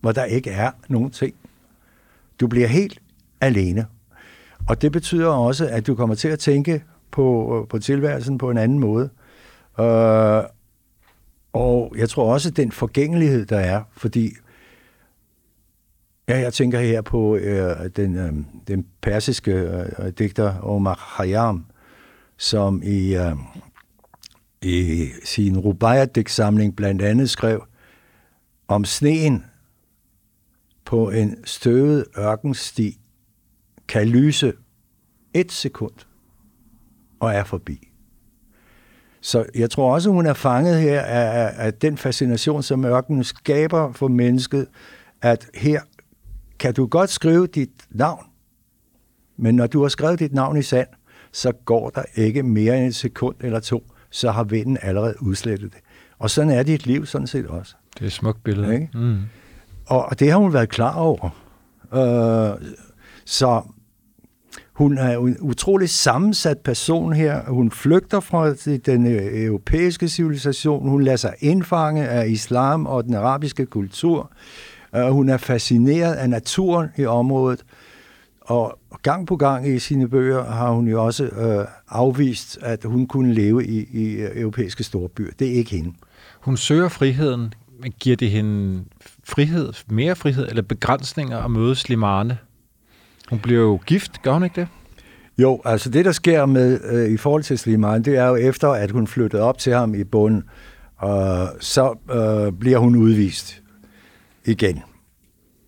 hvor 0.00 0.12
der 0.12 0.24
ikke 0.24 0.50
er 0.50 0.70
nogen 0.88 1.10
ting. 1.10 1.34
Du 2.40 2.46
bliver 2.46 2.68
helt 2.68 2.98
alene. 3.40 3.86
Og 4.68 4.82
det 4.82 4.92
betyder 4.92 5.28
også, 5.28 5.68
at 5.68 5.86
du 5.86 5.94
kommer 5.94 6.14
til 6.14 6.28
at 6.28 6.38
tænke 6.38 6.84
på, 7.10 7.66
på 7.70 7.78
tilværelsen 7.78 8.38
på 8.38 8.50
en 8.50 8.58
anden 8.58 8.78
måde. 8.78 9.10
Øh, 9.80 10.42
og 11.52 11.94
jeg 11.96 12.08
tror 12.08 12.32
også, 12.32 12.48
at 12.48 12.56
den 12.56 12.72
forgængelighed, 12.72 13.46
der 13.46 13.58
er, 13.58 13.82
fordi 13.96 14.32
ja, 16.28 16.38
jeg 16.38 16.52
tænker 16.52 16.80
her 16.80 17.02
på 17.02 17.36
øh, 17.36 17.90
den, 17.96 18.16
øh, 18.16 18.32
den 18.68 18.86
persiske 19.02 19.52
øh, 19.52 20.08
digter 20.18 20.60
Omar 20.60 21.14
Khayyam, 21.16 21.66
som 22.36 22.82
i, 22.84 23.16
øh, 23.16 23.32
i 24.62 25.08
sin 25.24 25.58
Rubaiyat-digtsamling 25.58 26.76
blandt 26.76 27.02
andet 27.02 27.30
skrev 27.30 27.64
om 28.68 28.84
sneen 28.84 29.44
på 30.84 31.10
en 31.10 31.44
støvet 31.44 32.04
ørkensti 32.18 32.98
kan 33.88 34.08
lyse 34.08 34.52
et 35.34 35.52
sekund 35.52 35.92
og 37.20 37.32
er 37.34 37.44
forbi. 37.44 37.88
Så 39.20 39.44
jeg 39.54 39.70
tror 39.70 39.94
også, 39.94 40.10
hun 40.10 40.26
er 40.26 40.34
fanget 40.34 40.80
her 40.80 41.00
af, 41.00 41.66
af 41.66 41.74
den 41.74 41.98
fascination, 41.98 42.62
som 42.62 42.84
ørkenen 42.84 43.24
skaber 43.24 43.92
for 43.92 44.08
mennesket, 44.08 44.66
at 45.22 45.46
her 45.54 45.80
kan 46.58 46.74
du 46.74 46.86
godt 46.86 47.10
skrive 47.10 47.46
dit 47.46 47.70
navn, 47.90 48.24
men 49.36 49.54
når 49.54 49.66
du 49.66 49.82
har 49.82 49.88
skrevet 49.88 50.18
dit 50.18 50.32
navn 50.32 50.56
i 50.56 50.62
sand, 50.62 50.88
så 51.32 51.52
går 51.52 51.90
der 51.90 52.02
ikke 52.14 52.42
mere 52.42 52.78
end 52.78 52.86
et 52.86 52.94
sekund 52.94 53.36
eller 53.40 53.60
to, 53.60 53.86
så 54.10 54.30
har 54.30 54.44
vinden 54.44 54.78
allerede 54.82 55.14
udslettet 55.22 55.72
det. 55.72 55.80
Og 56.18 56.30
sådan 56.30 56.50
er 56.50 56.62
dit 56.62 56.86
liv 56.86 57.06
sådan 57.06 57.26
set 57.26 57.46
også. 57.46 57.74
Det 57.94 58.02
er 58.02 58.06
et 58.06 58.12
smukt 58.12 58.44
billede. 58.44 58.74
Ikke? 58.74 58.88
Mm. 58.94 59.18
Og 59.86 60.20
det 60.20 60.30
har 60.30 60.38
hun 60.38 60.52
været 60.52 60.68
klar 60.68 60.94
over. 60.94 61.30
Øh, 61.94 62.68
så 63.24 63.62
hun 64.76 64.98
er 64.98 65.18
en 65.18 65.36
utrolig 65.40 65.90
sammensat 65.90 66.58
person 66.58 67.12
her. 67.12 67.42
Hun 67.48 67.70
flygter 67.70 68.20
fra 68.20 68.54
den 68.86 69.06
øh, 69.06 69.44
europæiske 69.44 70.08
civilisation. 70.08 70.88
Hun 70.88 71.02
lader 71.02 71.16
sig 71.16 71.34
indfange 71.40 72.08
af 72.08 72.28
islam 72.28 72.86
og 72.86 73.04
den 73.04 73.14
arabiske 73.14 73.66
kultur. 73.66 74.30
Øh, 74.96 75.08
hun 75.08 75.28
er 75.28 75.36
fascineret 75.36 76.14
af 76.14 76.30
naturen 76.30 76.88
i 76.96 77.04
området. 77.04 77.64
Og 78.40 78.78
gang 79.02 79.26
på 79.26 79.36
gang 79.36 79.68
i 79.68 79.78
sine 79.78 80.08
bøger 80.08 80.44
har 80.44 80.70
hun 80.70 80.88
jo 80.88 81.04
også 81.04 81.24
uh, 81.24 81.64
afvist, 81.88 82.58
at 82.62 82.84
hun 82.84 83.06
kunne 83.06 83.34
leve 83.34 83.66
i, 83.66 83.88
i 83.92 84.26
europæiske 84.34 84.84
storbyer. 84.84 85.30
Det 85.38 85.48
er 85.48 85.52
ikke 85.52 85.70
hende. 85.70 85.92
Hun 86.40 86.56
søger 86.56 86.88
friheden, 86.88 87.54
men 87.82 87.92
giver 88.00 88.16
det 88.16 88.30
hende 88.30 88.84
frihed, 89.24 89.72
mere 89.88 90.16
frihed 90.16 90.48
eller 90.48 90.62
begrænsninger 90.62 91.38
at 91.38 91.50
møde 91.50 91.74
Slimane? 91.74 92.38
Hun 93.30 93.38
bliver 93.38 93.60
jo 93.60 93.80
gift, 93.86 94.22
gør 94.22 94.32
hun 94.32 94.44
ikke 94.44 94.60
det? 94.60 94.68
Jo, 95.38 95.60
altså 95.64 95.90
det, 95.90 96.04
der 96.04 96.12
sker 96.12 96.46
med 96.46 96.80
øh, 96.84 97.10
i 97.10 97.16
forhold 97.16 97.42
til 97.42 97.58
Slimane, 97.58 98.04
det 98.04 98.16
er 98.16 98.26
jo 98.28 98.36
efter, 98.36 98.68
at 98.68 98.90
hun 98.90 99.06
flyttede 99.06 99.42
op 99.42 99.58
til 99.58 99.74
ham 99.74 99.94
i 99.94 100.04
bunden, 100.04 100.44
og 100.96 101.48
så 101.60 101.94
øh, 102.10 102.52
bliver 102.52 102.78
hun 102.78 102.96
udvist 102.96 103.62
igen. 104.44 104.82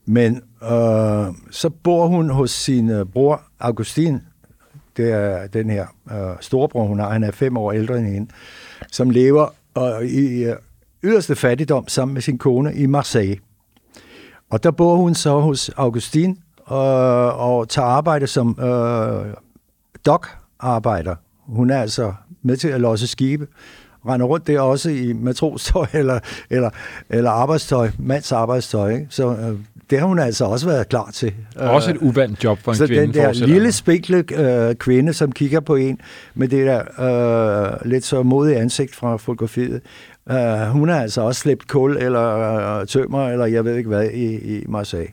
Men 0.06 0.42
øh, 0.62 1.34
så 1.50 1.70
bor 1.82 2.06
hun 2.06 2.30
hos 2.30 2.50
sin 2.50 2.90
øh, 2.90 3.06
bror 3.06 3.42
Augustin, 3.60 4.20
det 4.96 5.12
er 5.12 5.46
den 5.46 5.70
her 5.70 5.86
øh, 6.12 6.36
storebror, 6.40 6.86
hun 6.86 6.98
har, 6.98 7.10
han 7.10 7.24
er 7.24 7.30
fem 7.30 7.56
år 7.56 7.72
ældre 7.72 7.98
end 7.98 8.06
hende, 8.06 8.30
som 8.92 9.10
lever 9.10 9.54
øh, 9.78 10.08
i 10.08 10.44
øh, 10.44 10.56
yderste 11.02 11.36
fattigdom 11.36 11.88
sammen 11.88 12.14
med 12.14 12.22
sin 12.22 12.38
kone 12.38 12.74
i 12.74 12.86
Marseille. 12.86 13.38
Og 14.50 14.62
der 14.62 14.70
bor 14.70 14.96
hun 14.96 15.14
så 15.14 15.40
hos 15.40 15.68
Augustin, 15.68 16.38
øh, 16.70 17.40
og 17.40 17.68
tager 17.68 17.88
arbejde 17.88 18.26
som 18.26 18.58
øh, 18.60 19.34
dok-arbejder. 20.06 21.14
Hun 21.46 21.70
er 21.70 21.80
altså 21.80 22.12
med 22.42 22.56
til 22.56 22.68
at 22.68 22.80
losse 22.80 23.06
skibe. 23.06 23.46
Render 24.06 24.26
rundt 24.26 24.46
der 24.46 24.60
også 24.60 24.90
i 24.90 25.12
matrostøj 25.12 25.86
eller, 26.00 26.20
eller, 26.50 26.70
eller 27.10 27.30
arbejdstøj, 27.30 27.90
mands 27.98 28.32
arbejdstøj. 28.32 28.90
Ikke? 28.90 29.06
Så 29.10 29.30
øh, 29.30 29.58
det 29.90 29.98
har 29.98 30.06
hun 30.06 30.18
altså 30.18 30.44
også 30.44 30.66
været 30.66 30.88
klar 30.88 31.10
til. 31.10 31.34
Også 31.56 31.90
et 31.90 31.96
uvandt 31.96 32.44
job 32.44 32.58
for 32.58 32.72
en 32.72 32.78
så 32.78 32.86
kvinde. 32.86 33.02
den 33.02 33.14
der 33.14 33.32
lille 33.32 33.72
spinkle 33.72 34.24
øh, 34.34 34.74
kvinde, 34.74 35.12
som 35.12 35.32
kigger 35.32 35.60
på 35.60 35.76
en 35.76 36.00
med 36.34 36.48
det 36.48 36.66
der 36.66 37.80
øh, 37.82 37.90
lidt 37.90 38.04
så 38.04 38.22
modige 38.22 38.56
ansigt 38.56 38.94
fra 38.94 39.16
fotografiet, 39.16 39.80
øh, 40.30 40.68
hun 40.70 40.88
har 40.88 41.00
altså 41.00 41.20
også 41.20 41.40
slæbt 41.40 41.68
kul 41.68 41.96
eller 41.96 42.80
øh, 42.80 42.86
tømmer, 42.86 43.28
eller 43.28 43.46
jeg 43.46 43.64
ved 43.64 43.76
ikke 43.76 43.88
hvad, 43.88 44.10
i, 44.10 44.58
i 44.58 44.64
Marseille. 44.68 45.12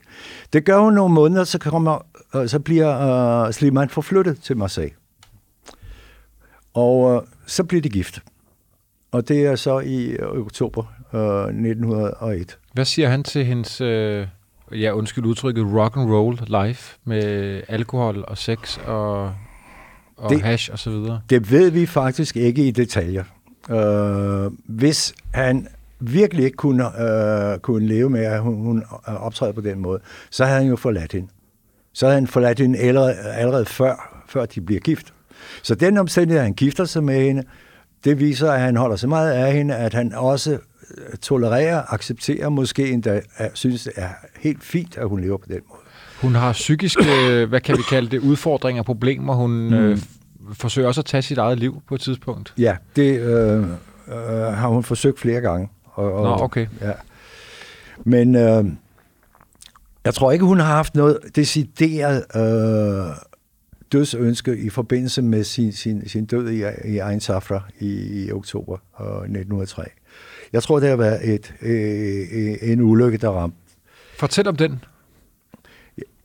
Det 0.56 0.64
gør 0.64 0.78
hun 0.78 0.92
nogle 0.94 1.14
måneder, 1.14 1.44
så, 1.44 1.58
kommer, 1.58 1.98
øh, 2.34 2.48
så 2.48 2.58
bliver 2.60 3.00
øh, 3.46 3.52
Sliman 3.52 3.88
forflyttet 3.88 4.40
til 4.40 4.56
Marseille. 4.56 4.94
Og 6.74 7.14
øh, 7.14 7.22
så 7.46 7.64
bliver 7.64 7.82
de 7.82 7.88
gift. 7.90 8.22
Og 9.12 9.28
det 9.28 9.46
er 9.46 9.56
så 9.56 9.78
i 9.78 10.06
øh, 10.06 10.28
oktober 10.28 10.82
øh, 11.14 11.44
1901. 11.46 12.58
Hvad 12.72 12.84
siger 12.84 13.08
han 13.08 13.24
til 13.24 13.44
hendes, 13.44 13.80
øh, 13.80 14.26
ja 14.72 14.92
undskyld 14.92 15.24
udtrykket, 15.24 15.64
rock 15.74 15.96
and 15.96 16.10
roll 16.10 16.66
life 16.66 16.98
med 17.04 17.62
alkohol 17.68 18.24
og 18.28 18.38
sex 18.38 18.78
og, 18.86 19.34
og 20.16 20.30
Det- 20.30 20.42
hash 20.42 20.72
og 20.72 20.78
så 20.78 20.90
videre? 20.90 21.20
Det 21.30 21.50
ved 21.50 21.70
vi 21.70 21.86
faktisk 21.86 22.36
ikke 22.36 22.66
i 22.66 22.70
detaljer. 22.70 23.24
Øh, 23.70 24.50
hvis 24.68 25.14
han 25.34 25.68
virkelig 26.00 26.44
ikke 26.44 26.56
kunne, 26.56 27.02
øh, 27.02 27.58
kunne 27.58 27.86
leve 27.86 28.10
med, 28.10 28.24
at 28.24 28.40
hun, 28.40 28.54
hun 28.54 28.84
optræder 29.06 29.52
på 29.52 29.60
den 29.60 29.78
måde, 29.78 30.00
så 30.30 30.44
havde 30.44 30.58
han 30.58 30.68
jo 30.68 30.76
forladt 30.76 31.12
hende. 31.12 31.28
Så 31.92 32.06
havde 32.06 32.14
han 32.14 32.26
forladt 32.26 32.58
hende 32.58 32.78
allerede, 32.78 33.14
allerede 33.14 33.64
før, 33.64 34.22
før 34.28 34.46
de 34.46 34.60
bliver 34.60 34.80
gift. 34.80 35.14
Så 35.62 35.74
den 35.74 35.96
omstændighed, 35.96 36.38
at 36.38 36.44
han 36.44 36.54
gifter 36.54 36.84
sig 36.84 37.04
med 37.04 37.22
hende, 37.22 37.42
det 38.04 38.20
viser, 38.20 38.52
at 38.52 38.60
han 38.60 38.76
holder 38.76 38.96
så 38.96 39.08
meget 39.08 39.32
af 39.32 39.52
hende, 39.52 39.74
at 39.76 39.94
han 39.94 40.14
også 40.14 40.52
øh, 40.52 41.16
tolererer, 41.22 41.92
accepterer, 41.94 42.48
måske 42.48 42.90
endda 42.90 43.20
synes, 43.54 43.84
det 43.84 43.92
er 43.96 44.08
helt 44.40 44.64
fint, 44.64 44.98
at 44.98 45.08
hun 45.08 45.20
lever 45.20 45.36
på 45.38 45.46
den 45.48 45.60
måde. 45.70 45.80
Hun 46.20 46.34
har 46.34 46.52
psykiske, 46.52 47.46
hvad 47.48 47.60
kan 47.60 47.76
vi 47.76 47.82
kalde 47.90 48.10
det, 48.10 48.18
udfordringer, 48.18 48.82
problemer. 48.82 49.34
Hun 49.34 49.50
mm. 49.50 49.74
øh, 49.74 49.98
forsøger 50.52 50.88
også 50.88 51.00
at 51.00 51.04
tage 51.04 51.22
sit 51.22 51.38
eget 51.38 51.58
liv 51.58 51.82
på 51.88 51.94
et 51.94 52.00
tidspunkt. 52.00 52.54
Ja, 52.58 52.76
det 52.96 53.20
øh, 53.20 53.58
øh, 53.58 53.66
har 54.34 54.68
hun 54.68 54.82
forsøgt 54.82 55.20
flere 55.20 55.40
gange. 55.40 55.68
Og, 55.96 56.12
og, 56.12 56.22
Nå, 56.22 56.44
okay. 56.44 56.66
Ja. 56.80 56.92
Men 58.04 58.34
øh, 58.34 58.64
jeg 60.04 60.14
tror 60.14 60.32
ikke, 60.32 60.44
hun 60.44 60.58
har 60.58 60.66
haft 60.66 60.94
noget 60.94 61.18
decideret 61.36 62.24
øh, 62.36 63.16
dødsønske 63.92 64.56
i 64.58 64.70
forbindelse 64.70 65.22
med 65.22 65.44
sin, 65.44 65.72
sin, 65.72 66.08
sin 66.08 66.26
død 66.26 66.50
i, 66.50 66.64
i 66.84 66.98
Einsafra 67.00 67.62
i, 67.80 68.24
i 68.24 68.32
oktober 68.32 68.76
øh, 69.00 69.06
1903. 69.06 69.82
Jeg 70.52 70.62
tror, 70.62 70.80
det 70.80 70.88
har 70.88 70.96
været 70.96 71.34
et, 71.34 71.54
øh, 71.62 72.56
en 72.72 72.80
ulykke, 72.80 73.18
der 73.18 73.28
ramte. 73.28 73.56
Fortæl 74.18 74.48
om 74.48 74.56
den. 74.56 74.84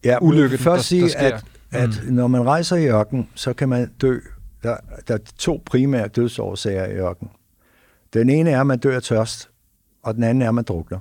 Ja, 0.03 0.17
Ulykken, 0.21 0.57
først 0.57 0.65
der- 0.65 0.75
der 0.75 0.81
sige, 1.07 1.09
sker. 1.09 1.19
at, 1.19 1.43
at 1.71 1.89
mm. 2.07 2.13
når 2.13 2.27
man 2.27 2.45
rejser 2.45 2.75
i 2.75 2.87
ørken, 2.87 3.29
så 3.35 3.53
kan 3.53 3.69
man 3.69 3.91
dø. 4.01 4.19
Der, 4.63 4.77
der 5.07 5.13
er 5.13 5.17
to 5.37 5.61
primære 5.65 6.07
dødsårsager 6.07 6.85
i 6.85 6.91
ørken. 6.93 7.29
Den 8.13 8.29
ene 8.29 8.49
er, 8.49 8.61
at 8.61 8.67
man 8.67 8.79
dør 8.79 8.95
af 8.95 9.01
tørst, 9.03 9.49
og 10.03 10.15
den 10.15 10.23
anden 10.23 10.41
er, 10.41 10.47
at 10.49 10.55
man 10.55 10.63
drukner. 10.63 10.99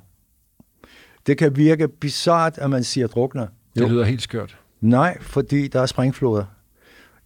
Det 1.27 1.39
kan 1.39 1.57
virke 1.57 1.89
bizart, 1.89 2.59
at 2.59 2.71
man 2.71 2.85
siger 2.85 3.07
drukner. 3.07 3.47
Det 3.75 3.83
lyder 3.91 4.05
helt 4.05 4.23
skørt. 4.23 4.59
Nej, 4.81 5.19
fordi 5.21 5.69
der 5.69 5.81
er 5.81 5.87
springfloder. 5.87 6.45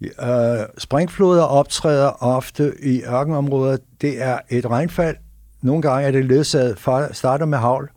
Uh, 0.00 0.64
springfloder 0.78 1.42
optræder 1.42 2.22
ofte 2.22 2.72
i 2.82 3.02
ørkenområder. 3.02 3.76
Det 4.00 4.22
er 4.22 4.38
et 4.50 4.66
regnfald. 4.70 5.16
Nogle 5.62 5.82
gange 5.82 6.06
er 6.06 6.10
det 6.10 6.24
ledsaget, 6.24 6.78
fra- 6.78 7.12
starter 7.12 7.46
med 7.46 7.58
havl, 7.58 7.90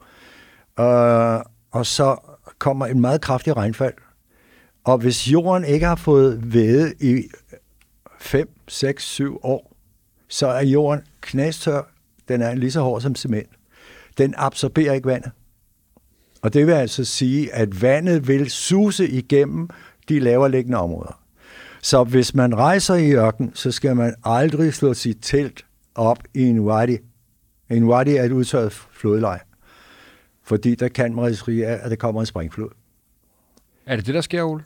uh, 0.80 1.42
og 1.72 1.86
så 1.86 2.18
kommer 2.60 2.86
en 2.86 3.00
meget 3.02 3.22
kraftig 3.22 3.58
regnfald. 3.58 3.94
Og 4.86 4.98
hvis 4.98 5.32
jorden 5.32 5.66
ikke 5.66 5.86
har 5.86 5.96
fået 5.96 6.54
væde 6.54 6.94
i 7.00 7.24
5, 8.20 8.50
6, 8.68 9.04
7 9.04 9.40
år, 9.44 9.76
så 10.30 10.48
er 10.48 10.64
jorden 10.64 11.02
knastør. 11.22 11.82
Den 12.28 12.42
er 12.42 12.56
lige 12.56 12.72
så 12.72 12.82
hård 12.82 13.02
som 13.02 13.16
cement. 13.16 13.48
Den 14.18 14.34
absorberer 14.38 14.94
ikke 14.94 15.08
vandet. 15.08 15.32
Og 16.42 16.54
det 16.54 16.68
vil 16.68 16.74
altså 16.74 17.06
sige, 17.06 17.54
at 17.54 17.82
vandet 17.82 18.28
vil 18.28 18.50
suse 18.50 19.10
igennem 19.10 19.70
de 20.10 20.20
laverliggende 20.20 20.78
områder. 20.78 21.22
Så 21.82 22.04
hvis 22.04 22.36
man 22.36 22.58
rejser 22.58 22.96
i 22.96 23.12
ørken, 23.12 23.52
så 23.54 23.72
skal 23.72 23.96
man 23.96 24.16
aldrig 24.24 24.74
slå 24.74 24.94
sit 24.94 25.18
telt 25.22 25.66
op 25.96 26.20
i 26.34 26.44
en 26.44 26.60
wadi. 26.60 26.98
En 27.70 27.84
wadi 27.84 28.16
er 28.16 28.24
et 28.24 28.32
udtørret 28.32 28.72
flodleje. 28.72 29.40
Fordi 30.44 30.76
der 30.76 30.88
kan 30.88 31.16
man 31.16 31.26
risikere, 31.26 31.68
at 31.68 31.90
der 31.92 31.98
kommer 31.98 32.22
en 32.22 32.26
springflod. 32.26 32.70
Er 33.86 33.96
det 33.96 34.06
det, 34.06 34.16
der 34.16 34.22
sker, 34.22 34.44
Ole? 34.44 34.64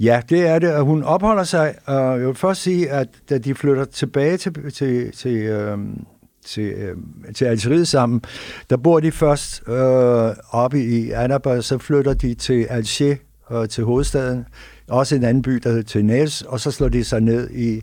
Ja, 0.00 0.22
det 0.28 0.46
er 0.46 0.58
det. 0.58 0.74
Og 0.74 0.84
hun 0.84 1.02
opholder 1.02 1.44
sig, 1.44 1.74
og 1.84 2.18
jeg 2.18 2.26
vil 2.26 2.34
først 2.34 2.62
sige, 2.62 2.90
at 2.90 3.08
da 3.30 3.38
de 3.38 3.54
flytter 3.54 3.84
tilbage 3.84 4.36
til, 4.36 4.72
til, 4.72 5.12
til, 5.12 5.36
øhm, 5.36 6.04
til, 6.46 6.62
øhm, 6.72 7.32
til 7.34 7.44
Algeriet 7.44 7.88
sammen, 7.88 8.22
der 8.70 8.76
bor 8.76 9.00
de 9.00 9.12
først 9.12 9.62
øh, 9.68 10.30
oppe 10.50 10.84
i 10.84 11.10
Annaba, 11.10 11.60
så 11.60 11.78
flytter 11.78 12.14
de 12.14 12.34
til 12.34 12.64
Alger, 12.70 13.16
øh, 13.52 13.68
til 13.68 13.84
hovedstaden, 13.84 14.44
også 14.88 15.16
en 15.16 15.24
anden 15.24 15.42
by, 15.42 15.52
der 15.52 15.68
hedder 15.70 15.82
Tenes, 15.82 16.42
og 16.42 16.60
så 16.60 16.70
slår 16.70 16.88
de 16.88 17.04
sig 17.04 17.20
ned 17.20 17.50
i, 17.50 17.82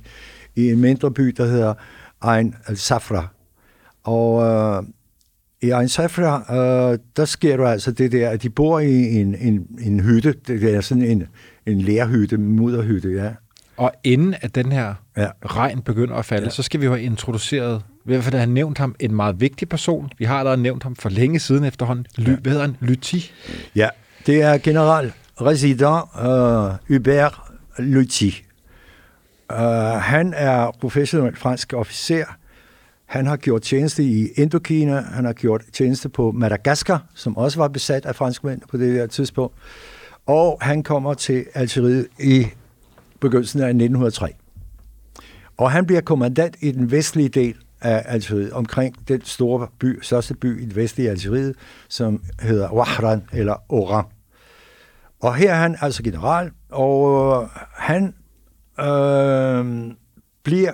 i 0.56 0.72
en 0.72 0.80
mindre 0.80 1.12
by, 1.12 1.28
der 1.38 1.46
hedder 1.46 1.74
Ein 2.36 2.56
al-Safra. 2.68 3.28
Og 4.04 4.44
øh, 4.44 4.84
i 5.62 5.72
Ein 5.72 5.90
Safra, 5.90 6.56
øh, 6.56 7.00
der 7.18 7.26
sker 7.26 7.58
der 7.58 7.68
altså 7.68 7.92
det 7.92 8.12
der, 8.12 8.30
at 8.30 8.44
de 8.44 8.50
bor 8.50 8.80
i 8.80 9.16
en, 9.22 9.36
en, 9.36 9.68
en 9.82 10.00
hytte, 10.00 10.36
det 10.48 10.76
er 10.76 10.82
sådan 10.82 11.04
en, 11.04 11.24
en 11.66 11.82
lærhytte, 11.82 12.38
mudderhytte, 12.38 13.10
ja. 13.10 13.32
Og 13.78 13.92
inden 14.04 14.36
at 14.42 14.56
den 14.56 14.72
her 14.72 14.94
Ja. 15.18 15.28
regn 15.46 15.82
begynder 15.82 16.16
at 16.16 16.26
falde, 16.26 16.44
ja. 16.44 16.50
så 16.50 16.64
skal 16.64 16.80
vi 16.80 16.86
jo 16.86 16.92
have 16.92 17.02
introduceret, 17.04 17.82
i 18.14 18.16
hvert 18.16 18.24
fald 18.24 18.36
have 18.36 18.50
nævnt 18.50 18.78
ham, 18.78 18.96
en 19.00 19.16
meget 19.16 19.42
vigtig 19.42 19.70
person. 19.70 20.10
Vi 20.18 20.26
har 20.26 20.40
allerede 20.40 20.62
nævnt 20.62 20.84
ham 20.84 20.96
for 20.96 21.10
længe 21.10 21.40
siden 21.40 21.64
efterhånden. 21.64 22.06
Ly, 22.18 22.30
Ja. 22.30 22.36
Hvad 22.36 22.52
hedder 22.52 22.66
han? 22.66 22.78
Lyti. 22.80 23.32
Ja, 23.76 23.90
det 24.26 24.42
er 24.42 24.58
general 24.58 25.14
resident 25.42 25.82
uh, 25.82 26.96
Hubert 26.96 27.40
Lutti. 27.78 28.44
Uh, 29.54 29.58
han 30.02 30.34
er 30.38 30.72
professionel 30.82 31.36
fransk 31.36 31.74
officer. 31.74 32.26
Han 33.06 33.26
har 33.26 33.38
gjort 33.38 33.62
tjeneste 33.62 34.04
i 34.04 34.28
Indokina. 34.36 35.02
Han 35.02 35.26
har 35.26 35.34
gjort 35.34 35.62
tjeneste 35.74 36.10
på 36.10 36.32
Madagaskar, 36.32 37.04
som 37.16 37.38
også 37.38 37.60
var 37.60 37.68
besat 37.68 38.06
af 38.06 38.16
franskmænd 38.16 38.62
på 38.70 38.78
det 38.78 38.94
her 38.94 39.08
tidspunkt. 39.08 39.56
Og 40.26 40.58
han 40.62 40.84
kommer 40.84 41.14
til 41.14 41.46
Algeriet 41.54 42.08
i 42.20 42.48
begyndelsen 43.20 43.60
af 43.60 43.68
1903. 43.68 44.34
Og 45.58 45.72
han 45.72 45.86
bliver 45.86 46.02
kommandant 46.02 46.56
i 46.60 46.72
den 46.72 46.92
vestlige 46.92 47.30
del 47.30 47.56
af 47.82 48.04
Algeriet, 48.06 48.54
omkring 48.54 49.08
den 49.08 49.26
store 49.26 49.68
by, 49.80 50.00
største 50.02 50.34
by 50.34 50.62
i 50.62 50.66
det 50.66 50.76
vestlige 50.76 51.10
Algeriet, 51.10 51.56
som 51.90 52.24
hedder 52.42 52.74
Wahran 52.74 53.24
eller 53.34 53.56
Oran. 53.70 54.06
Og 55.20 55.36
her 55.36 55.54
er 55.54 55.58
han 55.58 55.78
altså 55.82 56.04
general, 56.04 56.52
og 56.70 57.44
øh, 57.44 57.50
han 57.74 58.14
øh, 58.80 59.92
bliver 60.44 60.74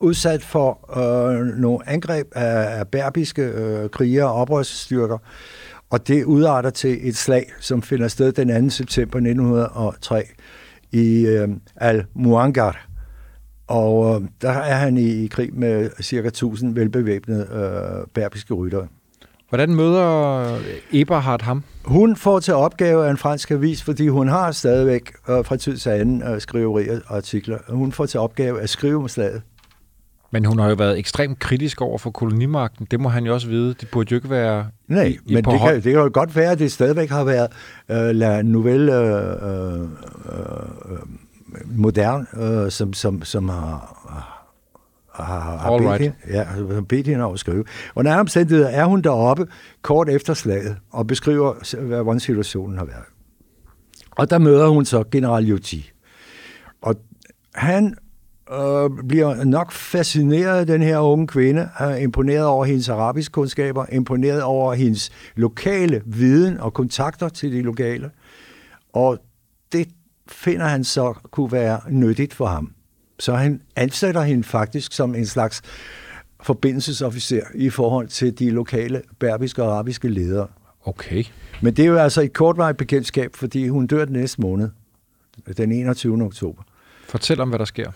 udsat 0.00 0.42
for 0.42 0.98
øh, 0.98 1.46
nogle 1.46 1.88
angreb 1.88 2.26
af, 2.32 2.78
af 2.78 2.88
berbiske 2.88 3.42
øh, 3.42 3.90
krigere 3.90 4.26
og 4.26 4.34
oprørsstyrker, 4.34 5.18
og 5.90 6.08
det 6.08 6.24
udarter 6.24 6.70
til 6.70 7.08
et 7.08 7.16
slag, 7.16 7.52
som 7.60 7.82
finder 7.82 8.08
sted 8.08 8.32
den 8.32 8.68
2. 8.68 8.70
september 8.70 9.18
1903 9.18 10.24
i 10.92 11.26
øh, 11.26 11.48
Al-Muangar. 11.76 12.93
Og 13.66 14.14
øh, 14.14 14.28
der 14.42 14.50
er 14.50 14.74
han 14.74 14.96
i, 14.96 15.24
i 15.24 15.26
krig 15.26 15.54
med 15.54 15.90
cirka 16.02 16.28
1000 16.28 16.74
velbevæbnede 16.74 17.48
øh, 17.52 18.06
berbiske 18.14 18.54
ryttere. 18.54 18.86
Hvordan 19.48 19.74
møder 19.74 20.58
Eberhard 20.92 21.42
ham? 21.42 21.62
Hun 21.84 22.16
får 22.16 22.40
til 22.40 22.54
opgave 22.54 23.06
af 23.06 23.10
en 23.10 23.16
fransk 23.16 23.50
avis, 23.50 23.82
fordi 23.82 24.08
hun 24.08 24.28
har 24.28 24.52
stadigvæk 24.52 25.12
øh, 25.28 25.44
fra 25.44 25.56
tid 25.56 25.76
til 25.76 25.90
anden 25.90 26.22
øh, 26.22 26.40
skriverier 26.40 27.00
og 27.06 27.16
artikler. 27.16 27.58
Hun 27.68 27.92
får 27.92 28.06
til 28.06 28.20
opgave 28.20 28.60
at 28.60 28.70
skrive 28.70 29.02
om 29.02 29.08
slaget. 29.08 29.42
Men 30.30 30.44
hun 30.44 30.58
har 30.58 30.68
jo 30.68 30.74
været 30.74 30.98
ekstremt 30.98 31.38
kritisk 31.38 31.80
over 31.80 31.98
for 31.98 32.10
kolonimagten. 32.10 32.86
Det 32.90 33.00
må 33.00 33.08
han 33.08 33.24
jo 33.24 33.34
også 33.34 33.48
vide. 33.48 33.74
Det 33.80 33.88
burde 33.92 34.10
jo 34.10 34.16
ikke 34.16 34.30
være 34.30 34.66
Nej, 34.88 35.04
i, 35.04 35.34
men 35.34 35.44
det 35.44 35.60
kan, 35.60 35.74
det 35.74 35.82
kan 35.82 35.92
jo 35.92 36.10
godt 36.12 36.36
være, 36.36 36.50
at 36.50 36.58
det 36.58 36.72
stadigvæk 36.72 37.10
har 37.10 37.24
været 37.24 37.48
øh, 37.90 38.16
La 38.16 38.42
Nouvelle 38.42 38.94
øh, 38.98 39.40
øh, 39.42 39.80
øh, 39.80 40.98
Moderne, 41.64 42.26
øh, 42.36 42.70
som, 42.70 42.92
som, 42.92 43.22
som 43.22 43.48
har, 43.48 44.00
har, 45.14 45.56
har 45.58 45.70
bedt 45.78 45.88
right. 45.90 46.02
hende, 46.02 46.16
ja, 46.30 46.80
bedt 46.80 47.06
hende 47.06 47.24
om 47.24 47.32
at 47.32 47.38
skrive. 47.38 47.64
Under 47.96 48.12
andre 48.12 48.20
omstændigheder 48.20 48.68
er 48.68 48.84
hun 48.84 49.02
deroppe 49.02 49.46
kort 49.82 50.08
efter 50.08 50.34
slaget 50.34 50.76
og 50.90 51.06
beskriver, 51.06 51.76
hvad- 51.80 52.02
hvordan 52.02 52.20
situationen 52.20 52.78
har 52.78 52.84
været. 52.84 53.04
Og 54.10 54.30
der 54.30 54.38
møder 54.38 54.68
hun 54.68 54.84
så 54.84 55.04
general 55.10 55.50
Yuti. 55.50 55.90
Og 56.82 56.94
han 57.54 57.96
øh, 58.52 58.90
bliver 59.08 59.44
nok 59.44 59.72
fascineret 59.72 60.58
af 60.60 60.66
den 60.66 60.82
her 60.82 60.98
unge 60.98 61.26
kvinde, 61.26 61.68
er 61.78 61.96
imponeret 61.96 62.46
over 62.46 62.64
hendes 62.64 62.88
arabiske 62.88 63.32
kundskaber, 63.32 63.86
imponeret 63.92 64.42
over 64.42 64.74
hendes 64.74 65.10
lokale 65.36 66.02
viden 66.06 66.60
og 66.60 66.74
kontakter 66.74 67.28
til 67.28 67.52
de 67.52 67.62
lokale. 67.62 68.10
Og 68.92 69.18
det 69.72 69.88
finder 70.28 70.66
han 70.66 70.84
så 70.84 71.14
kunne 71.30 71.52
være 71.52 71.80
nyttigt 71.90 72.34
for 72.34 72.46
ham. 72.46 72.72
Så 73.18 73.34
han 73.34 73.60
ansætter 73.76 74.22
hende 74.22 74.44
faktisk 74.44 74.92
som 74.92 75.14
en 75.14 75.26
slags 75.26 75.62
forbindelsesofficer 76.42 77.40
i 77.54 77.70
forhold 77.70 78.08
til 78.08 78.38
de 78.38 78.50
lokale 78.50 79.02
berbiske 79.18 79.62
og 79.62 79.72
arabiske 79.72 80.08
ledere. 80.08 80.46
Okay. 80.84 81.24
Men 81.62 81.74
det 81.74 81.82
er 81.82 81.86
jo 81.86 81.96
altså 81.96 82.22
et 82.22 82.32
kortvarigt 82.32 82.78
bekendtskab, 82.78 83.36
fordi 83.36 83.68
hun 83.68 83.86
dør 83.86 84.04
den 84.04 84.12
næste 84.12 84.40
måned, 84.40 84.68
den 85.56 85.72
21. 85.72 86.22
oktober. 86.22 86.62
Fortæl 87.08 87.40
om, 87.40 87.48
hvad 87.48 87.58
der 87.58 87.64
sker. 87.64 87.90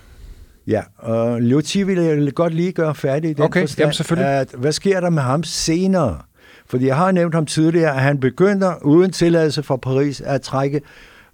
Ja, 0.67 0.83
og 0.97 1.43
Liuti 1.43 1.83
vil 1.83 1.99
jeg 1.99 2.35
godt 2.35 2.55
lige 2.55 2.73
gøre 2.73 2.95
færdig 2.95 3.31
i 3.31 3.33
den 3.33 3.43
Okay, 3.43 3.61
forstand, 3.61 3.81
jamen 3.81 3.93
selvfølgelig. 3.93 4.31
at 4.31 4.55
hvad 4.59 4.73
sker 4.73 5.01
der 5.01 5.11
med 5.11 5.23
ham 5.23 5.43
senere? 5.43 6.19
Fordi 6.67 6.87
jeg 6.87 6.97
har 6.97 7.13
nævnt 7.13 7.35
ham 7.35 7.47
tidligere, 7.47 7.95
at 7.95 8.01
han 8.01 8.21
begynder 8.21 8.75
uden 8.83 9.13
tilladelse 9.13 9.63
fra 9.63 9.77
Paris 9.77 10.21
at 10.21 10.43
trække 10.43 10.81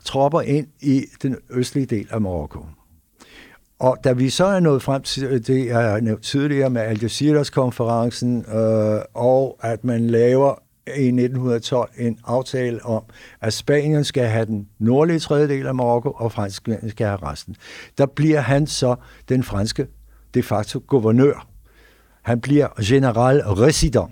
tropper 0.05 0.41
ind 0.41 0.67
i 0.81 1.05
den 1.23 1.37
østlige 1.51 1.87
del 1.87 2.09
af 2.11 2.21
Marokko. 2.21 2.67
Og 3.79 3.99
da 4.05 4.13
vi 4.13 4.31
så 4.31 4.45
er 4.45 4.61
nået 4.61 4.83
frem 4.83 5.03
til 5.03 5.25
øh, 5.25 5.41
det, 5.41 5.67
jeg 5.67 5.91
har 5.91 6.01
nævnt 6.01 6.23
tidligere 6.23 6.71
med 6.71 6.83
Algeciras-konferencen, 6.83 8.45
øh, 8.55 9.01
og 9.15 9.59
at 9.63 9.85
man 9.85 10.07
laver 10.07 10.55
i 10.87 11.07
1912 11.07 11.91
en 11.99 12.19
aftale 12.25 12.85
om, 12.85 13.03
at 13.41 13.53
Spanien 13.53 14.05
skal 14.05 14.25
have 14.25 14.47
den 14.47 14.69
nordlige 14.79 15.19
tredjedel 15.19 15.67
af 15.67 15.75
Marokko, 15.75 16.11
og 16.11 16.33
franskmændene 16.33 16.91
skal 16.91 17.07
have 17.07 17.19
resten. 17.23 17.57
Der 17.99 18.07
bliver 18.07 18.41
han 18.41 18.67
så 18.67 18.97
den 19.29 19.43
franske 19.43 19.87
de 20.35 20.43
facto 20.43 20.81
guvernør. 20.87 21.49
Han 22.23 22.41
bliver 22.41 22.69
general 22.83 23.41
resident 23.41 24.11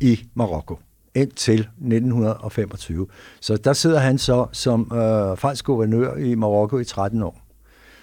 i 0.00 0.20
Marokko 0.34 0.78
indtil 1.14 1.60
1925. 1.60 3.06
Så 3.40 3.56
der 3.56 3.72
sidder 3.72 3.98
han 3.98 4.18
så 4.18 4.46
som 4.52 4.80
øh, 4.92 5.38
fransk 5.38 5.64
guvernør 5.64 6.16
i 6.16 6.34
Marokko 6.34 6.78
i 6.78 6.84
13 6.84 7.22
år. 7.22 7.40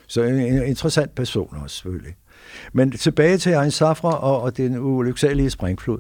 Så 0.08 0.24
en, 0.24 0.36
en 0.36 0.64
interessant 0.64 1.16
person 1.16 1.58
også, 1.64 1.76
selvfølgelig. 1.76 2.16
Men 2.74 2.92
tilbage 2.92 3.38
til 3.38 3.52
Ein 3.52 3.72
Safra 3.72 4.20
og, 4.24 4.42
og 4.42 4.58
den 4.58 4.78
ulyksalige 4.78 5.50
springflod. 5.50 6.00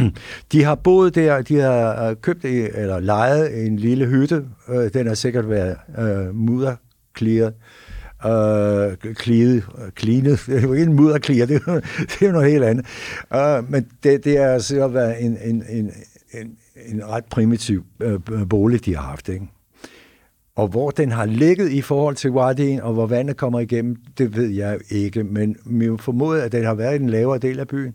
de 0.52 0.64
har 0.64 0.74
boet 0.74 1.14
der, 1.14 1.42
de 1.42 1.56
har 1.60 2.08
øh, 2.08 2.16
købt 2.16 2.44
i- 2.44 2.68
eller 2.74 3.00
lejet 3.00 3.66
en 3.66 3.76
lille 3.76 4.06
hytte. 4.06 4.44
Øh, 4.68 4.90
den 4.94 5.06
har 5.06 5.14
sikkert 5.14 5.48
været 5.50 5.76
øh, 5.98 6.34
mudderklæret. 6.34 7.54
Øh, 8.26 9.14
klidet, 9.14 9.64
klinet. 9.94 10.48
Øh, 10.48 10.54
det 10.54 10.58
er 10.58 10.62
jo 10.62 10.72
ikke 10.72 10.84
en 10.86 10.96
mudderklæret, 10.96 11.48
det, 11.48 11.62
er 11.66 11.72
jo- 11.72 11.80
det 11.98 12.22
er 12.22 12.26
jo 12.26 12.32
noget 12.32 12.50
helt 12.50 12.64
andet. 12.64 12.86
Øh, 13.34 13.70
men 13.70 13.86
det, 14.02 14.24
det 14.24 14.38
har 14.38 14.44
altså 14.46 14.88
været 14.88 15.24
en, 15.24 15.38
en, 15.44 15.64
en, 15.70 15.90
en, 16.40 16.56
en 16.86 17.08
ret 17.08 17.24
primitiv 17.24 17.84
øh, 18.00 18.20
bolig, 18.50 18.84
de 18.84 18.96
har 18.96 19.02
haft. 19.02 19.28
Ikke? 19.28 19.46
Og 20.56 20.68
hvor 20.68 20.90
den 20.90 21.10
har 21.12 21.26
ligget 21.26 21.72
i 21.72 21.80
forhold 21.80 22.16
til 22.16 22.30
Wadien, 22.30 22.80
og 22.80 22.92
hvor 22.92 23.06
vandet 23.06 23.36
kommer 23.36 23.60
igennem, 23.60 23.96
det 24.18 24.36
ved 24.36 24.48
jeg 24.48 24.78
ikke. 24.90 25.24
Men 25.24 25.56
vi 25.66 25.88
må 25.88 25.96
formode, 25.96 26.42
at 26.42 26.52
den 26.52 26.64
har 26.64 26.74
været 26.74 26.94
i 26.94 26.98
den 26.98 27.10
lavere 27.10 27.38
del 27.38 27.60
af 27.60 27.68
byen, 27.68 27.94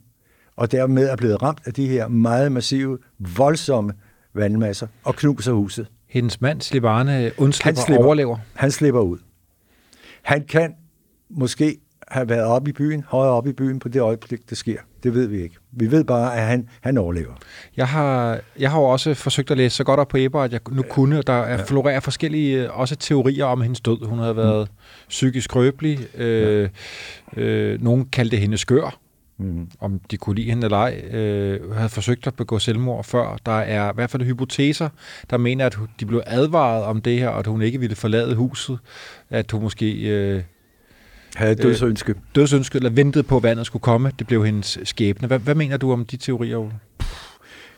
og 0.55 0.71
dermed 0.71 1.09
er 1.09 1.15
blevet 1.15 1.41
ramt 1.43 1.61
af 1.65 1.73
de 1.73 1.88
her 1.88 2.07
meget 2.07 2.51
massive, 2.51 2.97
voldsomme 3.19 3.93
vandmasser, 4.33 4.88
og 5.03 5.15
knuser 5.15 5.53
huset. 5.53 5.88
Hendes 6.07 6.41
mand, 6.41 6.61
Slibane, 6.61 7.31
undslipper 7.38 7.81
og 7.81 7.85
slipper. 7.85 8.05
overlever. 8.05 8.38
Han 8.53 8.71
slipper 8.71 9.01
ud. 9.01 9.17
Han 10.21 10.45
kan 10.45 10.73
måske 11.29 11.77
have 12.07 12.29
været 12.29 12.43
oppe 12.43 12.69
i 12.69 12.73
byen, 12.73 13.03
højere 13.07 13.33
oppe 13.33 13.49
i 13.49 13.53
byen 13.53 13.79
på 13.79 13.89
det 13.89 13.99
øjeblik, 13.99 14.49
det 14.49 14.57
sker. 14.57 14.77
Det 15.03 15.13
ved 15.13 15.27
vi 15.27 15.41
ikke. 15.41 15.55
Vi 15.80 15.91
ved 15.91 16.03
bare, 16.03 16.36
at 16.38 16.47
han, 16.47 16.69
han 16.82 16.97
overlever. 16.97 17.34
Jeg 17.78 17.88
har, 17.88 18.39
jeg 18.59 18.71
har 18.71 18.80
jo 18.80 18.86
også 18.86 19.13
forsøgt 19.13 19.51
at 19.51 19.57
læse 19.57 19.75
så 19.75 19.84
godt 19.84 19.99
op 19.99 20.07
på 20.07 20.17
Eber, 20.17 20.41
at 20.41 20.53
jeg 20.53 20.59
nu 20.71 20.82
kunne, 20.82 21.17
og 21.17 21.28
der 21.28 21.34
er 21.34 21.65
florerer 21.65 21.99
forskellige 21.99 22.63
øh, 22.63 22.80
også 22.80 22.95
teorier 22.95 23.45
om 23.45 23.61
hendes 23.61 23.82
død. 23.82 24.05
Hun 24.05 24.19
havde 24.19 24.36
været 24.36 24.67
psykisk 25.09 25.45
skrøbelig. 25.45 26.17
Øh, 26.17 26.69
øh, 27.38 27.84
nogen 27.84 28.05
kaldte 28.05 28.38
hende 28.38 28.57
skør. 28.57 28.99
Mm. 29.39 29.67
om 29.80 29.99
de 30.11 30.17
kunne 30.17 30.36
lide 30.36 30.49
hende 30.49 30.65
eller 30.65 30.78
ej, 30.78 31.01
øh, 31.11 31.75
havde 31.75 31.89
forsøgt 31.89 32.28
at 32.28 32.34
begå 32.34 32.59
selvmord 32.59 33.03
før. 33.03 33.38
Der 33.45 33.51
er 33.51 33.91
i 33.91 33.95
hvert 33.95 34.09
fald 34.09 34.23
hypoteser, 34.23 34.89
der 35.30 35.38
mener, 35.38 35.65
at 35.65 35.78
de 35.99 36.05
blev 36.05 36.21
advaret 36.25 36.84
om 36.84 37.01
det 37.01 37.19
her, 37.19 37.30
og 37.30 37.39
at 37.39 37.47
hun 37.47 37.61
ikke 37.61 37.80
ville 37.80 37.95
forlade 37.95 38.36
huset. 38.36 38.80
At 39.30 39.51
hun 39.51 39.61
måske 39.61 40.09
øh, 40.09 40.41
Havde 41.38 41.51
et 41.51 41.61
dødsønske. 41.61 42.15
dødsønskede 42.35 42.79
eller 42.79 42.89
ventede 42.95 43.23
på, 43.23 43.38
at 43.38 43.43
vandet 43.43 43.65
skulle 43.65 43.81
komme. 43.83 44.11
Det 44.19 44.27
blev 44.27 44.45
hendes 44.45 44.77
skæbne. 44.83 45.27
Hvad, 45.27 45.39
hvad 45.39 45.55
mener 45.55 45.77
du 45.77 45.91
om 45.93 46.05
de 46.05 46.17
teorier, 46.17 46.57
Ole? 46.57 46.71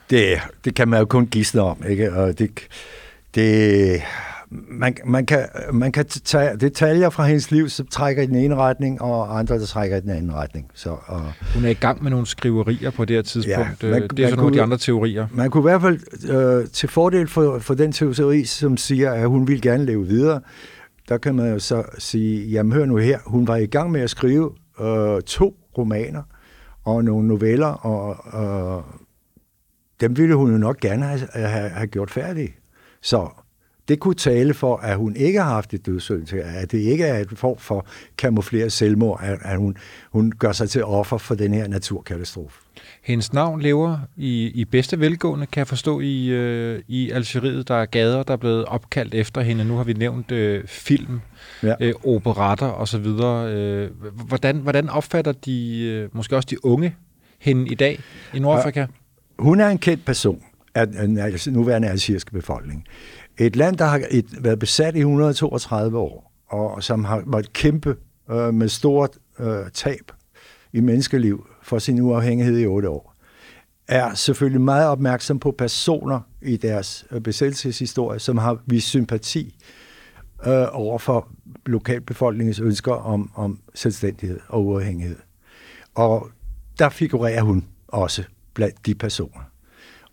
Det, 0.09 0.37
det 0.65 0.75
kan 0.75 0.87
man 0.87 0.99
jo 0.99 1.05
kun 1.05 1.27
gisne 1.27 1.61
om, 1.61 1.83
ikke? 1.89 2.13
Og 2.13 2.39
det, 2.39 2.49
det, 3.35 4.01
man, 4.49 4.95
man, 5.05 5.25
kan, 5.25 5.45
man 5.73 5.91
kan 5.91 6.05
tage 6.05 6.57
detaljer 6.57 7.09
fra 7.09 7.25
hendes 7.27 7.51
liv, 7.51 7.69
som 7.69 7.87
trækker 7.87 8.23
i 8.23 8.25
den 8.25 8.35
ene 8.35 8.55
retning, 8.55 9.01
og 9.01 9.39
andre, 9.39 9.59
der 9.59 9.65
trækker 9.65 9.97
i 9.97 10.01
den 10.01 10.09
anden 10.09 10.33
retning. 10.33 10.65
Så, 10.73 10.89
og 11.05 11.21
Hun 11.53 11.65
er 11.65 11.69
i 11.69 11.73
gang 11.73 12.03
med 12.03 12.11
nogle 12.11 12.25
skriverier 12.27 12.89
på 12.91 13.05
det 13.05 13.15
her 13.15 13.21
tidspunkt. 13.23 13.83
Ja, 13.83 13.89
man- 13.89 13.99
man, 13.99 14.01
det 14.09 14.19
er 14.19 14.23
man 14.23 14.29
sådan 14.29 14.37
nogle 14.37 14.47
af 14.47 14.53
de 14.53 14.61
andre 14.61 14.77
teorier. 14.77 15.27
man 15.33 15.49
kunne 15.49 15.61
i 15.61 15.69
hvert 15.71 15.81
fald, 15.81 15.99
øh, 16.63 16.67
til 16.73 16.89
fordel 16.89 17.27
for, 17.27 17.59
for 17.59 17.73
den 17.73 17.91
teori, 17.91 18.45
som 18.45 18.77
siger, 18.77 19.11
at 19.11 19.27
hun 19.29 19.47
ville 19.47 19.61
gerne 19.61 19.85
leve 19.85 20.07
videre, 20.07 20.41
der 21.09 21.17
kan 21.17 21.35
man 21.35 21.51
jo 21.51 21.59
så 21.59 21.83
sige, 21.97 22.49
jamen 22.49 22.71
hør 22.71 22.85
nu 22.85 22.97
her, 22.97 23.19
hun 23.25 23.47
var 23.47 23.55
i 23.55 23.65
gang 23.65 23.91
med 23.91 24.01
at 24.01 24.09
skrive 24.09 24.55
øh, 24.81 25.21
to 25.21 25.55
romaner 25.77 26.23
og 26.83 27.03
nogle 27.03 27.27
noveller, 27.27 27.67
og 27.67 28.17
øh, 28.41 28.83
dem 30.01 30.17
ville 30.17 30.35
hun 30.35 30.51
jo 30.51 30.57
nok 30.57 30.79
gerne 30.79 31.05
have, 31.05 31.27
have, 31.33 31.69
have 31.69 31.87
gjort 31.87 32.11
færdige. 32.11 32.55
Så 33.01 33.29
det 33.89 33.99
kunne 33.99 34.15
tale 34.15 34.53
for, 34.53 34.77
at 34.77 34.97
hun 34.97 35.15
ikke 35.15 35.39
har 35.41 35.49
haft 35.49 35.73
et 35.73 35.85
dødsønske, 35.85 36.43
at 36.43 36.71
det 36.71 36.77
ikke 36.77 37.03
er 37.03 37.19
et 37.19 37.27
form 37.35 37.57
for 37.57 37.85
kamufleret 38.17 38.71
selvmord, 38.71 39.19
at, 39.23 39.39
at 39.41 39.57
hun, 39.57 39.77
hun 40.11 40.31
gør 40.39 40.51
sig 40.51 40.69
til 40.69 40.83
offer 40.83 41.17
for 41.17 41.35
den 41.35 41.53
her 41.53 41.67
naturkatastrofe. 41.67 42.59
Hendes 43.03 43.33
navn 43.33 43.61
lever 43.61 43.97
i, 44.17 44.45
i 44.47 44.65
bedste 44.65 44.99
velgående, 44.99 45.45
kan 45.45 45.59
jeg 45.59 45.67
forstå, 45.67 45.99
i, 45.99 46.27
øh, 46.27 46.81
i 46.87 47.11
Algeriet. 47.11 47.67
Der 47.67 47.75
er 47.75 47.85
gader, 47.85 48.23
der 48.23 48.33
er 48.33 48.37
blevet 48.37 48.65
opkaldt 48.65 49.13
efter 49.13 49.41
hende. 49.41 49.65
Nu 49.65 49.75
har 49.77 49.83
vi 49.83 49.93
nævnt 49.93 50.31
øh, 50.31 50.67
film, 50.67 51.19
Ja. 51.63 51.73
øh, 51.81 51.93
operatter 52.05 52.71
osv. 52.71 53.05
Øh, 53.05 53.89
hvordan, 54.27 54.55
hvordan 54.57 54.89
opfatter 54.89 55.31
de, 55.31 55.79
øh, 55.81 56.09
måske 56.13 56.35
også 56.35 56.47
de 56.51 56.65
unge, 56.65 56.95
hende 57.39 57.67
i 57.71 57.75
dag 57.75 57.99
i 58.33 58.39
Nordafrika? 58.39 58.85
Hun 59.39 59.59
er 59.59 59.67
en 59.67 59.77
kendt 59.77 60.05
person 60.05 60.43
af 60.75 60.87
den 60.87 61.19
nuværende 61.47 61.87
algeriske 61.87 62.31
befolkning. 62.31 62.85
Et 63.39 63.55
land, 63.55 63.77
der 63.77 63.85
har 63.85 64.01
et, 64.11 64.43
været 64.43 64.59
besat 64.59 64.95
i 64.95 64.99
132 64.99 65.97
år, 65.97 66.33
og 66.47 66.83
som 66.83 67.03
har 67.03 67.23
måttet 67.25 67.53
kæmpe 67.53 67.95
øh, 68.31 68.53
med 68.53 68.69
stort 68.69 69.17
øh, 69.39 69.71
tab 69.73 70.11
i 70.73 70.79
menneskeliv 70.79 71.47
for 71.61 71.79
sin 71.79 72.01
uafhængighed 72.01 72.59
i 72.59 72.65
otte 72.65 72.89
år, 72.89 73.15
er 73.87 74.13
selvfølgelig 74.13 74.61
meget 74.61 74.87
opmærksom 74.87 75.39
på 75.39 75.51
personer 75.51 76.19
i 76.41 76.57
deres 76.57 77.05
øh, 77.11 77.21
besættelseshistorie, 77.21 78.19
som 78.19 78.37
har 78.37 78.61
vist 78.65 78.87
sympati 78.87 79.55
øh, 80.47 80.67
over 80.71 80.97
for 80.97 81.27
lokalbefolkningens 81.65 82.59
ønsker 82.59 82.93
om, 82.93 83.31
om 83.35 83.59
selvstændighed 83.75 84.39
og 84.47 84.65
uafhængighed. 84.65 85.17
Og 85.95 86.29
der 86.79 86.89
figurerer 86.89 87.41
hun 87.41 87.65
også 87.87 88.23
blandt 88.53 88.85
de 88.85 88.95
personer. 88.95 89.41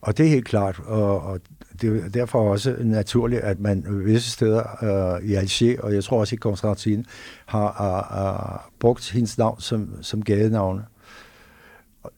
Og 0.01 0.19
det 0.19 0.27
er 0.27 0.31
helt 0.31 0.45
klart, 0.45 0.81
og, 0.85 1.21
og 1.21 1.41
det 1.83 2.05
er 2.05 2.09
derfor 2.09 2.51
også 2.51 2.77
naturligt, 2.81 3.41
at 3.41 3.61
man 3.61 3.85
visse 3.89 4.31
steder 4.31 4.85
øh, 4.85 5.29
i 5.29 5.35
Alger, 5.35 5.81
og 5.83 5.95
jeg 5.95 6.05
tror 6.05 6.21
også 6.21 6.35
i 6.35 6.39
Konstantin, 6.39 7.07
har, 7.47 7.73
har, 7.73 8.15
har 8.15 8.71
brugt 8.81 9.11
hendes 9.11 9.39
navn 9.39 9.61
som, 9.61 10.03
som 10.03 10.23
gadenavne. 10.23 10.85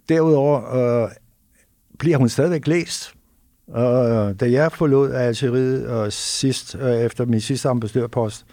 Derudover 0.08 0.74
øh, 0.74 1.10
bliver 1.98 2.16
hun 2.16 2.28
stadigvæk 2.28 2.66
læst. 2.66 3.14
Øh, 3.76 4.34
da 4.40 4.50
jeg 4.50 4.72
forlod 4.72 5.12
Algeriet 5.12 5.88
og 5.88 6.12
sidst, 6.12 6.76
øh, 6.80 6.96
efter 6.96 7.24
min 7.24 7.40
sidste 7.40 7.68
ambassadørpost, 7.68 8.46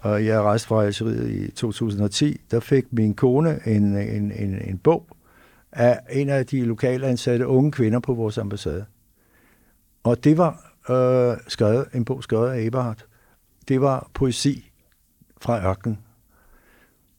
og 0.00 0.26
jeg 0.26 0.40
rejste 0.40 0.68
fra 0.68 0.84
Algeriet 0.84 1.30
i 1.30 1.50
2010, 1.50 2.40
der 2.50 2.60
fik 2.60 2.84
min 2.90 3.14
kone 3.14 3.60
en, 3.66 3.96
en, 3.96 4.32
en, 4.32 4.62
en 4.64 4.78
bog 4.78 5.06
af 5.72 6.00
en 6.10 6.28
af 6.28 6.46
de 6.46 6.64
lokale 6.64 7.06
ansatte 7.06 7.46
unge 7.46 7.72
kvinder 7.72 8.00
på 8.00 8.14
vores 8.14 8.38
ambassade. 8.38 8.84
Og 10.08 10.24
det 10.24 10.38
var 10.38 10.72
øh, 10.90 11.36
skrevet, 11.48 11.86
en 11.94 12.04
bog 12.04 12.22
skrevet 12.22 12.50
af 12.50 12.60
Eberhard. 12.60 13.04
Det 13.68 13.80
var 13.80 14.10
poesi 14.14 14.70
fra 15.40 15.70
ørkenen. 15.70 15.98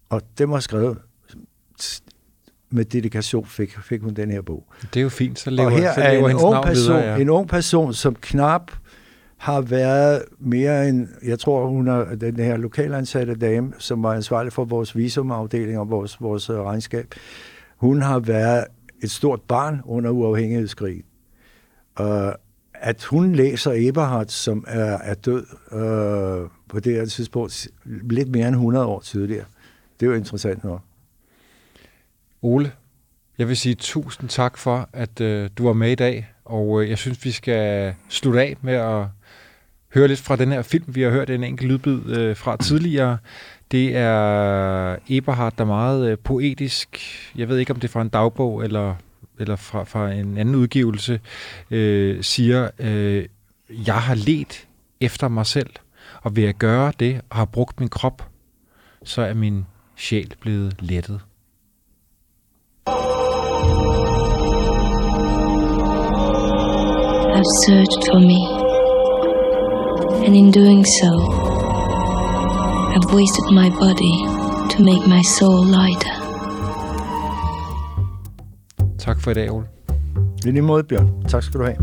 Og 0.10 0.22
det 0.38 0.50
var 0.50 0.60
skrevet 0.60 0.98
med 2.70 2.86
dedikation 2.86 3.46
fik, 3.46 3.78
fik 3.84 4.02
hun 4.02 4.14
den 4.14 4.32
her 4.32 4.42
bog. 4.42 4.66
Det 4.94 5.00
er 5.00 5.04
jo 5.04 5.10
fint, 5.10 5.40
så 5.40 5.50
lever, 5.50 5.66
og 5.66 5.72
her 5.72 5.94
så 5.94 6.02
er 6.02 6.14
lever 6.14 6.24
en 6.24 6.28
hendes 6.28 6.44
ung, 6.44 6.66
person, 6.66 6.96
videre. 6.96 7.14
Ja. 7.14 7.22
en 7.22 7.30
ung 7.30 7.48
person, 7.48 7.94
som 7.94 8.16
knap 8.16 8.72
har 9.38 9.62
været 9.62 10.24
mere 10.40 10.90
end, 10.90 11.08
jeg 11.24 11.40
tror, 11.40 11.68
hun 11.68 11.88
er 11.88 12.16
den 12.16 12.36
her 12.36 12.58
lokalansatte 12.58 13.36
dame, 13.36 13.74
som 13.78 14.04
var 14.04 14.14
ansvarlig 14.14 14.54
for 14.54 14.66
vores 14.66 14.96
visumafdeling 14.96 15.80
og 15.80 15.90
vores, 15.90 16.22
vores 16.22 16.50
øh, 16.50 16.56
regnskab. 16.56 17.16
Hun 17.78 18.02
har 18.02 18.20
været 18.20 18.66
et 19.04 19.12
stort 19.12 19.42
barn 19.42 19.82
under 19.86 20.10
uafhængighedskrigen. 20.10 21.04
Uh, 22.00 22.06
at 22.82 23.04
hun 23.04 23.36
læser 23.36 23.72
Eberhard, 23.76 24.28
som 24.28 24.66
er, 24.68 24.98
er 24.98 25.14
død 25.14 25.46
øh, 25.72 26.50
på 26.70 26.80
det 26.80 26.94
her 26.94 27.06
tidspunkt 27.06 27.68
lidt 27.86 28.30
mere 28.30 28.48
end 28.48 28.56
100 28.56 28.86
år 28.86 29.00
tidligere, 29.00 29.46
det 30.00 30.06
er 30.06 30.10
jo 30.10 30.16
interessant 30.16 30.64
nok. 30.64 30.82
Ole, 32.42 32.72
jeg 33.38 33.48
vil 33.48 33.58
sige 33.58 33.76
tusind 33.76 34.30
tak 34.30 34.58
for, 34.58 34.90
at 34.94 35.22
øh, 35.22 35.50
du 35.58 35.66
var 35.66 35.74
med 35.74 35.92
i 35.92 35.96
dag, 35.96 36.28
og 36.46 36.82
øh, 36.82 36.90
jeg 36.90 36.98
synes, 36.98 37.26
vi 37.26 37.32
skal 37.32 37.94
slutte 38.10 38.42
af 38.42 38.58
med 38.62 38.74
at 38.74 39.06
høre 39.94 40.08
lidt 40.08 40.20
fra 40.20 40.36
den 40.36 40.52
her 40.52 40.62
film. 40.62 40.84
Vi 40.88 41.02
har 41.02 41.10
hørt 41.10 41.30
en 41.30 41.44
enkelt 41.44 41.72
lydbid 41.72 42.18
øh, 42.18 42.36
fra 42.36 42.58
tidligere. 42.58 43.18
Det 43.72 43.96
er 43.96 44.96
Eberhard, 45.10 45.54
der 45.58 45.64
er 45.64 45.68
meget 45.68 46.12
øh, 46.12 46.18
poetisk. 46.18 47.00
Jeg 47.36 47.50
ved 47.50 47.58
ikke, 47.58 47.74
om 47.74 47.80
det 47.80 47.88
er 47.88 47.92
fra 47.92 48.02
en 48.02 48.10
dagbog 48.10 48.64
eller, 48.64 48.96
eller 49.40 49.56
fra, 49.56 49.84
fra 49.84 50.12
en 50.12 50.38
anden 50.38 50.56
udgivelse, 50.56 51.20
øh, 51.72 52.24
siger, 52.24 52.70
øh, 52.80 53.26
jeg 53.70 54.02
har 54.02 54.16
let 54.16 54.68
efter 55.02 55.28
mig 55.28 55.46
selv, 55.46 55.70
og 56.22 56.36
ved 56.36 56.44
at 56.44 56.60
gøre 56.60 56.94
det 57.00 57.22
og 57.30 57.38
har 57.38 57.46
brugt 57.46 57.80
min 57.80 57.90
krop, 57.90 58.30
så 59.04 59.22
er 59.22 59.34
min 59.34 59.66
sjæl 59.96 60.34
blevet 60.42 60.76
lettet. 60.80 61.22
have 67.40 67.46
searched 67.66 68.04
for 68.12 68.20
me, 68.20 68.42
and 70.26 70.36
in 70.36 70.52
doing 70.52 70.84
so, 70.86 71.12
have 72.94 73.06
wasted 73.14 73.50
my 73.52 73.70
body 73.70 74.16
to 74.72 74.84
make 74.84 75.08
my 75.08 75.22
soul 75.22 75.64
lighter. 75.64 76.19
Tak 79.10 79.22
for 79.22 79.32
i 79.32 79.34
dag, 79.34 79.52
Ole. 79.52 79.68
I 80.46 80.52
lige 80.52 80.62
måde, 80.62 80.84
Bjørn. 80.84 81.24
Tak 81.28 81.44
skal 81.44 81.60
du 81.60 81.66
have. 81.66 81.78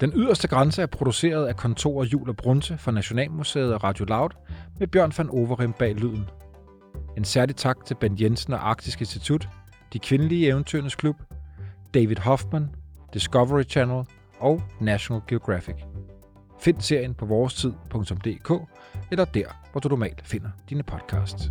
Den 0.00 0.12
yderste 0.14 0.48
grænse 0.48 0.82
er 0.82 0.86
produceret 0.86 1.46
af 1.46 1.56
kontor 1.56 2.04
Jul 2.04 2.28
og 2.28 2.36
Brunse 2.36 2.78
for 2.78 2.90
Nationalmuseet 2.90 3.74
og 3.74 3.84
Radio 3.84 4.04
Loud 4.04 4.30
med 4.78 4.86
Bjørn 4.86 5.12
van 5.18 5.30
Overim 5.30 5.72
bag 5.72 5.94
lyden. 5.94 6.24
En 7.16 7.24
særlig 7.24 7.56
tak 7.56 7.84
til 7.84 7.94
Ben 7.94 8.16
Jensen 8.20 8.52
og 8.52 8.68
Arktisk 8.68 9.00
Institut, 9.00 9.48
De 9.92 9.98
Kvindelige 9.98 10.48
Eventyrernes 10.48 10.94
Klub, 10.94 11.16
David 11.94 12.16
Hoffman, 12.16 12.68
Discovery 13.14 13.62
Channel 13.62 14.04
og 14.38 14.62
National 14.80 15.22
Geographic. 15.28 15.76
Find 16.60 16.80
serien 16.80 17.14
på 17.14 17.26
vorestid.dk 17.26 18.52
eller 19.10 19.24
der, 19.24 19.46
hvor 19.72 19.80
du 19.80 19.88
normalt 19.88 20.22
finder 20.24 20.50
dine 20.70 20.82
podcasts. 20.82 21.50